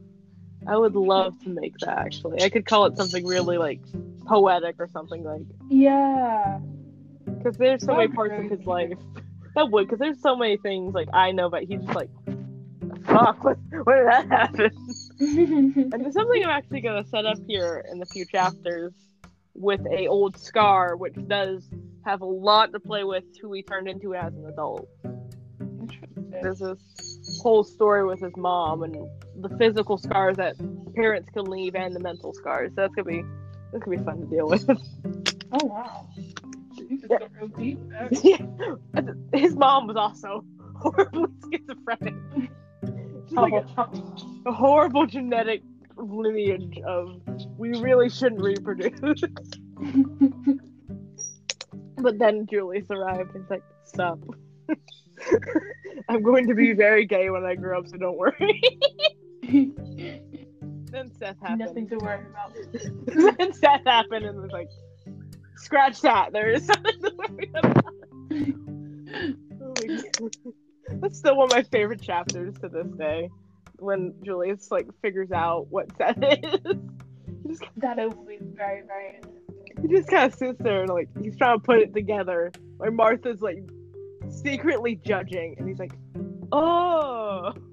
I 0.67 0.77
would 0.77 0.95
love 0.95 1.39
to 1.45 1.49
make 1.49 1.77
that 1.79 1.99
actually 1.99 2.43
I 2.43 2.49
could 2.49 2.67
call 2.67 2.87
it 2.87 2.97
something 2.97 3.27
really 3.27 3.59
like 3.59 3.81
poetic 4.27 4.77
or 4.79 4.89
something 4.93 5.25
like 5.25 5.43
Yeah. 5.69 6.59
because 7.25 7.57
there's 7.57 7.85
so 7.85 7.95
many 7.97 8.09
parts 8.09 8.35
of 8.37 8.51
his 8.51 8.67
life 8.67 8.99
that 9.55 9.71
would 9.71 9.87
because 9.87 9.99
there's 9.99 10.21
so 10.21 10.37
many 10.37 10.57
things 10.57 10.95
like 10.95 11.09
I 11.13 11.33
know 11.33 11.51
but 11.51 11.65
he's 11.65 11.81
just 11.83 11.95
like 11.95 12.11
fuck 13.05 13.43
what, 13.45 13.59
when 13.85 13.97
did 13.97 14.07
that 14.07 14.29
happen 14.29 14.71
And 15.21 15.93
there's 15.93 16.15
something 16.15 16.43
I'm 16.43 16.51
actually 16.51 16.81
going 16.81 17.03
to 17.03 17.09
set 17.09 17.27
up 17.27 17.39
here 17.47 17.85
in 17.91 17.99
the 17.99 18.07
few 18.07 18.25
chapters 18.27 18.93
with 19.55 19.81
a 19.87 20.07
old 20.09 20.37
scar, 20.37 20.97
which 20.97 21.15
does 21.29 21.69
have 22.05 22.23
a 22.23 22.27
lot 22.27 22.73
to 22.73 22.81
play 22.81 23.05
with 23.05 23.25
who 23.41 23.53
he 23.53 23.63
turned 23.63 23.87
into 23.89 24.15
as 24.15 24.35
an 24.35 24.47
adult. 24.47 24.89
This 26.43 26.61
whole 27.43 27.65
story 27.65 28.05
with 28.07 28.21
his 28.21 28.37
mom 28.37 28.83
and 28.83 28.95
the 29.41 29.49
physical 29.59 29.99
scars 29.99 30.37
that 30.37 30.55
parents 30.95 31.29
can 31.33 31.45
leave 31.45 31.75
and 31.75 31.95
the 31.95 32.01
mental 32.01 32.33
scars. 32.33 32.71
So 32.75 32.83
that's 32.83 32.95
gonna 32.95 33.09
be 33.09 33.23
that's 33.73 33.85
gonna 33.85 33.97
be 33.97 34.05
fun 34.05 34.21
to 34.21 34.27
deal 34.27 34.49
with. 34.49 34.69
Oh 35.55 35.67
wow. 35.67 36.09
Yeah. 37.11 37.19
deep 37.59 37.79
yeah. 38.23 38.39
His 39.35 39.55
mom 39.55 39.87
was 39.87 39.97
also 39.97 40.47
horribly 40.77 41.27
schizophrenic. 41.53 42.15
She's 43.29 43.37
like 43.37 43.53
a, 43.53 43.67
Oh, 43.77 44.43
a 44.47 44.53
horrible 44.53 45.05
genetic 45.07 45.61
lineage 45.99 46.79
of 46.87 47.21
we 47.59 47.79
really 47.81 48.09
shouldn't 48.09 48.41
reproduce. 48.41 49.21
But 51.99 52.19
then 52.19 52.47
Julius 52.51 52.87
arrived 52.91 53.35
and 53.35 53.45
like, 53.51 53.63
stop. 53.85 54.19
I'm 56.09 56.23
going 56.23 56.47
to 56.49 56.55
be 56.55 56.73
very 56.73 57.07
gay 57.07 57.31
when 57.31 57.45
I 57.45 57.55
grow 57.55 57.79
up, 57.79 57.89
so 57.89 57.97
don't 57.97 58.17
worry. 58.17 58.63
then 59.43 61.11
Seth 61.19 61.37
happened. 61.41 61.59
Nothing 61.59 61.89
to 61.89 61.97
worry 61.97 62.25
about. 62.27 62.55
then 63.39 63.53
Seth 63.53 63.85
happened 63.87 64.25
and 64.25 64.41
was 64.41 64.51
like, 64.53 64.69
scratch 65.57 66.01
that. 66.03 66.33
There 66.33 66.51
is 66.51 66.67
something 66.67 67.03
to 67.03 67.13
worry 67.17 67.51
about. 67.55 67.85
Oh 69.61 69.75
That's 71.01 71.19
still 71.19 71.37
one 71.37 71.47
of 71.47 71.53
my 71.53 71.63
favorite 71.63 72.03
chapters 72.03 72.55
to 72.59 72.69
this 72.69 72.89
day. 72.99 73.31
When 73.79 74.15
Julius 74.25 74.71
like 74.71 74.89
figures 75.03 75.33
out 75.33 75.67
what 75.71 75.97
Seth 75.97 76.19
is. 76.19 76.61
Just, 77.47 77.63
That 77.79 77.97
be 77.97 78.39
very, 78.41 78.83
very 78.87 79.21
he 79.81 79.89
just 79.89 80.09
kind 80.09 80.33
of 80.33 80.39
sits 80.39 80.59
there 80.61 80.83
and 80.83 80.91
like 80.91 81.09
he's 81.21 81.37
trying 81.37 81.59
to 81.59 81.65
put 81.65 81.79
it 81.79 81.95
together. 81.95 82.53
Like 82.79 82.93
Martha's 82.93 83.41
like 83.41 83.59
secretly 84.33 84.97
judging, 85.05 85.55
and 85.59 85.69
he's 85.69 85.79
like, 85.79 85.93
"Oh, 86.53 87.53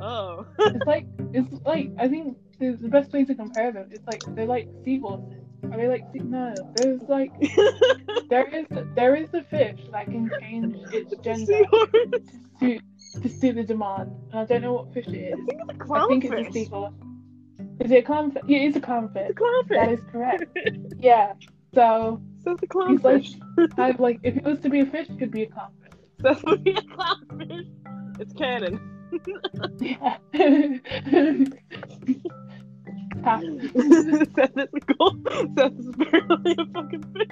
oh." 0.00 0.46
It's 0.58 0.86
like 0.86 1.06
it's 1.32 1.52
like 1.64 1.90
I 1.98 2.08
think 2.08 2.36
the, 2.58 2.72
the 2.80 2.88
best 2.88 3.12
way 3.12 3.24
to 3.24 3.34
compare 3.34 3.72
them 3.72 3.88
It's 3.90 4.06
like 4.06 4.22
they're 4.34 4.46
like 4.46 4.68
seahorses. 4.84 5.42
Are 5.64 5.76
they 5.76 5.88
like 5.88 6.04
sea- 6.12 6.20
no? 6.20 6.54
There's 6.74 7.02
like 7.08 7.32
there 8.30 8.46
is 8.48 8.66
there 8.94 9.16
is 9.16 9.28
a 9.34 9.42
fish 9.44 9.80
that 9.92 10.06
can 10.06 10.30
change 10.40 10.76
its 10.92 11.14
gender 11.22 11.62
to 12.60 12.78
to 13.22 13.28
suit 13.28 13.56
the 13.56 13.64
demand. 13.64 14.10
And 14.32 14.40
I 14.40 14.44
don't 14.44 14.62
know 14.62 14.74
what 14.74 14.92
fish 14.94 15.06
it 15.08 15.32
I 15.34 15.36
think 15.46 15.60
it's 15.60 15.80
a 15.90 15.94
I 15.94 16.06
think 16.06 16.24
it's 16.24 16.32
a 16.32 16.36
clownfish. 16.36 16.52
seahorse. 16.52 16.92
Is 17.80 17.90
it 17.90 18.04
a 18.04 18.08
clownfish? 18.08 18.42
Yeah, 18.46 18.58
it's 18.58 18.76
a 18.76 18.80
clownfish. 18.80 19.30
It's 19.30 19.38
a 19.38 19.42
clownfish. 19.42 19.68
That 19.70 19.92
is 19.92 20.00
correct. 20.12 20.58
Yeah. 20.98 21.32
So 21.74 22.20
It's 22.46 22.62
a 22.62 22.78
like 22.78 23.00
clownfish. 23.02 23.38
kind 23.76 23.94
of 23.94 24.00
like 24.00 24.20
if 24.22 24.36
it 24.36 24.44
was 24.44 24.58
to 24.60 24.68
be 24.70 24.80
a 24.80 24.86
fish, 24.86 25.08
it 25.10 25.18
could 25.18 25.30
be 25.30 25.42
a 25.44 25.46
clownfish. 25.46 25.92
That's 26.18 26.42
what 26.42 26.62
be 26.62 26.72
a 26.72 26.82
clownfish. 26.82 27.66
It's 28.20 28.32
canon. 28.34 28.80
Yeah. 29.80 30.16
Seth 34.34 34.56
is 34.56 34.68
cool. 34.98 35.16
Seth 35.56 35.78
is 35.78 35.86
barely 35.96 36.52
a 36.58 36.66
fucking 36.72 37.02
fish. 37.12 37.28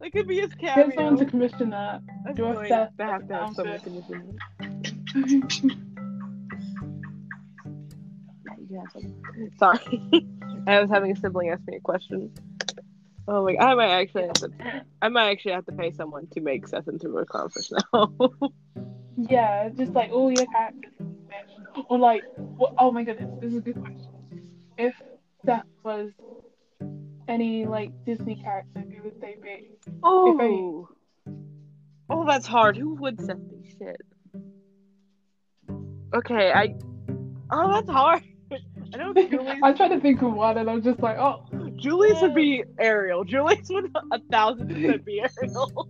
that 0.00 0.12
could 0.12 0.26
be 0.26 0.40
his 0.40 0.52
Get 0.54 0.94
someone 0.94 1.16
to 1.18 1.26
commission 1.26 1.70
that. 1.70 2.00
I'm 2.26 2.34
do 2.34 2.46
a 2.46 2.66
Seth 2.68 2.96
to 2.96 3.04
have 3.04 3.28
to 3.28 3.34
have 3.34 3.54
someone 3.54 3.78
commission 3.80 4.38
some- 4.60 5.80
Sorry. 9.58 10.26
I 10.66 10.80
was 10.80 10.90
having 10.90 11.10
a 11.12 11.16
sibling 11.16 11.50
ask 11.50 11.62
me 11.66 11.76
a 11.76 11.80
question. 11.80 12.30
Oh 13.28 13.44
my! 13.44 13.56
I 13.60 13.74
might 13.74 13.90
actually 13.90 14.24
have 14.24 14.32
to. 14.34 14.50
I 15.02 15.08
might 15.08 15.30
actually 15.30 15.52
have 15.52 15.66
to 15.66 15.72
pay 15.72 15.92
someone 15.92 16.26
to 16.32 16.40
make 16.40 16.66
Seth 16.66 16.88
into 16.88 17.16
a 17.18 17.26
clownfish 17.26 17.72
now. 17.92 18.12
Yeah, 19.28 19.68
just 19.76 19.92
like 19.92 20.10
oh, 20.12 20.20
all 20.20 20.32
your 20.32 20.46
characters 20.46 20.92
in 20.98 21.14
fish. 21.28 21.84
Or 21.88 21.98
like, 21.98 22.22
what, 22.36 22.74
oh 22.78 22.90
my 22.90 23.04
goodness, 23.04 23.30
this 23.40 23.50
is 23.50 23.58
a 23.58 23.60
good 23.60 23.78
question. 23.78 24.08
If 24.78 24.94
Seth 25.44 25.64
was 25.84 26.10
any 27.28 27.66
like 27.66 27.90
Disney 28.06 28.36
character, 28.36 28.80
who 28.80 29.02
would 29.04 29.20
they 29.20 29.36
be? 29.42 29.68
oh. 30.02 30.88
Oh, 32.08 32.26
that's 32.26 32.46
hard. 32.46 32.76
Who 32.76 32.94
would 32.94 33.20
Seth 33.20 33.36
be? 33.50 33.76
Shit. 33.78 34.00
Okay, 36.14 36.52
I. 36.52 36.74
Oh, 37.52 37.72
that's 37.72 37.90
hard. 37.90 38.22
I 38.94 38.96
don't 38.96 39.14
Julius. 39.30 39.60
I'm 39.62 39.76
trying 39.76 39.90
to 39.90 40.00
think 40.00 40.22
of 40.22 40.32
one, 40.32 40.58
and 40.58 40.68
I'm 40.68 40.82
just 40.82 41.00
like, 41.00 41.18
oh, 41.18 41.44
Julius 41.80 42.20
would 42.22 42.34
be 42.34 42.62
Ariel. 42.78 43.24
Julius 43.24 43.68
would 43.70 43.90
a 44.12 44.18
thousand 44.30 44.68
percent 44.68 45.04
be 45.04 45.20
Ariel. 45.20 45.88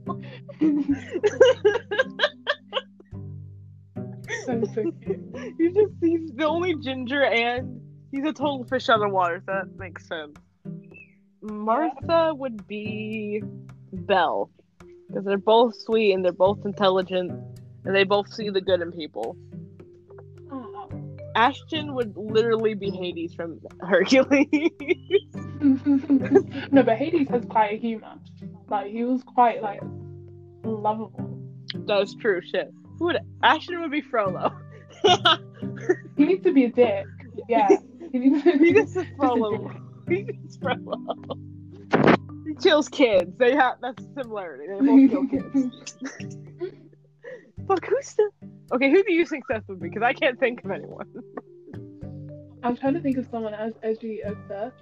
so, 4.44 4.62
so 4.74 4.92
cute. 5.04 5.54
He's 5.58 5.74
just 5.74 5.92
he's 6.00 6.32
the 6.32 6.44
only 6.46 6.74
ginger 6.76 7.24
and 7.24 7.80
he's 8.12 8.24
a 8.24 8.32
total 8.32 8.64
fish 8.64 8.88
out 8.88 9.02
of 9.02 9.10
water, 9.10 9.42
so 9.46 9.52
that 9.52 9.76
makes 9.76 10.06
sense. 10.06 10.36
Martha 11.42 12.32
would 12.34 12.66
be 12.66 13.42
Belle. 13.92 14.50
Because 15.08 15.24
they're 15.24 15.38
both 15.38 15.74
sweet 15.80 16.12
and 16.12 16.24
they're 16.24 16.32
both 16.32 16.64
intelligent 16.64 17.32
and 17.84 17.94
they 17.94 18.04
both 18.04 18.32
see 18.32 18.50
the 18.50 18.60
good 18.60 18.80
in 18.80 18.92
people. 18.92 19.36
Oh. 20.52 20.88
Ashton 21.34 21.94
would 21.94 22.16
literally 22.16 22.74
be 22.74 22.90
Hades 22.90 23.34
from 23.34 23.60
Hercules. 23.80 24.46
no, 26.72 26.82
but 26.82 26.96
Hades 26.96 27.28
has 27.28 27.44
quite 27.44 27.74
a 27.74 27.76
humor. 27.76 28.14
Like 28.68 28.90
he 28.90 29.04
was 29.04 29.22
quite 29.22 29.62
like 29.62 29.80
lovable. 30.64 31.38
That's 31.86 32.14
true 32.14 32.40
shit. 32.42 32.72
Who 32.98 33.06
would 33.06 33.18
Ashton 33.42 33.80
would 33.80 33.90
be 33.90 34.00
Frollo. 34.00 34.52
He 36.16 36.26
needs 36.26 36.44
to 36.44 36.52
be 36.52 36.64
a 36.64 36.70
dick. 36.70 37.06
Yeah. 37.48 37.68
He 38.12 38.18
needs 38.18 38.44
to 38.44 38.58
he 38.58 38.72
gets 38.72 38.94
Frollo. 39.16 39.70
He 40.06 40.22
gets 40.22 40.58
Frollo. 40.58 41.16
He 42.46 42.54
kills 42.56 42.90
kids. 42.90 43.32
They 43.38 43.54
have 43.54 43.76
that's 43.80 44.04
a 44.04 44.22
similarity. 44.22 44.64
They 44.68 45.06
both 45.08 45.30
kill 45.30 45.50
kids. 45.52 45.76
Fuck, 47.66 47.86
who's 47.86 48.12
the 48.14 48.30
Okay, 48.72 48.90
who 48.90 49.02
do 49.02 49.12
you 49.12 49.24
think 49.24 49.44
Seth 49.50 49.62
would 49.68 49.80
be? 49.80 49.88
Because 49.88 50.02
I 50.02 50.12
can't 50.12 50.38
think 50.38 50.62
of 50.64 50.70
anyone. 50.70 51.06
I'm 52.62 52.76
trying 52.76 52.94
to 52.94 53.00
think 53.00 53.16
of 53.16 53.26
someone 53.30 53.54
as 53.54 53.72
edgy 53.82 54.20
as 54.22 54.34
Seth, 54.46 54.72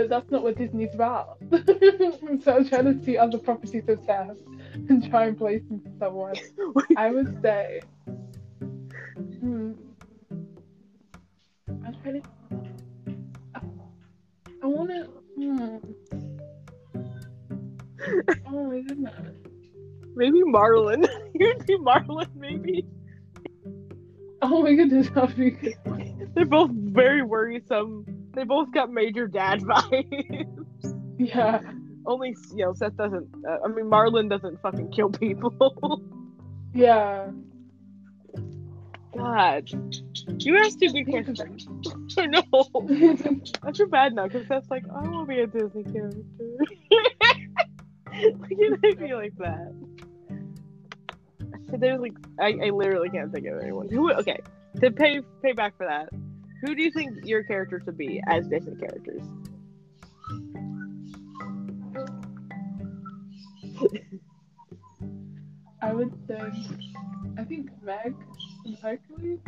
but 0.00 0.08
that's 0.08 0.30
not 0.30 0.42
what 0.42 0.56
Disney's 0.56 0.94
about. 0.94 1.38
so 1.52 2.56
I'm 2.56 2.68
trying 2.68 2.84
to 2.84 3.04
see 3.04 3.18
other 3.18 3.38
properties 3.38 3.88
of 3.88 4.00
Seth 4.06 4.38
and 4.88 5.08
try 5.10 5.26
and 5.26 5.36
place 5.36 5.62
to 5.68 5.80
someone. 5.98 6.34
I 6.96 7.10
would 7.10 7.40
say. 7.42 7.82
Hmm. 9.40 9.72
I'm 11.68 11.96
trying 12.02 12.22
to. 12.22 12.28
I 14.62 14.66
want 14.66 14.90
to. 14.90 15.08
Hmm. 15.36 15.76
Oh 18.46 18.64
my 18.64 18.80
goodness. 18.80 19.14
Maybe 20.14 20.42
Marlin. 20.44 21.06
You'd 21.34 21.66
be 21.66 21.76
Marlin, 21.78 22.28
maybe. 22.34 22.86
Oh 24.42 24.62
my 24.62 24.74
goodness, 24.74 25.10
that 25.10 25.28
would 25.28 25.36
be 25.36 25.50
good. 25.50 26.32
They're 26.34 26.46
both 26.46 26.70
very 26.72 27.22
worrisome. 27.22 28.06
They 28.32 28.44
both 28.44 28.70
got 28.72 28.90
major 28.90 29.26
dad 29.26 29.60
vibes. 29.60 30.46
Yeah. 31.18 31.60
Only, 32.06 32.36
you 32.54 32.64
know, 32.64 32.72
Seth 32.74 32.96
doesn't. 32.96 33.28
Uh, 33.46 33.58
I 33.64 33.68
mean, 33.68 33.88
Marlin 33.88 34.28
doesn't 34.28 34.60
fucking 34.62 34.92
kill 34.92 35.10
people. 35.10 36.02
Yeah. 36.72 37.30
God. 39.16 39.68
You 40.38 40.56
asked 40.56 40.78
two 40.80 40.92
good 40.92 41.06
questions. 41.06 41.42
I 42.16 42.26
know. 42.26 42.44
I 43.62 43.72
feel 43.72 43.88
bad 43.88 44.14
now 44.14 44.28
because 44.28 44.46
Seth's 44.46 44.70
like, 44.70 44.84
I 44.88 45.02
want 45.08 45.28
to 45.28 45.34
be 45.34 45.40
a 45.40 45.46
Disney 45.46 45.84
character. 45.84 46.20
Why 48.06 48.48
can 48.48 48.78
I 48.84 48.94
be 48.94 49.14
like 49.14 49.36
that? 49.38 49.72
So 51.70 51.76
there's 51.76 52.00
like, 52.00 52.16
I, 52.40 52.58
I 52.66 52.70
literally 52.70 53.10
can't 53.10 53.32
think 53.32 53.46
of 53.46 53.60
anyone. 53.60 53.88
Who? 53.90 54.12
Okay, 54.12 54.40
to 54.80 54.90
pay 54.90 55.20
pay 55.42 55.52
back 55.52 55.76
for 55.76 55.86
that, 55.86 56.08
who 56.60 56.74
do 56.74 56.82
you 56.82 56.90
think 56.90 57.24
your 57.24 57.42
character 57.42 57.80
should 57.84 57.96
be 57.96 58.22
as 58.26 58.46
Disney 58.48 58.76
characters? 58.76 59.22
I 65.82 65.92
would 65.94 66.12
say, 66.28 66.40
I 67.38 67.44
think 67.44 67.70
Meg 67.82 68.14
and 68.66 68.76
Hercules 68.76 69.40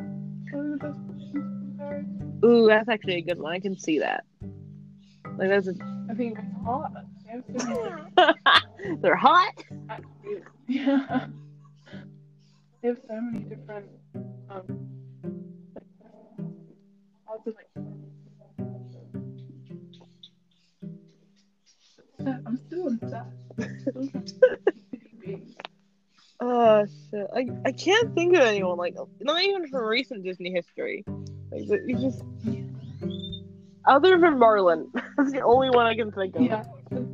are 0.54 0.70
the 0.70 0.78
best 0.80 0.98
compare. 1.32 2.06
Ooh, 2.44 2.66
that's 2.66 2.88
actually 2.88 3.16
a 3.16 3.22
good 3.22 3.38
one. 3.38 3.52
I 3.52 3.60
can 3.60 3.78
see 3.78 3.98
that. 3.98 4.24
Like 5.36 5.48
that's 5.48 5.68
a. 5.68 5.74
I 6.10 6.14
think 6.14 6.38
it's 6.38 6.64
hot. 6.64 6.92
They 7.24 7.32
have 7.32 7.44
so 7.58 7.66
many 7.68 8.02
different 8.16 9.02
They're 9.02 9.16
hot. 9.16 9.54
Yeah. 10.68 11.26
They 12.80 12.88
have 12.88 12.98
so 13.06 13.20
many 13.20 13.44
different, 13.44 13.86
um, 14.48 15.01
I'm 22.24 22.56
still 22.56 22.86
on. 22.86 23.00
Oh 26.44 26.84
shit! 27.10 27.26
I 27.36 27.46
I 27.64 27.70
can't 27.70 28.12
think 28.16 28.34
of 28.34 28.42
anyone 28.42 28.76
like 28.76 28.96
not 29.20 29.42
even 29.42 29.68
from 29.68 29.84
recent 29.84 30.24
Disney 30.24 30.50
history. 30.50 31.04
Like 31.52 31.68
you 31.86 31.96
just 32.00 32.24
other 33.86 34.18
than 34.18 34.38
Marlin, 34.40 34.90
that's 35.16 35.30
the 35.30 35.42
only 35.42 35.70
one 35.70 35.86
I 35.86 35.94
can 35.94 36.10
think 36.10 36.34
of. 36.34 36.42
Yeah, 36.42 36.64
that, 36.90 37.06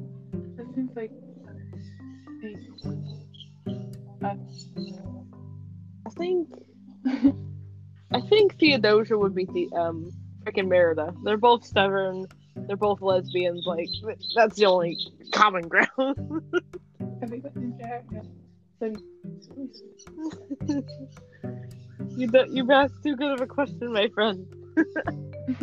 that 0.56 0.74
seems 0.74 0.96
like 0.96 1.12
uh, 4.24 4.34
I 6.06 6.10
think 6.16 6.48
I 8.12 8.20
think 8.22 8.58
Theodosia 8.58 9.18
would 9.18 9.34
be 9.34 9.44
the 9.44 9.68
um 9.76 10.10
freaking 10.48 10.68
Merida. 10.68 11.14
They're 11.22 11.36
both 11.36 11.64
stubborn. 11.64 12.26
They're 12.56 12.76
both 12.76 13.00
lesbians. 13.00 13.64
Like 13.66 13.88
that's 14.34 14.56
the 14.56 14.66
only 14.66 14.96
common 15.32 15.68
ground. 15.68 15.88
I 17.22 17.26
think 17.26 17.42
that's 17.42 17.56
in 17.56 17.68
you 22.16 22.26
do, 22.28 22.44
you 22.48 22.70
asked 22.72 23.02
too 23.02 23.16
good 23.16 23.32
of 23.32 23.40
a 23.40 23.46
question, 23.46 23.92
my 23.92 24.08
friend. 24.08 24.46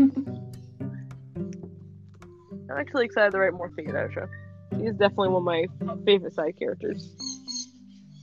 I'm 2.70 2.78
actually 2.78 3.06
excited 3.06 3.32
to 3.32 3.40
write 3.40 3.54
more 3.54 3.70
for 3.70 3.82
Theodosia. 3.82 4.28
She's 4.74 4.94
definitely 4.94 5.30
one 5.30 5.42
of 5.42 5.44
my 5.44 5.66
favorite 6.06 6.34
side 6.34 6.58
characters. 6.58 7.16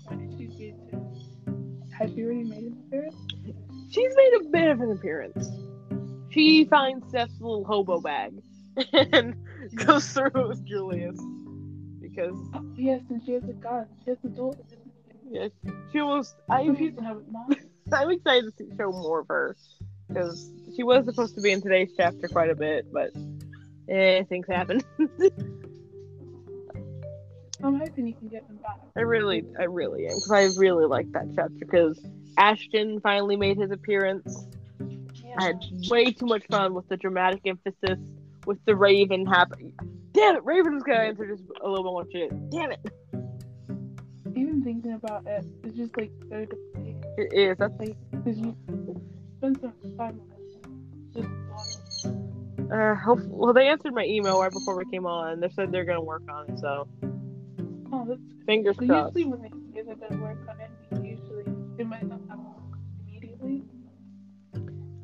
why 0.05 0.17
did 0.17 0.33
she 0.37 0.47
do 0.47 0.55
it? 0.61 0.75
Has 1.99 2.13
she 2.15 2.23
already 2.23 2.45
made 2.45 2.65
an 2.65 2.83
appearance? 2.87 3.17
She's 3.91 4.15
made 4.17 4.41
a 4.41 4.45
bit 4.51 4.69
of 4.71 4.81
an 4.81 4.93
appearance. 4.93 5.49
She 6.33 6.65
finds 6.65 7.11
Seth's 7.11 7.41
little 7.41 7.65
hobo 7.65 8.01
bag 8.01 8.33
and 8.93 9.35
goes 9.75 10.09
through 10.09 10.31
it 10.35 10.49
with 10.49 10.67
Julius 10.67 11.21
because 12.01 12.35
Oh, 12.55 12.65
yes, 12.77 13.03
and 13.11 13.23
she 13.25 13.33
has 13.33 13.45
a 13.45 13.53
gun. 13.53 13.87
She 14.05 14.11
has 14.11 14.19
a 14.25 14.29
daughter. 14.29 14.59
Yes, 15.31 15.51
she 15.93 16.01
almost. 16.01 16.35
I 16.51 16.61
I 16.61 16.75
she 16.75 16.89
doesn't 16.91 17.05
have 17.05 17.19
a 17.19 17.31
mom. 17.31 17.55
I'm 17.93 18.11
excited 18.11 18.45
to 18.45 18.65
see, 18.65 18.77
show 18.77 18.91
more 18.91 19.21
of 19.21 19.29
her 19.29 19.57
because 20.09 20.51
she 20.77 20.83
was 20.83 21.05
supposed 21.05 21.35
to 21.35 21.41
be 21.41 21.53
in 21.53 21.63
today's 21.63 21.91
chapter 21.97 22.29
quite 22.29 22.51
a 22.51 22.55
bit, 22.55 22.87
but 22.93 23.11
eh, 23.89 24.25
things 24.25 24.47
happen. 24.49 24.83
I'm 27.65 27.79
hoping 27.79 28.09
you 28.09 28.15
can 28.15 28.29
get 28.29 28.47
them 28.49 28.57
back. 28.57 28.81
I 28.97 29.01
really, 29.03 29.45
I 29.59 29.65
really 29.65 30.07
am 30.07 30.15
because 30.15 30.33
I 30.33 30.49
really 30.59 30.87
like 30.87 31.11
that 31.13 31.29
chapter 31.35 31.55
because 31.59 32.01
Ashton 32.37 33.01
finally 33.01 33.37
made 33.37 33.57
his 33.57 33.71
appearance. 33.71 34.47
Yeah. 35.33 35.37
I 35.39 35.45
had 35.47 35.65
way 35.91 36.13
too 36.13 36.27
much 36.27 36.45
fun 36.51 36.75
with 36.75 36.89
the 36.89 36.97
dramatic 36.97 37.41
emphasis 37.47 37.99
with 38.47 38.59
the 38.67 38.77
Raven 38.77 39.25
happening. 39.27 39.73
Damn 40.13 40.37
it, 40.37 40.45
Raven 40.45 40.75
was 40.75 40.83
gonna 40.83 40.99
answer 41.01 41.27
just 41.27 41.43
a 41.63 41.69
little 41.69 41.85
bit 41.85 41.91
more 41.93 42.07
shit. 42.13 42.51
Damn 42.51 42.73
it, 42.73 42.81
Even 44.37 44.63
thinking 44.63 44.93
about 44.93 45.27
it, 45.27 45.45
it's 45.65 45.77
just 45.77 45.97
like 45.97 46.11
so 46.29 46.45
depressing. 46.45 47.03
it 47.19 47.33
is. 47.33 47.57
That's 47.59 47.73
Like, 47.79 47.97
because 48.11 48.39
you 48.39 48.55
spend 49.39 49.59
so 49.61 49.67
much 49.83 49.97
time 49.97 50.21
on 50.21 50.27
it. 50.37 51.15
Just 51.15 52.09
uh, 52.73 52.95
hope, 52.95 53.21
well, 53.25 53.53
they 53.53 53.69
answered 53.69 53.93
my 53.95 54.05
email 54.05 54.41
right 54.41 54.51
before 54.53 54.77
we 54.77 54.85
came 54.91 55.05
on. 55.07 55.41
They 55.41 55.49
said 55.51 55.73
they're 55.73 55.85
gonna 55.85 56.03
work 56.03 56.23
on 56.31 56.51
it, 56.51 56.59
so 56.59 56.89
Oh, 57.95 58.07
that's 58.09 58.21
fingers 58.47 58.77
So 58.79 58.87
crossed. 58.87 59.17
usually 59.17 59.31
when 59.35 59.43
they 59.43 59.49
say 59.75 59.83
they're 59.83 59.95
gonna 60.09 60.23
work 60.23 60.39
on 60.49 60.61
it, 60.61 60.62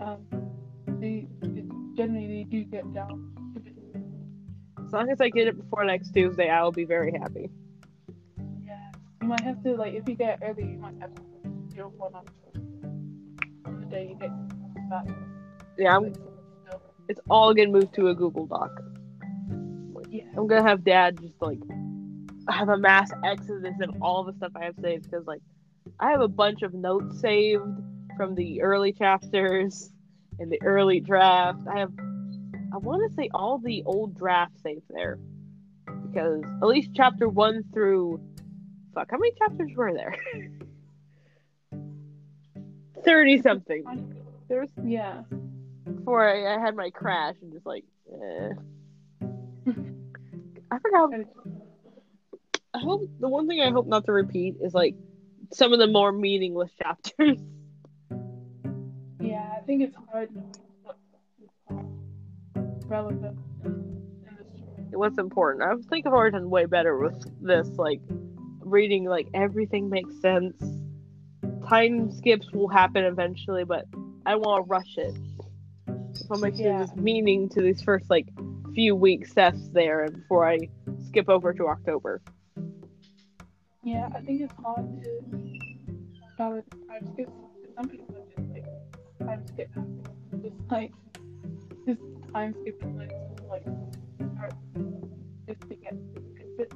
Um, 0.09 0.27
they 1.01 1.27
generally 1.97 2.27
they 2.29 2.45
do 2.45 2.65
get 2.65 2.93
down. 2.95 3.35
As 4.87 4.93
long 4.93 5.11
as 5.11 5.21
I 5.21 5.29
get 5.29 5.49
it 5.49 5.57
before 5.57 5.85
next 5.85 6.13
Tuesday, 6.13 6.49
I 6.49 6.63
will 6.63 6.73
be 6.73 6.85
very 6.85 7.13
happy. 7.13 7.51
Yeah, 8.65 8.91
you 9.21 9.29
might 9.29 9.41
have 9.41 9.63
to 9.65 9.77
like 9.77 9.93
if 9.93 10.09
you 10.09 10.15
get 10.15 10.41
it 10.41 10.47
early, 10.47 10.63
you 10.63 10.79
might 10.79 10.95
have 11.01 11.15
to 11.15 11.23
do 11.75 11.93
one 11.97 12.15
on 12.15 12.25
on 13.67 13.81
the 13.81 13.87
day 13.87 14.09
you 14.09 14.15
get 14.19 14.31
back. 14.89 15.07
Yeah, 15.77 15.97
I'm, 15.97 16.15
it's 17.09 17.21
all 17.29 17.53
gonna 17.53 17.69
move 17.69 17.93
to 17.93 18.09
a 18.09 18.15
Google 18.15 18.47
Doc. 18.47 18.71
Yeah, 20.09 20.25
I'm 20.37 20.47
gonna 20.47 20.67
have 20.67 20.85
Dad 20.85 21.21
just 21.21 21.35
like 21.43 21.61
have 22.49 22.71
a 22.71 22.79
mass 22.79 23.11
exodus 23.25 23.75
of 23.83 23.95
all 24.01 24.25
the 24.25 24.33
stuff 24.33 24.53
I 24.57 24.65
have 24.65 24.77
saved 24.81 25.05
because 25.05 25.27
like 25.27 25.43
I 26.01 26.11
have 26.11 26.23
a 26.23 26.29
bunch 26.29 26.63
of 26.63 26.73
notes 26.73 27.21
saved 27.21 27.63
from 28.17 28.35
the 28.35 28.63
early 28.63 28.93
chapters 28.93 29.93
and 30.39 30.51
the 30.51 30.61
early 30.63 31.01
draft. 31.01 31.67
I 31.67 31.79
have 31.79 31.93
I 32.73 32.77
want 32.77 33.09
to 33.09 33.15
say 33.15 33.31
all 33.33 33.59
the 33.59 33.83
old 33.85 34.17
drafts 34.17 34.63
saved 34.63 34.83
there 34.91 35.19
because 36.07 36.43
at 36.63 36.67
least 36.67 36.91
chapter 36.95 37.29
one 37.29 37.65
through 37.73 38.21
fuck 38.95 39.11
how 39.11 39.19
many 39.19 39.33
chapters 39.39 39.71
were 39.75 39.93
there? 39.93 40.17
Thirty 43.05 43.41
something. 43.41 44.15
There 44.49 44.61
was 44.61 44.71
yeah. 44.85 45.23
before 45.85 46.29
I, 46.29 46.57
I 46.57 46.61
had 46.61 46.75
my 46.75 46.91
crash 46.91 47.37
and 47.43 47.53
just 47.53 47.67
like 47.67 47.85
eh. 48.13 48.51
I 50.71 50.79
forgot 50.79 51.11
I 52.75 52.79
hope 52.81 53.03
the 53.19 53.29
one 53.29 53.49
thing 53.49 53.61
I 53.61 53.71
hope 53.71 53.87
not 53.87 54.05
to 54.07 54.13
repeat 54.13 54.57
is 54.61 54.75
like 54.75 54.95
some 55.53 55.73
of 55.73 55.79
the 55.79 55.87
more 55.87 56.13
meaningless 56.13 56.71
chapters. 56.83 57.39
Think 59.69 59.83
it's 59.83 59.97
hard 60.11 60.31
relevant 62.87 63.39
this 63.63 64.47
story. 64.57 65.19
Important? 65.19 65.63
I 65.63 65.75
think 65.91 66.07
I've 66.07 66.15
already 66.15 66.33
done 66.39 66.49
way 66.49 66.65
better 66.65 66.97
with 66.97 67.23
this. 67.43 67.69
Like 67.77 68.01
reading, 68.61 69.05
like 69.05 69.29
everything 69.35 69.91
makes 69.91 70.19
sense. 70.23 70.57
time 71.69 72.11
skips 72.11 72.51
will 72.55 72.69
happen 72.69 73.05
eventually, 73.05 73.65
but 73.65 73.85
I 74.25 74.37
want 74.37 74.65
to 74.65 74.69
rush 74.71 74.97
it. 74.97 75.15
So 75.87 76.29
I'll 76.31 76.39
make 76.39 76.57
sure 76.57 76.65
Yeah. 76.65 76.79
there's 76.79 76.97
meaning 76.97 77.51
to 77.51 77.61
these 77.61 77.83
first 77.83 78.09
like 78.09 78.27
few 78.75 78.97
weeks 78.97 79.31
steps 79.33 79.69
there 79.75 80.05
and 80.05 80.15
before 80.15 80.49
I 80.49 80.61
skip 81.09 81.29
over 81.29 81.53
to 81.53 81.67
October. 81.67 82.23
Yeah, 83.83 84.09
I 84.15 84.21
think 84.21 84.41
it's 84.41 84.55
hard 84.65 84.87
to 85.03 85.21
balance 86.39 86.67
time 86.89 87.07
skips. 87.13 87.33
Some 87.77 87.89
people 87.91 88.07
are 88.07 88.07
just 88.07 88.08
like 88.08 88.08
skip, 89.49 89.71
just 90.43 90.55
like 90.71 90.93
just 91.87 92.01
time 92.33 92.55
skipping 92.61 92.97
like 92.97 93.13
like 93.51 93.65
just 95.47 95.61
to 95.69 95.75
get 95.75 95.95
good 96.57 96.73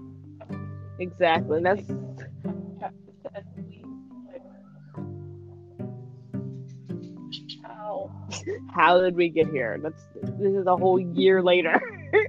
Exactly, 0.99 1.57
and 1.57 1.67
that's 1.67 1.91
of 1.91 2.81
chapters 2.81 3.15
to 3.25 3.37
end 3.37 3.47
the 3.57 3.63
week. 3.63 3.85
Like, 4.29 4.43
how? 7.65 8.11
how 8.75 9.01
did 9.01 9.17
we 9.17 9.29
get 9.29 9.49
here? 9.49 9.79
That's 9.83 10.03
this 10.23 10.55
is 10.55 10.67
a 10.67 10.77
whole 10.77 11.01
year 11.01 11.43
later. 11.43 11.81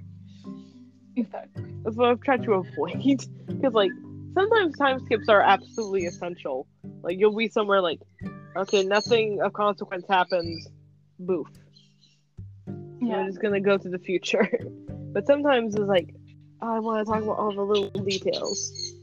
Exactly. 1.15 1.63
That's 1.83 1.95
what 1.95 2.09
I've 2.09 2.21
tried 2.21 2.43
to 2.43 2.53
avoid. 2.53 3.03
Because 3.47 3.73
like 3.73 3.91
sometimes 4.33 4.75
time 4.77 4.99
skips 5.05 5.29
are 5.29 5.41
absolutely 5.41 6.05
essential. 6.05 6.65
Like 7.03 7.19
you'll 7.19 7.35
be 7.35 7.49
somewhere 7.49 7.81
like, 7.81 7.99
okay, 8.55 8.83
nothing 8.83 9.41
of 9.41 9.53
consequence 9.53 10.05
happens. 10.07 10.67
Boof. 11.19 11.47
Yeah. 12.67 13.21
We're 13.21 13.25
just 13.27 13.41
gonna 13.41 13.59
go 13.59 13.77
to 13.77 13.89
the 13.89 13.99
future. 13.99 14.49
but 15.13 15.25
sometimes 15.25 15.75
it's 15.75 15.83
like, 15.83 16.13
oh, 16.61 16.75
I 16.75 16.79
want 16.79 17.05
to 17.05 17.11
talk 17.11 17.21
about 17.21 17.37
all 17.37 17.53
the 17.53 17.61
little 17.61 17.89
details. 18.03 18.93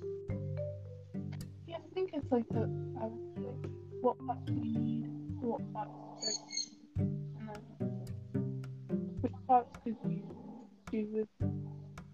Yeah, 1.66 1.76
I 1.76 1.94
think 1.94 2.10
it's 2.12 2.30
like 2.30 2.48
the 2.48 2.60
would 2.60 3.44
like 3.44 3.70
what 4.00 4.26
parts 4.26 4.42
do 4.46 4.54
you 4.54 4.78
need, 4.78 5.06
what 5.40 5.72
parts 5.72 5.90
like, 6.24 7.06
and 7.06 7.48
then 7.48 8.62
which 9.20 9.32
parts 9.46 9.76
could 9.84 9.96
you 10.04 10.22
do 10.90 11.06
with, 11.12 11.28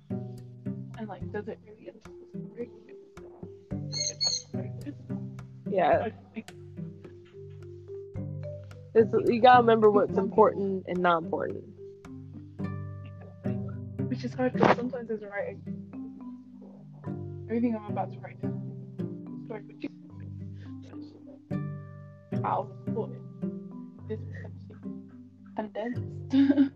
and 0.09 1.09
like 1.09 1.32
does 1.32 1.49
it 1.49 1.59
really 1.66 1.89
enter 1.89 2.11
the 2.32 2.39
story? 2.39 2.70
If 3.70 4.16
it's 4.16 4.47
very 4.53 4.72
good. 4.84 4.95
Yeah, 5.68 6.05
think 6.05 6.14
it's, 8.97 9.12
you 9.28 9.40
gotta 9.40 9.61
remember 9.61 9.90
what's 9.90 10.16
important 10.16 10.84
and 10.88 10.99
not 10.99 11.22
important. 11.22 11.64
which 14.09 14.24
is 14.24 14.32
hard 14.32 14.55
because 14.55 14.76
sometimes 14.76 15.11
as 15.11 15.20
a 15.22 15.28
writer, 15.28 15.57
everything 17.49 17.76
I'm 17.76 17.92
about 17.92 18.11
to 18.12 18.18
write 18.20 18.36
is 18.42 18.51
story, 19.44 19.62
but 19.66 19.82
you 19.82 19.88
important 22.86 23.20
this 24.09 24.18
is 24.20 24.26
condensed 25.57 26.01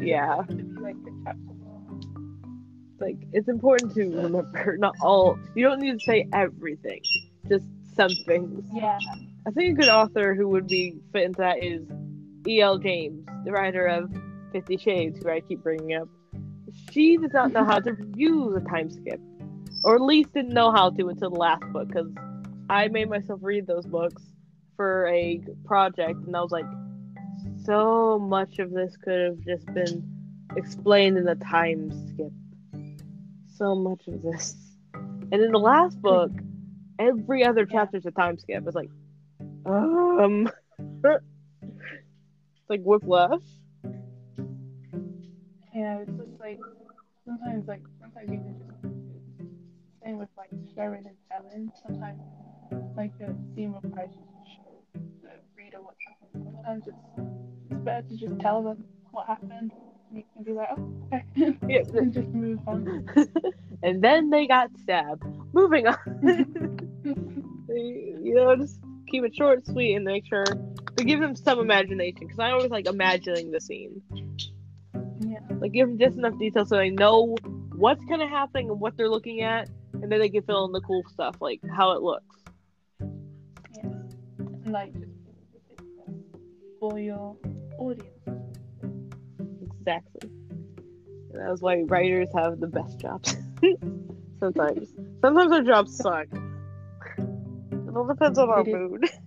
Yeah, 0.00 0.42
like 0.80 0.96
like 3.00 3.16
it's 3.32 3.48
important 3.48 3.94
to 3.94 4.04
remember 4.04 4.76
not 4.78 4.94
all. 5.00 5.36
You 5.56 5.66
don't 5.68 5.80
need 5.80 5.98
to 5.98 6.00
say 6.00 6.28
everything, 6.32 7.00
just 7.48 7.64
some 7.96 8.14
things. 8.26 8.64
Yeah. 8.72 8.98
I 9.46 9.50
think 9.50 9.78
a 9.78 9.80
good 9.80 9.88
author 9.88 10.34
who 10.34 10.48
would 10.48 10.66
be 10.66 10.96
fit 11.12 11.22
into 11.22 11.40
that 11.40 11.62
is 11.62 11.86
E.L. 12.46 12.78
James, 12.78 13.26
the 13.44 13.52
writer 13.52 13.86
of 13.86 14.10
Fifty 14.52 14.76
Shades, 14.76 15.20
who 15.22 15.30
I 15.30 15.40
keep 15.40 15.62
bringing 15.62 15.94
up. 15.94 16.08
She 16.90 17.16
does 17.16 17.32
not 17.32 17.52
know 17.52 17.64
how 17.64 17.78
to 17.78 17.96
use 18.14 18.54
a 18.56 18.60
time 18.60 18.90
skip, 18.90 19.20
or 19.84 19.96
at 19.96 20.02
least 20.02 20.34
didn't 20.34 20.52
know 20.52 20.70
how 20.70 20.90
to 20.90 21.08
until 21.08 21.30
the 21.30 21.38
last 21.38 21.62
book. 21.72 21.88
Because 21.88 22.10
I 22.68 22.88
made 22.88 23.08
myself 23.08 23.40
read 23.42 23.66
those 23.66 23.86
books 23.86 24.22
for 24.76 25.06
a 25.08 25.40
project, 25.64 26.26
and 26.26 26.36
I 26.36 26.40
was 26.40 26.52
like, 26.52 26.66
so 27.64 28.18
much 28.18 28.58
of 28.58 28.70
this 28.70 28.96
could 28.96 29.20
have 29.20 29.40
just 29.40 29.66
been 29.74 30.06
explained 30.56 31.16
in 31.18 31.24
the 31.24 31.36
time 31.36 31.90
skip. 32.08 32.32
So 33.56 33.74
much 33.74 34.06
of 34.08 34.22
this, 34.22 34.56
and 34.94 35.34
in 35.34 35.52
the 35.52 35.58
last 35.58 36.00
book, 36.00 36.30
every 36.98 37.44
other 37.44 37.64
chapter 37.64 37.98
chapter's 37.98 38.06
a 38.06 38.10
time 38.10 38.38
skip. 38.38 38.64
It's 38.66 38.76
like, 38.76 38.90
um, 39.68 40.50
it's 40.78 42.68
like 42.68 42.82
whiplash. 42.82 43.40
Yeah, 45.74 45.98
it's 45.98 46.10
just 46.16 46.40
like 46.40 46.58
sometimes 47.26 47.68
like 47.68 47.82
sometimes 48.00 48.30
you 48.30 48.38
can 48.38 48.56
just 48.58 48.70
same 50.02 50.18
with 50.18 50.28
like 50.36 50.50
Sharon 50.74 51.06
and 51.06 51.16
Ellen. 51.30 51.72
Sometimes 51.86 52.20
like 52.96 53.12
a 53.20 53.34
scene 53.54 53.74
requires 53.82 54.10
you 54.12 54.20
to 54.20 54.50
show 54.56 54.82
the 55.22 55.28
reader 55.56 55.78
what 55.82 55.94
happened. 56.06 56.44
Sometimes 56.54 56.86
it's 56.86 57.28
it's 57.70 57.80
better 57.80 58.06
to 58.08 58.16
just 58.16 58.38
tell 58.40 58.62
them 58.62 58.84
what 59.10 59.26
happened. 59.26 59.72
You 60.10 60.22
can 60.34 60.42
be 60.44 60.52
like, 60.52 60.68
oh, 60.76 60.90
okay, 61.12 61.58
Yeah, 61.68 61.82
and 61.94 62.12
just 62.12 62.28
move 62.28 62.60
on. 62.66 63.06
and 63.82 64.02
then 64.02 64.30
they 64.30 64.46
got 64.46 64.70
stabbed. 64.78 65.22
Moving 65.52 65.86
on. 65.86 65.98
you 67.68 68.34
know, 68.34 68.56
just 68.56 68.80
keep 69.10 69.24
it 69.24 69.34
short, 69.34 69.66
sweet, 69.66 69.94
and 69.94 70.04
make 70.04 70.26
sure 70.26 70.44
to 70.44 71.04
give 71.04 71.20
them 71.20 71.34
some 71.36 71.58
imagination. 71.58 72.18
Because 72.20 72.38
I 72.38 72.50
always 72.50 72.70
like 72.70 72.86
imagining 72.86 73.50
the 73.50 73.60
scene. 73.60 74.02
yeah, 75.20 75.38
Like 75.60 75.72
give 75.72 75.88
them 75.88 75.98
just 75.98 76.16
enough 76.16 76.38
detail 76.38 76.64
so 76.64 76.76
they 76.76 76.90
know 76.90 77.36
what's 77.74 78.04
kind 78.06 78.22
of 78.22 78.28
happening 78.28 78.70
and 78.70 78.80
what 78.80 78.96
they're 78.96 79.08
looking 79.08 79.42
at, 79.42 79.68
and 79.94 80.10
then 80.10 80.18
they 80.20 80.28
can 80.28 80.42
fill 80.42 80.64
in 80.64 80.72
the 80.72 80.80
cool 80.80 81.02
stuff, 81.12 81.36
like 81.40 81.60
how 81.76 81.92
it 81.92 82.02
looks. 82.02 82.36
yeah, 83.74 83.88
like 84.66 84.92
for 86.80 86.98
your 86.98 87.36
audience. 87.78 88.06
Exactly. 89.80 90.30
And 91.32 91.40
that 91.42 91.50
was 91.50 91.60
why 91.60 91.82
writers 91.86 92.28
have 92.34 92.60
the 92.60 92.66
best 92.66 92.98
jobs. 92.98 93.36
Sometimes. 94.40 94.88
Sometimes 95.20 95.52
our 95.52 95.62
jobs 95.62 95.96
suck. 95.96 96.26
It 97.98 98.00
all 98.00 98.06
depends 98.06 98.38
on 98.38 98.48
our 98.48 98.62
It 98.62 98.68
is. 98.68 98.74
mood. 98.74 99.10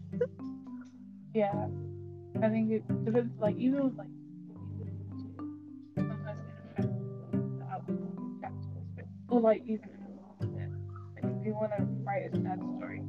Yeah, 1.33 1.67
I 2.41 2.49
think 2.49 2.71
it 2.71 3.05
depends. 3.05 3.33
Like 3.39 3.55
even 3.57 3.83
with 3.85 3.97
like 3.97 4.07
sometimes 5.97 6.39
it 6.69 6.75
can 6.75 7.59
the 7.59 7.65
outcome 7.65 7.99
of 8.03 8.15
the 8.15 8.41
chapters, 8.41 8.85
but 8.95 9.05
or 9.29 9.41
like 9.41 9.61
even 9.65 9.89
like 11.15 11.23
if 11.23 11.45
you 11.45 11.53
want 11.53 11.71
to 11.77 11.83
write 12.03 12.23
a 12.33 12.35
sad 12.35 12.59
story, 12.77 13.01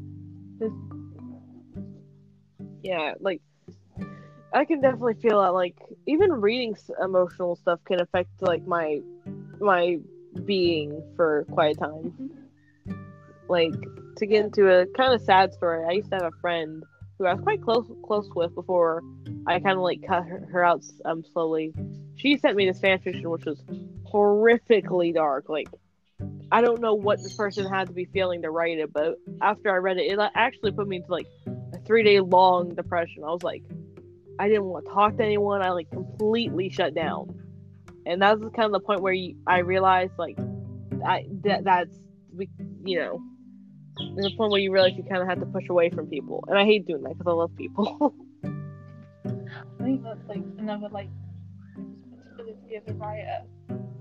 Yeah, 2.83 3.15
like 3.21 3.41
I 4.53 4.65
can 4.65 4.81
definitely 4.81 5.15
feel 5.15 5.41
that. 5.43 5.53
Like 5.55 5.77
even 6.07 6.33
reading 6.33 6.77
emotional 7.03 7.57
stuff 7.57 7.81
can 7.85 8.01
affect 8.01 8.31
like 8.41 8.67
my 8.67 9.01
my 9.61 9.99
being 10.45 11.03
for 11.17 11.45
quite 11.53 11.77
a 11.77 11.81
time. 11.81 12.15
Mm-hmm. 12.21 12.42
Like 13.53 13.75
to 14.17 14.25
get 14.25 14.47
into 14.47 14.67
a 14.73 14.87
kind 14.97 15.13
of 15.13 15.21
sad 15.21 15.53
story. 15.53 15.85
I 15.87 15.93
used 15.93 16.09
to 16.09 16.17
have 16.17 16.25
a 16.25 16.41
friend 16.41 16.83
who 17.19 17.27
I 17.27 17.35
was 17.35 17.43
quite 17.43 17.61
close 17.61 17.87
close 18.03 18.27
with 18.35 18.55
before 18.55 19.03
I 19.47 19.61
kind 19.61 19.77
of 19.77 19.83
like 19.83 20.01
cut 20.09 20.25
her, 20.25 20.49
her 20.51 20.65
out 20.65 20.83
um 21.05 21.23
slowly. 21.35 21.75
She 22.17 22.39
sent 22.39 22.57
me 22.57 22.65
this 22.65 22.81
fan 22.81 22.99
fiction 23.01 23.29
which 23.29 23.45
was 23.45 23.63
horrifically 24.11 25.13
dark. 25.13 25.51
Like 25.51 25.69
I 26.51 26.63
don't 26.63 26.81
know 26.81 26.95
what 26.95 27.23
this 27.23 27.35
person 27.35 27.69
had 27.69 27.89
to 27.89 27.93
be 27.93 28.07
feeling 28.07 28.41
to 28.41 28.51
write 28.51 28.79
it, 28.79 28.91
but 28.91 29.19
after 29.43 29.71
I 29.71 29.77
read 29.77 29.99
it, 29.99 30.11
it 30.11 30.19
actually 30.35 30.73
put 30.73 30.89
me 30.89 30.97
into 30.97 31.13
like 31.13 31.27
a 31.75 31.79
three 31.81 32.05
day 32.05 32.21
long 32.21 32.75
depression. 32.75 33.23
I 33.23 33.33
was 33.33 33.43
like, 33.43 33.65
I 34.39 34.49
didn't 34.49 34.65
want 34.65 34.87
to 34.87 34.93
talk 34.93 35.19
to 35.19 35.23
anyone. 35.23 35.61
I 35.61 35.73
like 35.73 35.91
completely 35.91 36.71
shut 36.71 36.95
down, 36.95 37.39
and 38.07 38.23
that 38.23 38.41
was 38.41 38.51
kind 38.57 38.65
of 38.65 38.73
the 38.73 38.81
point 38.81 39.03
where 39.03 39.13
you, 39.13 39.37
I 39.47 39.59
realized 39.59 40.15
like, 40.17 40.39
I 41.07 41.27
that 41.45 41.65
that's 41.65 41.99
we 42.35 42.49
you 42.85 42.99
know, 42.99 43.21
there's 43.99 44.33
a 44.33 44.37
point 44.37 44.51
where 44.51 44.61
you 44.61 44.73
realize 44.73 44.93
you 44.97 45.05
kind 45.05 45.23
of 45.23 45.29
have 45.29 45.41
to 45.41 45.47
push 45.47 45.69
away 45.69 45.91
from 45.91 46.07
people, 46.07 46.45
and 46.49 46.59
I 46.59 46.65
hate 46.65 46.87
doing 46.87 47.03
that 47.03 47.19
because 47.19 47.31
I 47.31 47.35
love 47.35 47.55
people. 47.57 48.15
I 48.45 49.85
think 49.85 50.03
that's 50.03 50.29
like 50.29 50.43
another 50.59 50.89
like 50.89 51.09
responsibility 51.77 52.77
of 52.77 52.89
a 52.89 52.93
writer. 52.95 53.43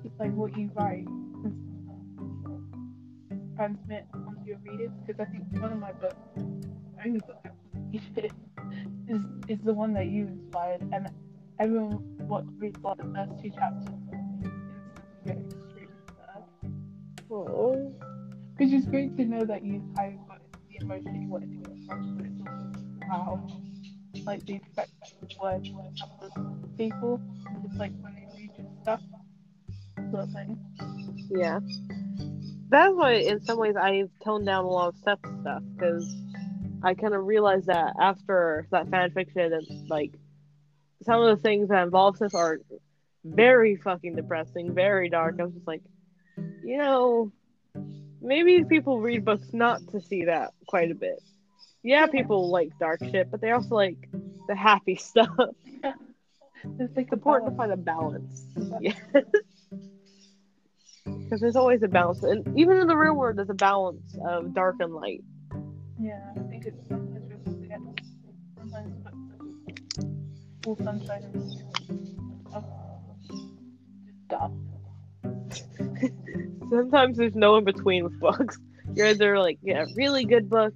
It's 0.04 0.20
like 0.20 0.34
what 0.34 0.58
you 0.58 0.70
write 0.76 1.08
and 3.30 3.56
transmit 3.56 4.06
onto 4.14 4.46
your 4.46 4.58
readers. 4.60 4.92
Because 5.06 5.20
I 5.20 5.26
think 5.32 5.44
one 5.62 5.74
of 5.74 5.80
my 5.80 5.92
books, 5.92 6.16
the 6.36 7.06
only 7.06 7.20
book 7.20 7.38
I 7.44 7.50
completed, 7.74 8.32
is 9.10 9.22
is 9.48 9.60
the 9.64 9.74
one 9.74 9.94
that 9.94 10.08
you 10.08 10.28
inspired, 10.28 10.82
and 10.94 11.10
everyone 11.60 11.94
what 12.28 12.46
reads 12.58 12.80
like 12.84 12.98
the 12.98 13.04
first 13.14 13.32
two 13.42 13.50
chapters 13.50 13.88
instantly 14.12 14.52
get 15.26 15.38
extremely 15.38 15.92
sad. 16.08 16.44
oh, 17.30 17.94
Because 18.62 18.76
it's 18.76 18.86
great 18.86 19.18
to 19.18 19.26
know 19.26 19.44
that 19.44 19.66
you 19.66 19.80
got 19.96 20.12
the 20.70 20.86
emotion 20.86 21.20
you 21.20 21.28
wanted 21.28 21.50
to 21.50 21.68
get 21.68 21.84
across, 21.84 22.06
but 22.12 22.28
it's 22.28 22.42
also 22.42 22.72
how 23.10 23.48
like 24.24 24.46
the 24.46 24.58
effect 24.58 24.92
of 25.20 25.30
words 25.42 25.68
on 25.72 26.70
people, 26.78 27.20
just 27.66 27.80
like 27.80 27.92
when 28.02 28.14
they 28.14 28.28
read 28.38 28.52
your 28.56 28.68
stuff, 28.84 29.02
sort 30.12 30.26
of 30.26 30.32
thing. 30.34 30.60
yeah. 31.32 31.60
That's 32.70 32.94
why, 32.94 33.14
in 33.14 33.44
some 33.46 33.58
ways, 33.58 33.74
I've 33.76 34.12
toned 34.24 34.46
down 34.46 34.66
a 34.66 34.70
lot 34.70 34.90
of 34.90 34.98
stuff 34.98 35.18
stuff 35.42 35.64
because 35.76 36.16
I 36.84 36.94
kind 36.94 37.16
of 37.16 37.26
realized 37.26 37.66
that 37.66 37.96
after 38.00 38.68
that 38.70 38.92
fan 38.92 39.10
fiction 39.10 39.54
and 39.54 39.90
like 39.90 40.14
some 41.02 41.20
of 41.20 41.36
the 41.36 41.42
things 41.42 41.70
that 41.70 41.82
involve 41.82 42.20
this 42.20 42.36
are 42.36 42.60
very 43.24 43.76
fucking 43.78 44.18
depressing, 44.18 44.76
very 44.76 45.10
dark. 45.10 45.38
I 45.40 45.46
was 45.46 45.54
just 45.56 45.68
like, 45.68 45.82
you 46.64 46.78
know, 46.78 47.32
maybe 48.22 48.64
people 48.64 49.00
read 49.00 49.26
books 49.26 49.48
not 49.52 49.82
to 49.92 50.02
see 50.02 50.26
that 50.26 50.52
quite 50.68 50.92
a 50.92 50.96
bit. 50.96 51.22
Yeah, 51.84 52.06
people 52.08 52.50
like 52.50 52.70
dark 52.80 53.00
shit, 53.04 53.32
but 53.32 53.42
they 53.42 53.52
also 53.52 53.76
like 53.76 53.98
the 54.48 54.56
happy 54.56 54.96
stuff. 54.98 55.30
It's 56.64 56.96
like 56.96 57.06
It's 57.06 57.14
important 57.14 57.52
to 57.52 57.58
find 57.58 57.72
a 57.72 57.78
balance. 57.78 58.46
Yeah. 58.80 58.94
Because 61.04 61.42
there's 61.42 61.56
always 61.56 61.82
a 61.82 61.88
balance, 61.88 62.22
and 62.24 62.46
even 62.60 62.78
in 62.78 62.88
the 62.88 62.96
real 62.96 63.14
world, 63.16 63.38
there's 63.38 63.50
a 63.50 63.54
balance 63.54 64.16
of 64.28 64.54
dark 64.54 64.76
and 64.82 64.94
light. 64.94 65.24
Yeah, 66.00 66.20
I 66.36 66.40
think 66.50 66.66
it's 66.66 66.88
sometimes 66.90 67.32
we 67.46 67.54
forget. 67.54 67.80
Sometimes 68.58 68.94
but 69.02 69.14
full 70.62 70.78
sunshine 70.84 71.24
and 76.72 76.90
stuff. 76.90 77.12
Just 77.12 77.12
dark. 77.12 77.16
Sometimes 77.16 77.18
there's 77.18 77.36
no 77.36 77.56
in 77.58 77.64
between 77.64 78.04
with 78.04 78.20
books. 78.20 78.58
You're 78.96 79.08
either 79.08 79.40
like, 79.40 79.60
yeah, 79.62 79.86
really 79.96 80.26
good 80.26 80.50
book, 80.50 80.74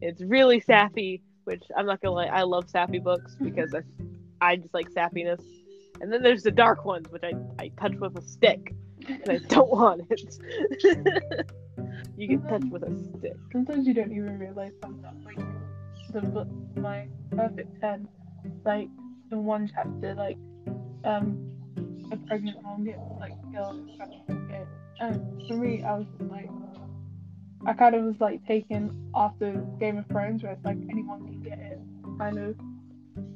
it's 0.00 0.22
really 0.22 0.60
sappy, 0.60 1.22
which 1.44 1.62
I'm 1.76 1.86
not 1.86 2.00
gonna 2.00 2.14
lie, 2.14 2.26
I 2.26 2.42
love 2.42 2.68
sappy 2.70 2.98
books 2.98 3.36
because 3.40 3.74
I, 3.74 3.82
I 4.40 4.56
just 4.56 4.74
like 4.74 4.90
sappiness. 4.90 5.42
And 6.00 6.12
then 6.12 6.22
there's 6.22 6.42
the 6.42 6.50
dark 6.50 6.84
ones, 6.84 7.06
which 7.10 7.22
I, 7.24 7.32
I 7.58 7.70
touch 7.80 7.94
with 7.96 8.18
a 8.18 8.22
stick, 8.22 8.74
and 9.08 9.30
I 9.30 9.38
don't 9.48 9.70
want 9.70 10.02
it. 10.10 10.38
you 12.16 12.28
get 12.28 12.48
touched 12.48 12.66
with 12.70 12.82
a 12.82 13.18
stick. 13.18 13.36
Sometimes 13.52 13.86
you 13.86 13.94
don't 13.94 14.12
even 14.12 14.38
realize 14.38 14.72
sometimes 14.82 15.24
like 15.24 15.38
the 16.12 16.20
book 16.20 16.48
my 16.76 17.08
perfect 17.30 17.80
ten, 17.80 18.08
like 18.64 18.88
in 19.32 19.44
one 19.44 19.70
chapter, 19.74 20.14
like 20.14 20.36
um 21.04 21.50
a 22.12 22.16
pregnant 22.16 22.62
mom 22.62 22.84
gets 22.84 22.98
like 23.18 23.32
girl 23.52 23.74
is 25.00 25.04
trying 25.04 25.20
to 25.20 25.28
get 25.28 25.36
it. 25.36 25.40
And 25.40 25.46
for 25.48 25.54
me 25.56 25.82
I 25.82 25.98
was 25.98 26.06
like 26.20 26.50
I 27.66 27.72
kind 27.72 27.94
of 27.94 28.04
was 28.04 28.20
like 28.20 28.46
taken 28.46 29.10
after 29.14 29.52
Game 29.80 29.98
of 29.98 30.06
Thrones 30.06 30.42
where 30.42 30.52
it's 30.52 30.64
like 30.64 30.78
anyone 30.90 31.24
can 31.24 31.42
get 31.42 31.58
it 31.58 31.80
kind 32.18 32.38
of 32.38 32.56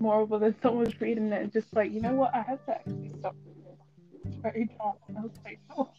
moreover 0.01 0.39
than 0.39 0.55
someone's 0.63 1.01
reading 1.01 1.33
it 1.33 1.43
and 1.43 1.53
just 1.53 1.67
like, 1.75 1.93
you 1.93 2.01
know 2.01 2.15
what, 2.15 2.35
I 2.35 2.43
have 2.43 2.65
to 2.67 2.73
actually 2.73 3.13
stop 3.19 3.35
doing 3.45 3.57
this. 3.65 3.79
It's 4.27 4.37
very 4.37 4.69
dark. 4.79 4.97
And 5.09 5.19
I 5.19 5.21
was 5.23 5.33
like, 5.45 5.61
oh 5.77 5.91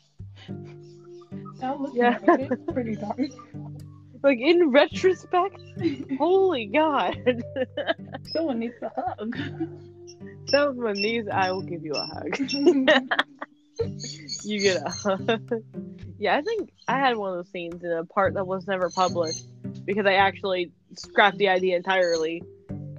now 1.62 1.78
looking 1.78 1.98
Yeah. 2.02 2.20
at 2.28 2.40
it, 2.40 2.52
it's 2.52 2.72
pretty 2.74 2.96
dark. 2.96 3.20
Like 4.24 4.38
in 4.40 4.70
retrospect, 4.70 5.60
holy 6.20 6.68
god. 6.68 7.18
Someone 8.34 8.60
needs 8.60 8.76
a 8.84 8.92
hug. 8.96 9.36
On 10.54 10.80
my 10.80 11.24
I 11.34 11.52
will 11.52 11.64
give 11.64 11.84
you 11.84 11.94
a 11.96 12.06
hug. 12.06 12.38
you 14.44 14.62
get 14.62 14.78
a 14.78 15.42
yeah, 16.20 16.36
I 16.36 16.42
think 16.42 16.72
I 16.88 17.00
had 17.00 17.18
one 17.18 17.32
of 17.32 17.38
those 17.38 17.52
scenes 17.52 17.84
in 17.84 17.92
a 17.92 18.06
part 18.06 18.34
that 18.36 18.46
was 18.46 18.68
never 18.68 18.90
published 18.90 19.46
because 19.86 20.06
I 20.06 20.14
actually 20.14 20.72
scrapped 20.96 21.38
the 21.38 21.50
idea 21.50 21.78
entirely. 21.78 22.44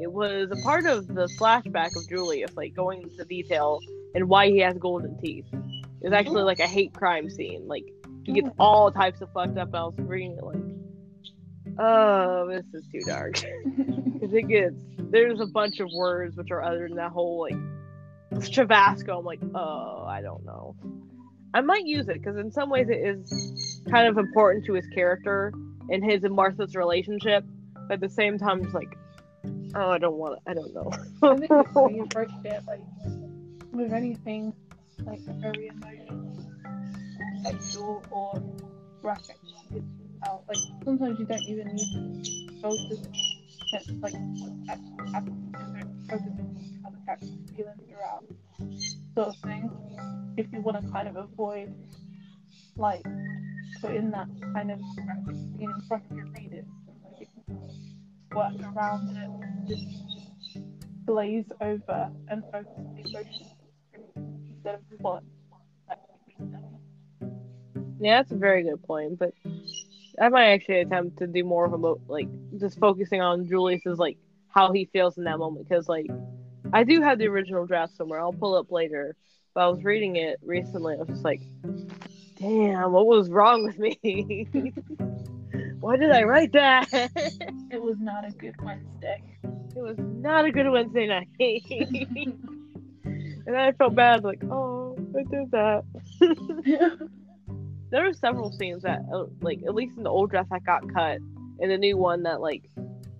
It 0.00 0.12
was 0.12 0.50
a 0.50 0.62
part 0.62 0.86
of 0.86 1.06
the 1.06 1.28
flashback 1.38 1.96
of 1.96 2.08
Julius, 2.08 2.56
like 2.56 2.74
going 2.74 3.02
into 3.02 3.24
detail 3.24 3.80
and 4.14 4.28
why 4.28 4.48
he 4.48 4.58
has 4.60 4.76
golden 4.78 5.18
teeth. 5.20 5.46
It 5.52 6.08
was 6.08 6.12
actually 6.12 6.42
like 6.42 6.58
a 6.58 6.66
hate 6.66 6.92
crime 6.92 7.30
scene. 7.30 7.68
Like 7.68 7.84
he 8.24 8.32
gets 8.32 8.48
all 8.58 8.90
types 8.90 9.20
of 9.20 9.32
fucked 9.32 9.58
up. 9.58 9.68
And 9.68 9.76
I 9.76 9.84
was 9.84 9.94
reading 9.98 10.32
it 10.32 10.44
like, 10.44 11.76
oh, 11.78 12.48
this 12.48 12.66
is 12.74 12.84
too 12.90 13.00
dark. 13.06 13.34
Because 13.34 14.32
it 14.32 14.48
gets 14.48 14.82
there's 15.12 15.40
a 15.40 15.46
bunch 15.46 15.78
of 15.80 15.88
words 15.92 16.36
which 16.36 16.50
are 16.50 16.62
other 16.62 16.88
than 16.88 16.96
that 16.96 17.12
whole 17.12 17.40
like 17.40 17.56
Chavasco. 18.40 19.18
I'm 19.18 19.24
like, 19.24 19.40
oh, 19.54 20.04
I 20.06 20.20
don't 20.22 20.44
know. 20.44 20.76
I 21.54 21.60
might 21.60 21.84
use 21.84 22.08
it 22.08 22.14
because 22.14 22.36
in 22.36 22.50
some 22.50 22.70
ways 22.70 22.88
it 22.88 22.98
is 22.98 23.82
kind 23.90 24.08
of 24.08 24.16
important 24.16 24.64
to 24.66 24.74
his 24.74 24.86
character 24.88 25.52
and 25.90 26.02
his 26.02 26.24
and 26.24 26.34
Martha's 26.34 26.74
relationship. 26.74 27.44
But 27.88 27.94
at 27.94 28.00
the 28.00 28.08
same 28.08 28.38
time, 28.38 28.64
it's 28.64 28.74
like, 28.74 28.96
oh, 29.74 29.90
I 29.90 29.98
don't 29.98 30.16
want. 30.16 30.40
I 30.46 30.54
don't 30.54 30.72
know. 30.74 30.90
I 31.22 31.36
think 31.36 31.50
it's 31.50 31.74
when 31.74 31.94
you 31.94 32.04
approach 32.04 32.30
it 32.44 32.62
like 32.66 32.80
with 33.72 33.92
anything 33.92 34.52
like 35.04 35.20
very 35.40 35.68
emotional, 35.68 36.36
sexual 37.42 38.02
or 38.10 38.42
graphic. 39.00 39.36
It's 39.74 39.84
out. 40.26 40.44
Like 40.48 40.58
sometimes 40.84 41.18
you 41.18 41.26
don't 41.26 41.42
even 41.42 41.74
need 41.74 42.24
to 42.24 42.60
focus 42.62 43.02
like 43.72 43.82
what's 44.00 44.14
actually 44.68 45.12
happening. 45.12 45.54
Just 45.58 46.10
focus 46.10 46.32
the 47.06 47.74
throughout, 47.88 48.24
sort 49.14 49.28
of 49.28 49.36
thing. 49.44 49.70
If 50.36 50.46
you 50.52 50.60
want 50.60 50.84
to 50.84 50.90
kind 50.90 51.08
of 51.08 51.16
avoid 51.16 51.74
like 52.76 53.04
putting 53.80 54.10
that 54.12 54.28
kind 54.54 54.70
of 54.70 54.78
scene 54.94 55.56
in 55.60 55.80
front 55.88 56.04
of 56.10 56.16
your 56.16 56.26
readers, 56.26 56.64
work 58.34 58.52
around 58.74 59.16
it. 59.16 59.68
Just 59.68 59.86
glaze 61.06 61.50
over 61.60 62.10
and 62.28 62.42
focus 62.50 62.72
on 62.78 62.94
the 62.94 63.08
emotions 63.10 63.54
instead 64.16 64.76
of 64.76 64.80
what 65.00 65.22
being. 66.26 66.56
Yeah, 68.00 68.18
that's 68.18 68.32
a 68.32 68.36
very 68.36 68.62
good 68.62 68.82
point. 68.82 69.18
But 69.18 69.32
I 70.20 70.28
might 70.28 70.52
actually 70.52 70.80
attempt 70.80 71.18
to 71.18 71.26
do 71.26 71.44
more 71.44 71.64
of 71.64 71.72
a 71.72 71.94
like 72.10 72.28
just 72.58 72.78
focusing 72.78 73.20
on 73.20 73.46
Julius's 73.48 73.98
like 73.98 74.16
how 74.48 74.72
he 74.72 74.84
feels 74.92 75.16
in 75.18 75.24
that 75.24 75.38
moment 75.38 75.68
because 75.68 75.88
like 75.88 76.06
I 76.72 76.84
do 76.84 77.02
have 77.02 77.18
the 77.18 77.26
original 77.26 77.66
draft 77.66 77.96
somewhere. 77.96 78.20
I'll 78.20 78.32
pull 78.32 78.54
up 78.54 78.70
later. 78.70 79.16
But 79.54 79.60
I 79.64 79.68
was 79.68 79.84
reading 79.84 80.16
it 80.16 80.38
recently. 80.42 80.94
I 80.94 80.98
was 80.98 81.08
just 81.08 81.24
like, 81.24 81.42
damn, 82.36 82.92
what 82.92 83.06
was 83.06 83.28
wrong 83.28 83.64
with 83.64 83.78
me? 83.78 84.48
Why 85.80 85.96
did 85.96 86.12
I 86.12 86.22
write 86.22 86.52
that? 86.52 86.88
it 86.92 87.82
was 87.82 87.96
not 88.00 88.26
a 88.26 88.30
good 88.30 88.54
Wednesday. 88.62 89.22
It 89.42 89.82
was 89.82 89.96
not 89.98 90.44
a 90.44 90.52
good 90.52 90.70
Wednesday 90.70 91.06
night. 91.06 91.28
and 93.04 93.46
then 93.46 93.56
I 93.56 93.72
felt 93.72 93.94
bad, 93.94 94.24
like, 94.24 94.42
oh, 94.44 94.96
I 95.18 95.22
did 95.24 95.50
that. 95.50 95.84
there 97.92 98.04
were 98.04 98.12
several 98.14 98.50
scenes 98.50 98.82
that 98.82 99.02
uh, 99.12 99.26
like 99.42 99.60
at 99.66 99.74
least 99.74 99.96
in 99.96 100.02
the 100.02 100.10
old 100.10 100.30
draft 100.30 100.50
that 100.50 100.64
got 100.64 100.82
cut 100.92 101.18
and 101.60 101.70
the 101.70 101.76
new 101.76 101.96
one 101.96 102.22
that 102.24 102.40
like 102.40 102.68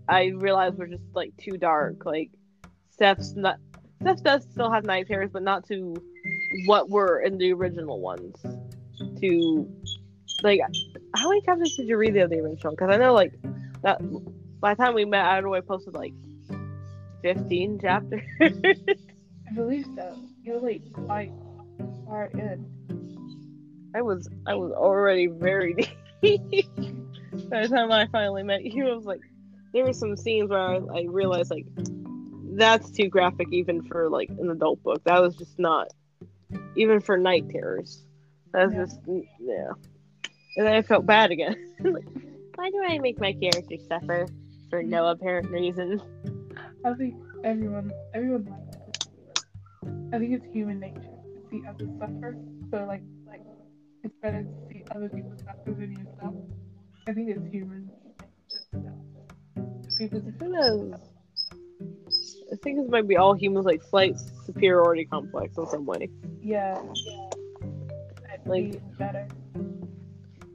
i 0.08 0.32
realized 0.36 0.78
were 0.78 0.86
just 0.86 1.04
like 1.14 1.36
too 1.36 1.58
dark 1.58 2.04
like 2.06 2.30
steph's 3.02 3.34
not 3.34 3.58
steph 4.00 4.22
does 4.22 4.44
still 4.52 4.70
have 4.70 4.84
night 4.84 5.08
hairs 5.08 5.28
but 5.32 5.42
not 5.42 5.66
to 5.66 5.94
what 6.66 6.88
were 6.88 7.20
in 7.20 7.36
the 7.38 7.52
original 7.52 8.00
ones 8.00 8.36
to 9.20 9.68
like 10.44 10.60
how 11.16 11.28
many 11.28 11.40
chapters 11.42 11.74
did 11.76 11.88
you 11.88 11.96
read 11.96 12.16
of 12.16 12.30
the 12.30 12.38
original 12.38 12.72
because 12.72 12.90
i 12.90 12.96
know 12.96 13.12
like 13.12 13.32
that 13.82 14.00
by 14.60 14.72
the 14.74 14.82
time 14.82 14.94
we 14.94 15.04
met 15.04 15.24
i'd 15.24 15.44
already 15.44 15.66
posted 15.66 15.94
like 15.94 16.12
15 17.22 17.80
chapters 17.80 18.22
I 19.52 19.54
believe 19.54 19.86
so. 19.94 20.16
You're 20.42 20.60
like 20.60 20.80
quite 20.94 21.30
far 22.06 22.30
in. 22.32 22.64
I 23.94 24.00
was 24.00 24.26
I 24.46 24.54
was 24.54 24.72
already 24.72 25.26
very 25.26 25.74
deep. 26.22 26.40
By 27.50 27.66
the 27.66 27.68
time 27.68 27.92
I 27.92 28.06
finally 28.06 28.44
met 28.44 28.64
you, 28.64 28.88
I 28.88 28.94
was 28.94 29.04
like, 29.04 29.20
there 29.74 29.84
were 29.84 29.92
some 29.92 30.16
scenes 30.16 30.48
where 30.48 30.58
I, 30.58 30.76
I 30.76 31.04
realized 31.06 31.50
like 31.50 31.66
that's 32.58 32.90
too 32.90 33.08
graphic 33.08 33.48
even 33.52 33.82
for 33.82 34.08
like 34.08 34.28
an 34.30 34.50
adult 34.50 34.82
book. 34.82 35.02
That 35.04 35.20
was 35.20 35.36
just 35.36 35.58
not 35.58 35.88
even 36.76 37.00
for 37.00 37.16
night 37.16 37.48
terrors. 37.50 38.04
That's 38.52 38.72
Yeah. 38.72 38.84
just 38.84 39.00
yeah. 39.40 39.70
And 40.56 40.66
then 40.66 40.74
I 40.74 40.82
felt 40.82 41.06
bad 41.06 41.30
again. 41.30 41.56
like, 41.80 42.04
why 42.54 42.70
do 42.70 42.82
I 42.86 42.98
make 42.98 43.18
my 43.18 43.32
character 43.32 43.76
suffer 43.88 44.26
for 44.70 44.82
no 44.82 45.04
mm. 45.04 45.12
apparent 45.12 45.50
reason? 45.50 46.00
I 46.84 46.94
think 46.94 47.14
everyone, 47.44 47.90
everyone 48.12 48.44
likes 48.44 48.76
it. 48.76 49.44
I 50.12 50.18
think 50.18 50.34
it's 50.34 50.46
human 50.52 50.80
nature 50.80 51.00
to 51.00 51.40
see 51.50 51.62
others 51.66 51.88
suffer. 51.98 52.36
So 52.70 52.84
like, 52.86 53.02
like 53.26 53.40
it's 54.02 54.14
better 54.20 54.42
to 54.42 54.68
see 54.68 54.84
other 54.94 55.08
people 55.08 55.32
suffer 55.38 55.70
than 55.70 55.92
yourself. 55.92 56.34
I 57.08 57.12
think 57.12 57.30
it's 57.30 57.50
human. 57.50 57.90
People 59.98 60.20
Who 60.40 60.48
knows? 60.48 61.11
I 62.52 62.56
think 62.62 62.78
this 62.78 62.88
might 62.90 63.08
be 63.08 63.16
all 63.16 63.34
humans 63.34 63.64
like 63.64 63.82
slight 63.82 64.16
superiority 64.44 65.04
complex 65.06 65.56
in 65.56 65.66
some 65.68 65.86
way. 65.86 66.10
yeah, 66.42 66.80
Like- 68.44 68.46
like 68.46 68.98
better. 68.98 69.26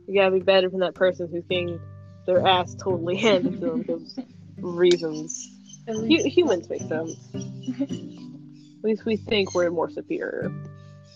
You 0.08 0.14
gotta 0.14 0.32
be 0.32 0.40
better 0.42 0.70
than 0.70 0.80
that 0.82 0.94
person 0.96 1.28
who's 1.32 1.46
getting 1.50 1.80
their 2.26 2.46
ass 2.46 2.76
totally 2.76 3.18
handed 3.28 3.60
to 3.60 3.66
them 3.68 3.80
because 3.82 4.20
reasons. 4.58 5.50
Least 5.88 6.28
humans 6.28 6.70
make 6.70 6.82
sense. 6.82 7.16
At 7.34 8.84
least 8.84 9.06
we 9.06 9.16
think 9.18 9.56
we're 9.56 9.70
more 9.72 9.90
superior. 9.90 10.52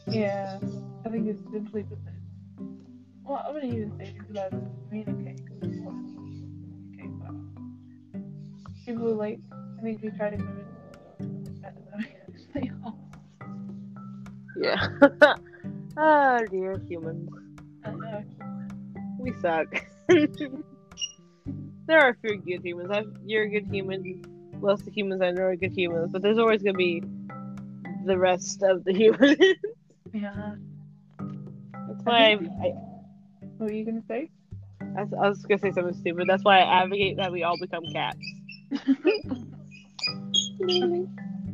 Yeah, 0.07 0.59
I 1.05 1.09
think 1.09 1.27
it's 1.27 1.41
simply 1.51 1.83
because. 1.83 1.99
Well, 3.23 3.43
I'm 3.47 3.53
gonna 3.53 3.65
even 3.67 3.97
say 3.97 4.13
because 4.17 4.35
I 4.35 4.49
communicate. 4.89 5.47
'cause 5.47 5.57
it's 5.61 5.77
what 5.81 5.93
I 5.93 5.99
communicate, 6.95 7.19
but 7.19 8.25
people 8.85 9.13
like 9.15 9.39
I 9.77 9.81
think 9.81 10.01
we 10.01 10.09
try 10.11 10.29
to 10.31 10.37
convince. 10.37 10.67
Ah, 12.57 12.59
I 12.59 12.59
don't 12.59 12.79
know. 12.81 12.93
It's 14.87 14.95
like, 14.95 15.21
Yeah. 15.21 15.35
oh 15.97 16.39
dear 16.49 16.79
humans. 16.87 17.29
I 17.83 17.89
don't 17.89 18.01
know. 18.01 18.23
We 19.19 19.33
suck. 19.41 19.67
there 21.87 21.99
are 21.99 22.09
a 22.09 22.15
few 22.21 22.37
good 22.37 22.63
humans. 22.63 22.91
i 22.91 23.03
you're 23.25 23.43
a 23.43 23.49
good 23.49 23.67
human. 23.67 24.21
Most 24.61 24.81
of 24.81 24.85
the 24.85 24.91
humans 24.91 25.21
I 25.21 25.31
know 25.31 25.43
are 25.43 25.55
good 25.55 25.73
humans, 25.73 26.09
but 26.11 26.21
there's 26.21 26.37
always 26.37 26.61
gonna 26.61 26.77
be 26.77 27.03
the 28.05 28.17
rest 28.17 28.61
of 28.63 28.83
the 28.83 28.93
humans. 28.97 29.37
Yeah. 30.13 30.55
That's 31.87 32.03
why 32.03 32.19
I, 32.19 32.31
I, 32.33 32.67
What 33.57 33.69
were 33.69 33.71
you 33.71 33.85
gonna 33.85 34.03
say? 34.07 34.29
I, 34.97 35.01
I 35.01 35.29
was 35.29 35.43
gonna 35.45 35.59
say 35.59 35.71
something 35.71 35.95
stupid. 35.95 36.27
That's 36.27 36.43
why 36.43 36.59
I 36.61 36.83
advocate 36.83 37.17
that 37.17 37.31
we 37.31 37.43
all 37.43 37.57
become 37.57 37.85
cats. 37.93 38.17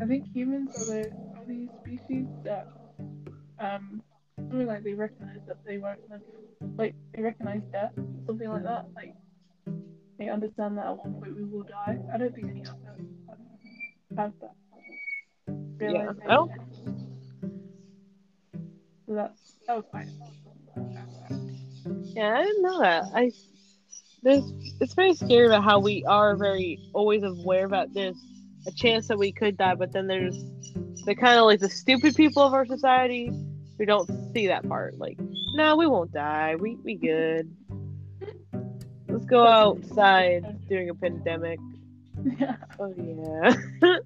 I 0.01 0.05
think 0.05 0.25
humans 0.33 0.69
are 0.75 0.85
the 0.85 1.11
only 1.39 1.69
species 1.81 2.27
that 2.43 2.67
um 3.59 4.01
something 4.49 4.67
like 4.67 4.83
they 4.83 4.93
recognize 4.93 5.41
that 5.47 5.57
they 5.65 5.77
won't 5.77 5.99
live 6.09 6.21
like 6.77 6.95
they 7.13 7.21
recognize 7.21 7.61
death, 7.71 7.91
something 8.25 8.49
like 8.49 8.63
that. 8.63 8.85
Like 8.95 9.15
they 10.19 10.29
understand 10.29 10.77
that 10.77 10.87
at 10.87 10.97
one 10.97 11.13
point 11.19 11.35
we 11.35 11.43
will 11.43 11.63
die. 11.63 11.97
I 12.13 12.17
don't 12.17 12.33
think 12.33 12.47
any 12.49 12.63
others 12.65 13.07
have 14.17 14.33
that. 14.41 14.55
Yeah, 15.85 16.11
I 16.27 16.33
don't- 16.35 16.51
realization. 16.51 17.09
So 19.07 19.13
that's 19.15 19.33
that 19.67 19.75
was 19.77 19.85
fine. 19.91 20.11
Yeah, 22.15 22.33
I 22.37 22.43
didn't 22.43 22.61
know 22.63 22.79
that. 22.81 23.03
I 23.13 23.31
there's 24.23 24.53
it's 24.79 24.93
very 24.93 25.13
scary 25.13 25.47
about 25.47 25.63
how 25.63 25.79
we 25.79 26.03
are 26.07 26.35
very 26.35 26.79
always 26.93 27.23
aware 27.23 27.65
about 27.65 27.87
there's 27.93 28.17
a 28.67 28.71
chance 28.71 29.07
that 29.07 29.17
we 29.17 29.31
could 29.31 29.57
die, 29.57 29.75
but 29.75 29.91
then 29.91 30.07
there's 30.07 30.37
the 31.05 31.15
kind 31.15 31.39
of 31.39 31.45
like 31.45 31.59
the 31.59 31.69
stupid 31.69 32.15
people 32.15 32.43
of 32.43 32.53
our 32.53 32.65
society 32.65 33.31
who 33.77 33.85
don't 33.85 34.09
see 34.33 34.47
that 34.47 34.67
part. 34.67 34.97
Like, 34.97 35.17
no, 35.53 35.75
we 35.77 35.87
won't 35.87 36.11
die. 36.11 36.55
We 36.55 36.75
we 36.83 36.95
good. 36.95 37.49
Let's 39.07 39.25
go 39.25 39.47
outside 39.47 40.67
during 40.67 40.89
a 40.89 40.95
pandemic. 40.95 41.59
Oh 42.79 42.93
yeah. 42.97 43.53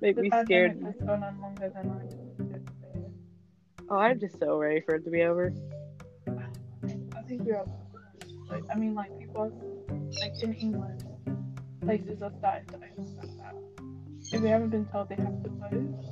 Make 0.00 0.16
The 0.16 0.22
me 0.22 0.30
scared. 0.44 0.80
has 0.84 0.94
gone 1.06 1.22
on 1.22 1.40
longer 1.40 1.70
than 1.74 1.90
I. 1.90 3.84
Oh, 3.90 3.96
I'm 3.96 4.18
just 4.20 4.38
so 4.38 4.58
ready 4.58 4.80
for 4.80 4.96
it 4.96 5.04
to 5.04 5.10
be 5.10 5.22
over. 5.22 5.52
I 6.28 7.22
think 7.28 7.42
we're 7.42 7.64
like 8.50 8.64
I 8.70 8.74
mean 8.76 8.94
like 8.94 9.16
people 9.18 9.50
like 10.20 10.42
in 10.42 10.52
England 10.54 11.04
places 11.80 12.22
are 12.22 12.32
starting 12.38 12.66
to 12.68 12.74
open 12.76 13.16
back 13.16 13.48
up. 13.48 13.54
If 14.32 14.42
they 14.42 14.48
haven't 14.48 14.70
been 14.70 14.86
told 14.86 15.08
they 15.08 15.16
have 15.16 15.42
to 15.42 15.50
close. 15.50 16.04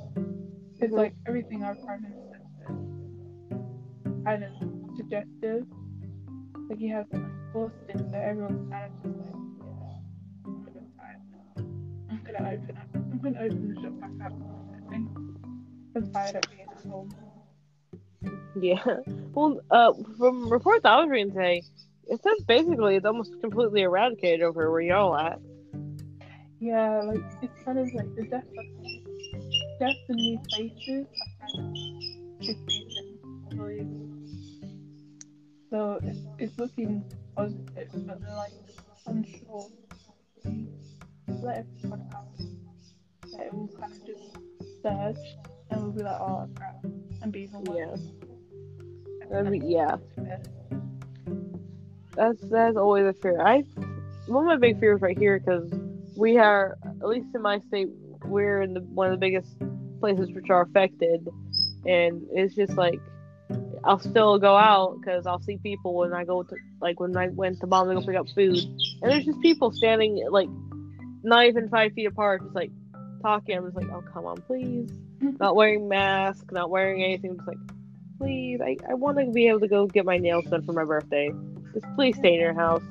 It's 0.79 0.93
like 0.93 1.13
everything 1.27 1.63
our 1.63 1.75
prime 1.75 2.03
minister 2.03 2.39
said 2.59 4.23
kind 4.25 4.43
of 4.43 4.51
suggestive. 4.95 5.65
Like 6.69 6.79
you 6.79 6.93
have 6.93 7.05
like 7.11 7.23
force 7.53 7.73
it 7.87 7.97
so 7.97 8.17
everyone's 8.17 8.69
kind 8.69 8.91
of 8.91 9.03
just 9.03 9.17
like, 9.19 9.33
yeah, 9.61 10.45
I'm 10.45 10.65
a 10.67 10.71
bit 10.71 10.83
tired 10.97 11.21
now. 11.31 11.63
I'm 12.09 12.23
gonna 12.25 12.51
open 12.53 12.77
up 12.77 12.87
I'm 12.93 13.19
gonna 13.19 13.39
open 13.39 13.73
the 13.73 13.81
shop 13.81 13.99
back 13.99 14.25
up. 14.25 14.33
I'm 14.91 15.37
I'm 15.95 16.11
tired 16.11 16.35
of 16.35 16.43
being 16.51 16.67
at 16.69 16.91
home. 16.91 17.13
Yeah. 18.59 18.97
Well, 19.33 19.59
uh, 19.69 19.93
from 20.17 20.49
reports 20.49 20.83
I 20.83 20.99
was 20.99 21.09
reading 21.09 21.31
today, 21.31 21.63
it 22.07 22.21
says 22.23 22.43
basically 22.47 22.95
it's 22.95 23.05
almost 23.05 23.39
completely 23.39 23.81
eradicated 23.81 24.41
over 24.41 24.71
where 24.71 24.81
y'all 24.81 25.15
at. 25.15 25.39
Yeah, 26.59 27.01
like 27.03 27.21
it's 27.43 27.53
kind 27.63 27.77
of 27.77 27.93
like 27.93 28.15
the 28.15 28.23
death 28.23 28.43
of 28.43 28.65
death 29.79 29.95
in 30.09 30.15
new 30.15 30.39
places 30.49 31.05
are 31.21 31.47
kind 31.47 31.59
of 31.59 31.75
decreasing. 33.49 34.07
So 35.69 35.99
it's, 36.03 36.19
it's 36.39 36.57
looking 36.57 37.03
positive, 37.35 37.89
but 38.07 38.21
they're 38.21 38.35
like 38.35 38.53
unsure. 39.05 39.69
Let 41.43 41.65
everyone 41.75 42.09
out. 42.15 42.25
That 43.33 43.47
it 43.47 43.53
will 43.53 43.69
kind 43.79 43.93
of 43.93 44.05
just 44.05 44.33
surge 44.81 45.17
and 45.69 45.83
we'll 45.83 45.91
be 45.91 46.01
like, 46.01 46.19
oh 46.19 46.49
crap, 46.55 46.83
and 47.21 47.31
be 47.31 47.41
even 47.41 47.63
worse. 47.65 47.99
Yeah. 49.29 49.97
Yeah. 50.17 50.37
That's 52.15 52.41
that's 52.41 52.77
always 52.77 53.05
a 53.05 53.13
fear. 53.13 53.41
I 53.45 53.63
one 54.25 54.43
of 54.43 54.47
my 54.47 54.57
big 54.57 54.79
fears 54.79 55.01
right 55.01 55.17
here 55.17 55.39
because 55.39 55.69
we 56.17 56.37
are 56.37 56.77
at 56.83 57.07
least 57.07 57.27
in 57.35 57.41
my 57.41 57.59
state 57.67 57.89
we're 58.25 58.61
in 58.61 58.73
the 58.73 58.81
one 58.81 59.07
of 59.07 59.13
the 59.13 59.17
biggest 59.17 59.55
places 59.99 60.31
which 60.31 60.49
are 60.49 60.61
affected, 60.61 61.27
and 61.85 62.25
it's 62.31 62.55
just 62.55 62.73
like 62.73 62.99
I'll 63.83 63.99
still 63.99 64.37
go 64.39 64.55
out 64.55 64.99
because 64.99 65.25
I'll 65.25 65.41
see 65.41 65.57
people 65.57 65.95
when 65.95 66.13
I 66.13 66.23
go 66.23 66.43
to 66.43 66.55
like 66.81 66.99
when 66.99 67.15
I 67.15 67.27
went 67.29 67.59
to 67.61 67.67
mom 67.67 67.87
to 67.87 67.95
go 67.95 68.01
pick 68.01 68.15
up 68.15 68.27
food, 68.29 68.57
and 68.57 69.11
there's 69.11 69.25
just 69.25 69.39
people 69.41 69.71
standing 69.71 70.25
like 70.29 70.49
not 71.23 71.45
even 71.45 71.69
five 71.69 71.93
feet 71.93 72.05
apart, 72.05 72.43
just 72.43 72.55
like 72.55 72.71
talking. 73.21 73.57
I'm 73.57 73.65
just 73.65 73.75
like, 73.75 73.89
oh 73.89 74.03
come 74.13 74.25
on, 74.25 74.41
please, 74.41 74.89
not 75.39 75.55
wearing 75.55 75.87
mask, 75.87 76.51
not 76.51 76.69
wearing 76.69 77.03
anything, 77.03 77.35
just 77.35 77.47
like 77.47 77.57
please, 78.19 78.59
I, 78.61 78.77
I 78.89 78.95
want 78.95 79.19
to 79.19 79.31
be 79.31 79.47
able 79.47 79.59
to 79.59 79.67
go 79.67 79.85
get 79.85 80.05
my 80.05 80.17
nails 80.17 80.45
done 80.45 80.65
for 80.65 80.73
my 80.73 80.83
birthday. 80.83 81.31
Just 81.73 81.85
please 81.95 82.17
stay 82.17 82.33
in 82.33 82.39
your 82.39 82.53
house 82.53 82.83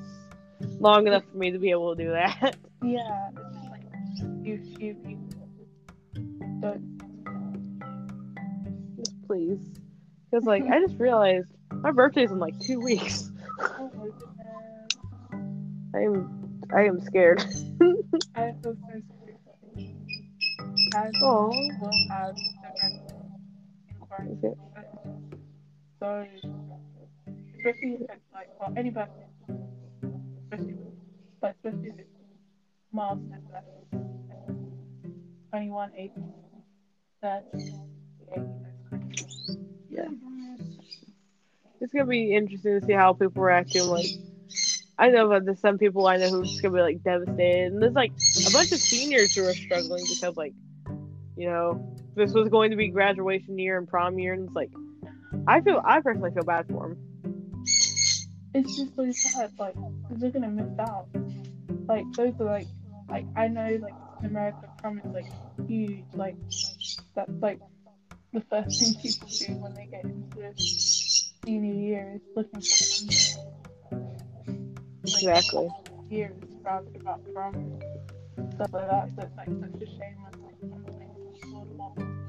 long 0.78 1.06
enough 1.06 1.24
for 1.30 1.36
me 1.36 1.50
to 1.50 1.58
be 1.58 1.70
able 1.70 1.94
to 1.94 2.04
do 2.04 2.10
that. 2.10 2.56
Yeah, 2.82 3.28
it's 3.30 3.56
just 3.56 3.70
like 3.70 3.82
you, 4.42 4.60
you, 4.78 4.96
you 5.06 5.18
don't. 6.60 6.96
Just 8.96 9.22
please. 9.26 9.58
Because, 10.30 10.44
like, 10.44 10.64
I 10.64 10.80
just 10.80 10.98
realized 10.98 11.48
my 11.72 11.92
birthday's 11.92 12.30
in 12.30 12.38
like 12.38 12.58
two 12.60 12.80
weeks. 12.80 13.30
Oh. 13.60 13.90
I 15.94 16.00
am, 16.00 16.60
I 16.74 16.82
am 16.82 17.00
scared. 17.00 17.40
I 18.34 18.52
feel 18.62 18.74
so 18.74 18.76
sorry 18.86 19.02
for 19.14 19.80
you. 19.80 19.94
As 20.94 21.14
Aw. 21.22 21.48
will 21.80 22.06
have 22.10 22.36
in 22.36 23.00
Okay. 24.12 24.54
So, 26.00 26.26
especially 27.56 27.94
if 27.94 28.00
it's 28.02 28.20
like, 28.32 28.48
well, 28.60 28.72
anybody, 28.76 29.10
especially, 30.44 30.76
but 31.40 31.56
especially 31.56 31.88
if 31.88 31.98
it's 31.98 32.15
21, 35.50 35.90
18, 35.96 36.32
30, 37.22 37.44
80, 38.32 38.42
Yeah. 39.90 40.08
It's 41.80 41.92
gonna 41.92 42.06
be 42.06 42.34
interesting 42.34 42.80
to 42.80 42.86
see 42.86 42.94
how 42.94 43.12
people 43.12 43.42
react 43.42 43.72
to 43.72 43.84
like. 43.84 44.06
I 44.98 45.10
know 45.10 45.28
that 45.28 45.44
there's 45.44 45.60
some 45.60 45.76
people 45.76 46.06
I 46.06 46.16
know 46.16 46.30
who's 46.30 46.58
gonna 46.60 46.74
be 46.74 46.80
like 46.80 47.02
devastated, 47.02 47.72
and 47.72 47.82
there's 47.82 47.92
like 47.92 48.12
a 48.12 48.50
bunch 48.50 48.72
of 48.72 48.78
seniors 48.78 49.34
who 49.34 49.44
are 49.44 49.52
struggling 49.52 50.04
because 50.08 50.36
like, 50.38 50.54
you 51.36 51.50
know, 51.50 51.94
this 52.14 52.32
was 52.32 52.48
going 52.48 52.70
to 52.70 52.76
be 52.76 52.88
graduation 52.88 53.58
year 53.58 53.76
and 53.76 53.86
prom 53.86 54.18
year, 54.18 54.32
and 54.32 54.46
it's 54.46 54.56
like, 54.56 54.70
I 55.46 55.60
feel 55.60 55.82
I 55.84 56.00
personally 56.00 56.30
feel 56.30 56.44
bad 56.44 56.66
for 56.66 56.88
them. 56.88 56.96
It's 58.54 58.74
just 58.74 58.96
so 58.96 59.10
sad, 59.12 59.52
like, 59.58 59.74
they're 60.12 60.30
gonna 60.30 60.48
miss 60.48 60.78
out. 60.78 61.08
Like, 61.86 62.10
those 62.14 62.32
are 62.40 62.44
like, 62.44 62.66
like, 63.08 63.26
I 63.36 63.48
know, 63.48 63.78
like, 63.80 63.94
America, 64.24 64.68
prom 64.78 64.98
is 64.98 65.12
like 65.12 65.26
huge, 65.68 66.04
like, 66.14 66.36
that's 67.14 67.30
like 67.40 67.60
the 68.32 68.40
first 68.42 68.80
thing 68.80 68.94
people 69.00 69.28
do 69.28 69.54
when 69.62 69.74
they 69.74 69.86
get 69.86 70.04
into 70.04 70.52
senior 70.56 71.74
year 71.74 72.12
is 72.16 72.22
looking 72.34 72.60
for. 72.60 73.46
Exactly. 75.04 75.68
Year 76.10 76.32
is 76.42 76.54
about 76.60 76.84
prom, 77.32 77.80
stuff 78.54 78.72
like 78.72 78.88
that. 78.88 79.08
So 79.16 79.22
it's 79.22 79.36
like 79.36 79.48
such 79.48 79.82
a 79.82 79.86
shame 79.86 80.16
when 80.22 80.32
like. 80.42 80.56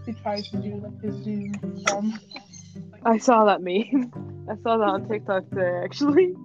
He 0.06 0.14
tries 0.14 0.50
to 0.52 0.58
do 0.58 0.76
like 0.76 1.04
a 1.04 1.12
Zoom 1.24 1.52
prom. 1.86 2.20
Like, 2.92 3.02
I 3.04 3.18
saw 3.18 3.46
that 3.46 3.62
meme. 3.62 4.12
I 4.50 4.56
saw 4.64 4.78
that 4.78 4.88
on 4.88 5.08
TikTok 5.10 5.50
today. 5.50 5.82
Actually, 5.84 6.36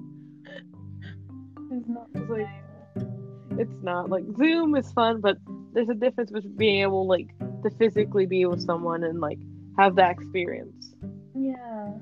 it's 1.70 1.89
not 1.89 2.12
the 2.12 2.20
like-. 2.20 2.49
It's 3.59 3.82
not 3.82 4.11
like 4.11 4.24
Zoom 4.36 4.74
is 4.76 4.90
fun, 4.92 5.20
but 5.20 5.36
there's 5.72 5.88
a 5.88 5.94
difference 5.94 6.30
between 6.30 6.57
being 6.57 6.82
able 6.82 7.07
like 7.07 7.28
to 7.62 7.70
physically 7.78 8.26
be 8.26 8.44
with 8.46 8.62
someone 8.62 9.05
and 9.05 9.20
like 9.20 9.38
have 9.78 9.96
that 9.96 10.11
experience. 10.11 10.94
Yeah. 11.34 11.92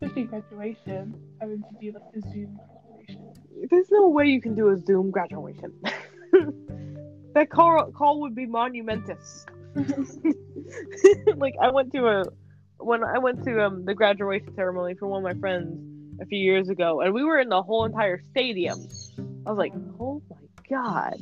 Especially 0.00 0.24
graduation, 0.24 1.14
I 1.40 1.44
having 1.44 1.62
to 1.62 1.68
do 1.80 1.92
like 1.92 2.02
a 2.16 2.20
Zoom 2.30 2.58
graduation. 2.84 3.68
There's 3.70 3.90
no 3.90 4.08
way 4.08 4.26
you 4.26 4.40
can 4.40 4.54
do 4.54 4.68
a 4.70 4.76
Zoom 4.78 5.10
graduation. 5.10 5.72
that 7.34 7.50
call 7.50 7.90
call 7.92 8.20
would 8.22 8.34
be 8.34 8.46
monumentous. 8.46 9.46
like 11.36 11.54
I 11.60 11.70
went 11.70 11.92
to 11.92 12.06
a 12.06 12.24
when 12.78 13.04
I 13.04 13.18
went 13.18 13.44
to 13.44 13.64
um 13.64 13.84
the 13.84 13.94
graduation 13.94 14.54
ceremony 14.54 14.94
for 14.94 15.06
one 15.06 15.24
of 15.24 15.36
my 15.36 15.38
friends 15.38 15.78
a 16.20 16.26
few 16.26 16.38
years 16.38 16.68
ago, 16.68 17.00
and 17.00 17.12
we 17.12 17.24
were 17.24 17.38
in 17.38 17.48
the 17.48 17.62
whole 17.62 17.84
entire 17.84 18.20
stadium. 18.30 18.78
I 19.46 19.50
was 19.50 19.58
like, 19.58 19.72
oh 19.98 20.22
my 20.30 20.36
god, 20.68 21.16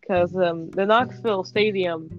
because 0.00 0.34
um, 0.36 0.70
the 0.70 0.84
Knoxville 0.84 1.44
Stadium, 1.44 2.10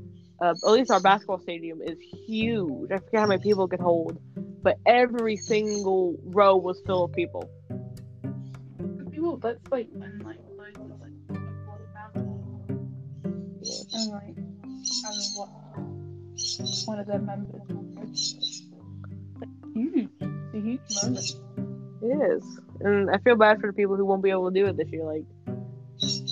uh, 0.42 0.52
at 0.52 0.72
least 0.72 0.92
our 0.92 1.00
basketball 1.00 1.40
stadium, 1.40 1.82
is 1.82 1.98
huge. 2.28 2.92
I 2.92 2.98
forget 2.98 3.22
how 3.22 3.28
many 3.28 3.42
people 3.42 3.68
could 3.68 3.80
hold, 3.80 4.20
but 4.62 4.78
every 4.86 5.38
single 5.38 6.18
row 6.24 6.58
was 6.58 6.82
full 6.86 7.06
of 7.06 7.14
people. 7.14 7.50
People, 9.12 9.38
that's 9.38 9.60
like 9.72 9.88
when 9.94 10.20
like 10.20 10.40
loads 10.58 10.78
of 10.78 11.00
like 11.00 11.12
and 13.94 14.12
like 14.12 14.36
having 15.06 15.30
what 15.36 15.50
one 16.86 17.00
of 17.00 17.08
their 17.08 17.20
members. 17.20 17.62
Like, 19.40 19.50
huge, 19.74 20.10
it's 20.20 20.54
a 20.54 20.60
huge 20.60 20.82
moment. 21.04 21.36
It 22.02 22.08
is, 22.08 22.60
and 22.84 23.10
I 23.10 23.18
feel 23.20 23.36
bad 23.36 23.60
for 23.60 23.68
the 23.68 23.74
people 23.74 23.96
who 23.96 24.06
won't 24.06 24.22
be 24.24 24.30
able 24.30 24.52
to 24.52 24.60
do 24.60 24.66
it 24.68 24.78
this 24.78 24.90
year. 24.92 25.06
Like, 25.06 25.24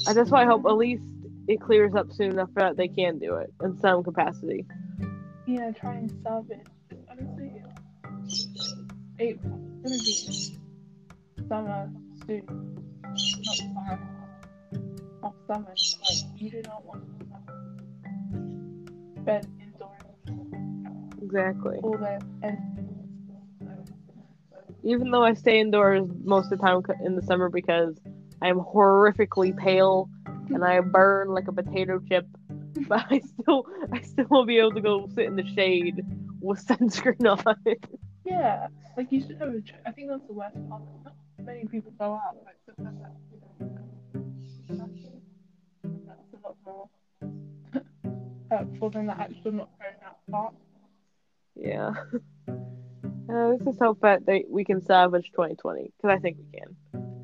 I 0.08 0.14
just 0.14 0.32
why 0.32 0.44
I 0.44 0.46
hope 0.46 0.66
at 0.66 0.78
least 0.78 1.04
it 1.48 1.60
clears 1.62 1.96
up 1.96 2.12
soon 2.12 2.32
enough 2.32 2.50
that 2.56 2.78
they 2.78 2.88
can 2.88 3.20
do 3.20 3.36
it 3.36 3.52
in 3.64 3.80
some 3.80 4.04
capacity. 4.04 4.66
Yeah, 5.48 5.72
try 5.72 5.96
and 5.96 6.12
solve 6.24 6.50
it. 6.52 6.68
Honestly, 7.10 7.64
gonna 9.18 9.98
be 9.98 10.58
summer 11.48 11.90
soon. 12.28 12.44
Not 13.04 13.58
far 13.74 14.00
off 15.24 15.34
summer. 15.48 15.68
Like 15.68 16.42
you 16.42 16.50
do 16.52 16.62
not 16.64 16.86
want 16.86 17.04
to 17.04 17.10
spend 19.22 19.48
indoors 19.62 20.02
Exactly. 21.22 21.78
all 21.84 21.98
day 21.98 22.20
and 22.44 22.58
Even 24.84 25.12
though 25.12 25.24
I 25.24 25.34
stay 25.34 25.60
indoors 25.60 26.08
most 26.24 26.52
of 26.52 26.60
the 26.60 26.66
time 26.66 26.82
in 27.04 27.16
the 27.16 27.22
summer 27.22 27.50
because 27.50 27.96
I 28.42 28.48
am 28.48 28.60
horrifically 28.60 29.56
pale 29.56 30.10
and 30.26 30.64
I 30.64 30.80
burn 30.82 31.30
like 31.30 31.48
a 31.48 31.52
potato 31.52 32.00
chip, 32.10 32.26
but 32.88 33.06
I 33.10 33.20
still 33.20 33.66
I 33.94 34.02
still 34.02 34.26
won't 34.30 34.48
be 34.48 34.58
able 34.58 34.72
to 34.72 34.82
go 34.82 35.08
sit 35.16 35.26
in 35.26 35.36
the 35.36 35.48
shade 35.56 36.04
with 36.42 36.66
sunscreen 36.68 37.26
on. 37.28 37.56
yeah, 38.26 38.68
like 38.98 39.12
you 39.12 39.22
should 39.22 39.38
have 39.40 39.50
a. 39.50 39.62
I 39.86 39.92
think 39.92 40.10
that's 40.10 40.26
the 40.28 40.34
worst 40.34 40.56
part. 40.70 40.82
Not 41.04 41.16
many 41.40 41.66
people 41.66 41.92
go 42.00 42.14
out, 42.14 42.38
but 42.44 42.76
the 42.76 42.84
fact 42.84 42.98
that 43.00 43.12
that's 46.08 46.34
a 46.34 46.48
lot 46.48 46.58
more 46.66 46.90
hurtful 48.50 48.90
than 48.90 49.08
the 49.08 49.20
actual 49.20 49.52
not 49.52 49.70
going 49.80 49.96
out 50.06 50.18
part. 50.32 50.54
Yeah. 51.56 51.94
Uh, 53.32 53.48
let's 53.48 53.64
just 53.64 53.80
hope 53.80 54.00
that 54.02 54.26
they, 54.26 54.44
we 54.50 54.66
can 54.66 54.82
salvage 54.82 55.32
2020 55.32 55.94
because 55.96 56.18
I 56.18 56.20
think 56.20 56.38
we 56.38 56.60
can. 56.60 56.76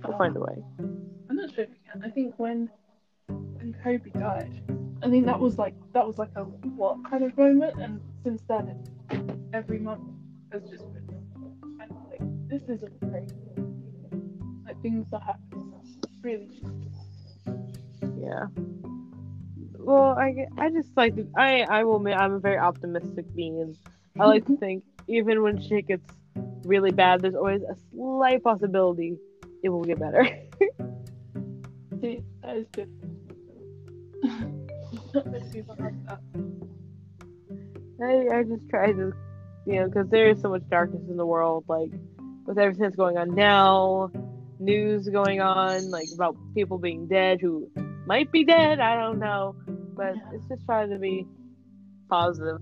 We'll 0.03 0.17
find 0.17 0.37
a 0.37 0.39
way. 0.39 0.63
I'm 0.79 1.35
not 1.35 1.53
sure 1.53 1.65
if 1.65 1.69
we 1.69 1.79
can. 1.91 2.03
I 2.03 2.09
think 2.09 2.35
when 2.37 2.69
when 3.27 3.75
Kobe 3.83 4.09
died, 4.11 4.61
I 5.03 5.09
think 5.09 5.25
that 5.25 5.37
was 5.37 5.57
like 5.57 5.73
that 5.93 6.07
was 6.07 6.17
like 6.17 6.29
a 6.37 6.43
what 6.43 6.97
kind 7.09 7.23
of 7.23 7.37
moment, 7.37 7.77
and 7.81 7.99
since 8.23 8.41
then, 8.47 8.81
every 9.51 9.79
month 9.79 10.03
has 10.53 10.61
just 10.69 10.85
been 10.93 11.07
kind 11.77 11.91
of 11.91 11.97
like 12.09 12.21
this 12.47 12.61
isn't 12.69 12.99
crazy. 13.01 13.35
Like 14.65 14.81
things 14.81 15.07
are 15.11 15.19
happening. 15.19 15.73
Really, 16.21 16.47
Yeah. 18.17 18.45
Well, 19.77 20.17
I, 20.17 20.45
I 20.57 20.69
just 20.69 20.89
like 20.95 21.15
to, 21.15 21.27
I 21.35 21.63
I 21.63 21.83
will 21.83 21.97
admit 21.97 22.17
I'm 22.17 22.33
a 22.33 22.39
very 22.39 22.57
optimistic 22.57 23.25
being. 23.35 23.75
I 24.17 24.25
like 24.25 24.45
to 24.45 24.55
think 24.59 24.83
even 25.07 25.41
when 25.41 25.61
shit 25.61 25.87
gets 25.87 26.03
really 26.65 26.91
bad, 26.91 27.21
there's 27.21 27.35
always 27.35 27.61
a 27.61 27.75
slight 27.93 28.43
possibility 28.43 29.17
it 29.63 29.69
will 29.69 29.83
get 29.83 29.99
better. 29.99 30.25
see, 32.01 32.21
that 32.43 32.57
is 32.57 32.67
good. 32.71 32.89
Not 35.13 35.25
many 35.31 35.49
people 35.51 35.75
have 35.79 35.93
that. 36.05 36.19
I 38.01 38.37
I 38.39 38.43
just 38.43 38.69
try 38.69 38.91
to, 38.91 39.13
you 39.65 39.73
know, 39.79 39.85
because 39.87 40.07
there 40.09 40.29
is 40.29 40.39
so 40.41 40.49
much 40.49 40.63
darkness 40.69 41.01
in 41.09 41.17
the 41.17 41.25
world, 41.25 41.65
like 41.67 41.91
with 42.45 42.57
everything 42.59 42.83
that's 42.83 42.95
going 42.95 43.17
on 43.17 43.33
now, 43.33 44.11
news 44.59 45.09
going 45.09 45.41
on, 45.41 45.89
like 45.89 46.07
about 46.13 46.35
people 46.53 46.77
being 46.77 47.07
dead 47.07 47.41
who 47.41 47.69
might 48.05 48.31
be 48.31 48.43
dead. 48.43 48.79
I 48.79 48.95
don't 48.95 49.19
know, 49.19 49.55
but 49.95 50.15
Yeah. 50.15 50.21
it's 50.33 50.45
just 50.47 50.65
trying 50.65 50.89
to 50.91 50.99
be 50.99 51.25
positive. 52.09 52.61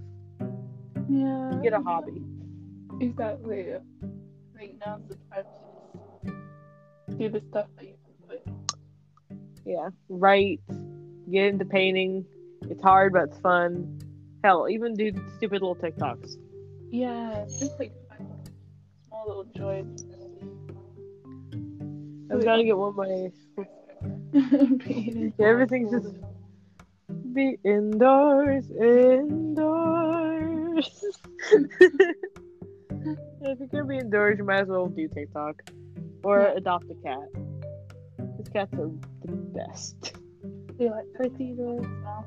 Yeah. 1.10 1.60
Get 1.62 1.74
a 1.74 1.80
hobby. 1.82 2.24
Exactly. 3.02 3.74
I 3.74 3.80
think 4.58 4.80
now's 4.86 5.02
the 5.08 5.16
time 5.34 5.46
to 7.08 7.14
do 7.18 7.30
the 7.30 7.42
stuff 7.50 7.68
that 7.78 7.86
you 7.86 7.96
enjoy. 8.22 8.40
Yeah, 9.66 9.90
write, 10.10 10.62
get 11.32 11.48
into 11.48 11.66
painting. 11.66 12.26
It's 12.70 12.82
hard, 12.82 13.14
but 13.14 13.24
it's 13.30 13.38
fun. 13.40 14.00
Hell, 14.44 14.68
even 14.70 14.94
do 14.96 15.12
stupid 15.38 15.62
little 15.62 15.76
TikToks. 15.76 16.36
Yeah, 16.92 17.46
just 17.48 17.78
like 17.80 17.92
small 19.08 19.26
little 19.28 19.46
joys. 19.56 20.06
I'm 22.32 22.40
gonna 22.42 22.64
get 22.64 22.78
one 22.78 22.96
Being 24.88 25.34
everything's 25.40 25.92
just- 25.92 26.16
be 27.34 27.58
indoors, 27.66 28.70
indoors. 28.72 29.66
if 33.06 33.60
you're 33.60 33.68
gonna 33.68 33.86
be 33.86 33.98
indoors, 33.98 34.38
you 34.38 34.44
might 34.44 34.62
as 34.62 34.68
well 34.68 34.88
do 34.88 35.08
TikTok 35.08 35.62
or 36.24 36.42
Yeah. 36.42 36.58
adopt 36.58 36.86
a 36.90 36.96
cat. 36.96 37.30
Because 38.18 38.50
cats 38.52 38.74
are 38.74 38.90
the 39.26 39.32
best. 39.32 40.18
They 40.78 40.90
like 40.90 41.06
tortillas 41.18 41.86
now. 42.04 42.26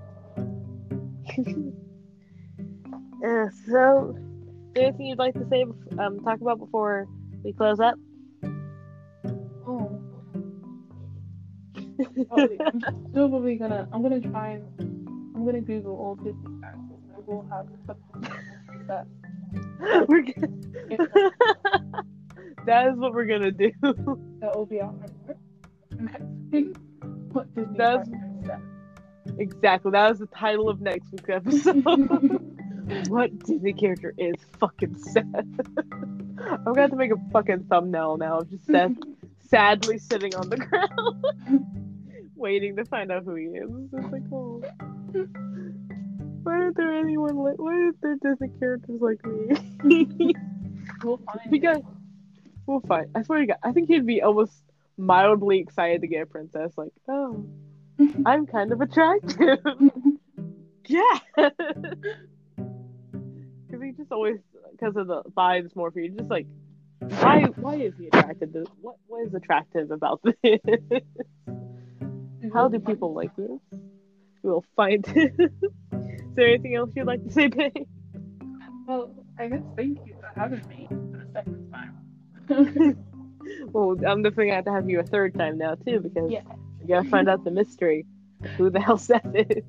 Uh, 3.25 3.49
so, 3.69 4.15
is 4.17 4.75
there 4.75 4.85
anything 4.87 5.07
you'd 5.07 5.19
like 5.19 5.35
to 5.35 5.47
say, 5.51 5.65
um, 5.99 6.21
talk 6.21 6.41
about 6.41 6.59
before 6.59 7.07
we 7.43 7.53
close 7.53 7.81
up? 7.81 7.95
Oh. 9.67 10.01
Probably, 12.29 12.59
I'm 12.61 12.81
still 13.11 13.29
probably 13.29 13.57
gonna. 13.57 13.89
I'm 13.93 14.03
gonna 14.03 14.21
try 14.21 14.51
and. 14.51 14.65
I'm 15.35 15.45
gonna 15.45 15.61
Google 15.61 15.97
all 15.97 16.15
Disney. 16.15 16.61
I 16.65 16.71
will 17.27 17.45
have 17.51 17.67
that. 18.87 19.07
we're 20.09 20.23
gonna... 20.23 20.49
that 22.67 22.89
is 22.89 22.99
what 22.99 23.15
we're 23.15 23.27
gonna 23.27 23.53
do. 23.53 23.71
That 24.41 24.57
will 24.57 24.67
be 24.67 24.81
our. 24.81 24.95
Next 25.99 26.23
week, 26.53 26.77
what 27.33 27.53
Disney 27.57 27.77
That's- 27.77 28.09
exactly. 29.39 29.91
That 29.91 30.11
was 30.11 30.21
the 30.21 30.27
title 30.27 30.69
of 30.69 30.81
next 30.81 31.11
week's 31.11 31.29
episode. 31.29 31.83
what 33.09 33.37
Disney 33.41 33.73
character 33.73 34.15
is 34.17 34.37
fucking 34.61 34.97
Seth? 34.97 35.25
I'm 36.41 36.65
gonna 36.65 36.83
have 36.83 36.91
to 36.91 36.97
make 36.97 37.11
a 37.11 37.17
fucking 37.33 37.65
thumbnail 37.65 38.17
now 38.17 38.39
of 38.39 38.51
just 38.51 38.67
Seth 38.67 38.93
sadly 39.49 39.99
sitting 39.99 40.35
on 40.35 40.49
the 40.49 40.57
ground, 40.57 41.65
waiting 42.37 42.77
to 42.77 42.85
find 42.85 43.11
out 43.11 43.25
who 43.25 43.35
he 43.35 43.47
is. 43.47 43.71
It's 43.93 44.13
like, 44.13 44.23
oh. 44.33 44.63
Why 46.49 46.55
aren't 46.55 46.77
there 46.79 46.95
anyone 46.95 47.37
like? 47.37 47.59
Why 47.59 47.75
aren't 47.75 48.01
there 48.01 48.17
Disney 48.23 48.49
characters 48.59 49.03
like 49.03 49.23
me? 49.85 50.35
We'll 51.05 51.19
find 51.19 51.51
because 51.51 51.83
we'll 52.67 52.81
find. 52.81 53.11
I 53.15 53.23
swear 53.23 53.41
to 53.41 53.47
God, 53.47 53.59
I 53.63 53.73
think 53.73 53.89
he'd 53.89 54.07
be 54.07 54.23
almost 54.23 54.55
mildly 54.97 55.59
excited 55.59 56.01
to 56.01 56.07
get 56.07 56.23
a 56.23 56.27
princess. 56.27 56.73
Like, 56.79 56.93
oh, 57.07 57.45
I'm 58.27 58.47
kind 58.47 58.73
of 58.73 58.81
attractive. 58.81 59.59
yeah. 60.87 61.19
Because 61.37 61.53
he 63.83 63.93
just 63.93 64.11
always, 64.11 64.39
because 64.73 64.97
of 64.97 65.07
the 65.07 65.25
body 65.35 65.63
dysmorphia, 65.63 66.17
just 66.17 66.31
like, 66.31 66.47
why? 67.01 67.43
Why 67.57 67.75
is 67.75 67.93
he 67.99 68.07
attracted 68.07 68.55
to? 68.55 68.65
What? 68.81 68.97
What 69.07 69.27
is 69.27 69.35
attractive 69.35 69.91
about 69.91 70.23
this? 70.23 70.39
How 72.55 72.69
do 72.69 72.79
mm-hmm. 72.79 72.87
people 72.87 73.13
like 73.13 73.37
this? 73.37 73.61
We'll 74.43 74.65
find. 74.75 75.07
is 75.15 75.51
there 76.39 76.49
anything 76.49 76.75
else 76.77 76.91
you'd 76.97 77.07
like 77.07 77.23
to 77.25 77.33
say, 77.33 77.49
babe? 77.49 77.73
Well, 78.87 79.11
I 79.39 79.49
guess 79.49 79.61
thank 79.77 79.99
you 80.07 80.15
for 80.21 80.31
having 80.41 80.67
me 80.69 80.87
for 80.89 81.19
the 81.19 81.27
second 81.35 81.71
time. 81.73 83.05
Well, 83.73 83.93
I'm 84.07 84.23
definitely 84.23 84.47
gonna 84.47 84.57
have 84.57 84.65
to 84.67 84.73
have 84.73 84.91
you 84.91 85.01
a 85.01 85.03
third 85.05 85.35
time 85.35 85.57
now 85.59 85.75
too, 85.75 86.01
because 86.01 86.31
Yeah. 86.31 86.43
you 86.83 86.87
gotta 86.89 87.09
find 87.09 87.29
out 87.31 87.45
the 87.45 87.51
mystery. 87.51 88.05
Who 88.59 88.69
the 88.71 88.79
hell 88.81 88.99
Seth 88.99 89.25
is? 89.35 89.65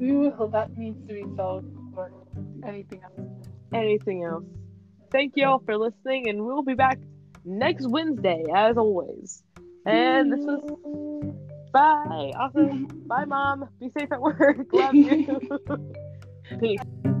we 0.00 0.12
will. 0.12 0.48
That 0.48 0.76
needs 0.78 0.98
to 1.06 1.12
be 1.14 1.24
solved 1.36 1.66
anything 2.64 3.02
else. 3.02 3.28
Anything 3.74 4.24
else? 4.24 4.44
Thank 5.12 5.34
you 5.36 5.46
all 5.46 5.58
for 5.58 5.76
listening, 5.76 6.28
and 6.30 6.44
we'll 6.46 6.62
be 6.62 6.74
back 6.74 6.98
next 7.44 7.86
Wednesday 7.86 8.44
as 8.54 8.76
always. 8.78 9.42
And 9.84 10.32
this 10.32 10.44
was 10.44 11.36
bye. 11.72 12.32
Also, 12.38 12.68
bye, 13.06 13.24
mom. 13.24 13.68
Be 13.80 13.90
safe 13.98 14.10
at 14.12 14.20
work. 14.20 14.58
Love 14.72 14.94
you. 14.94 15.40
Peace. 16.60 17.12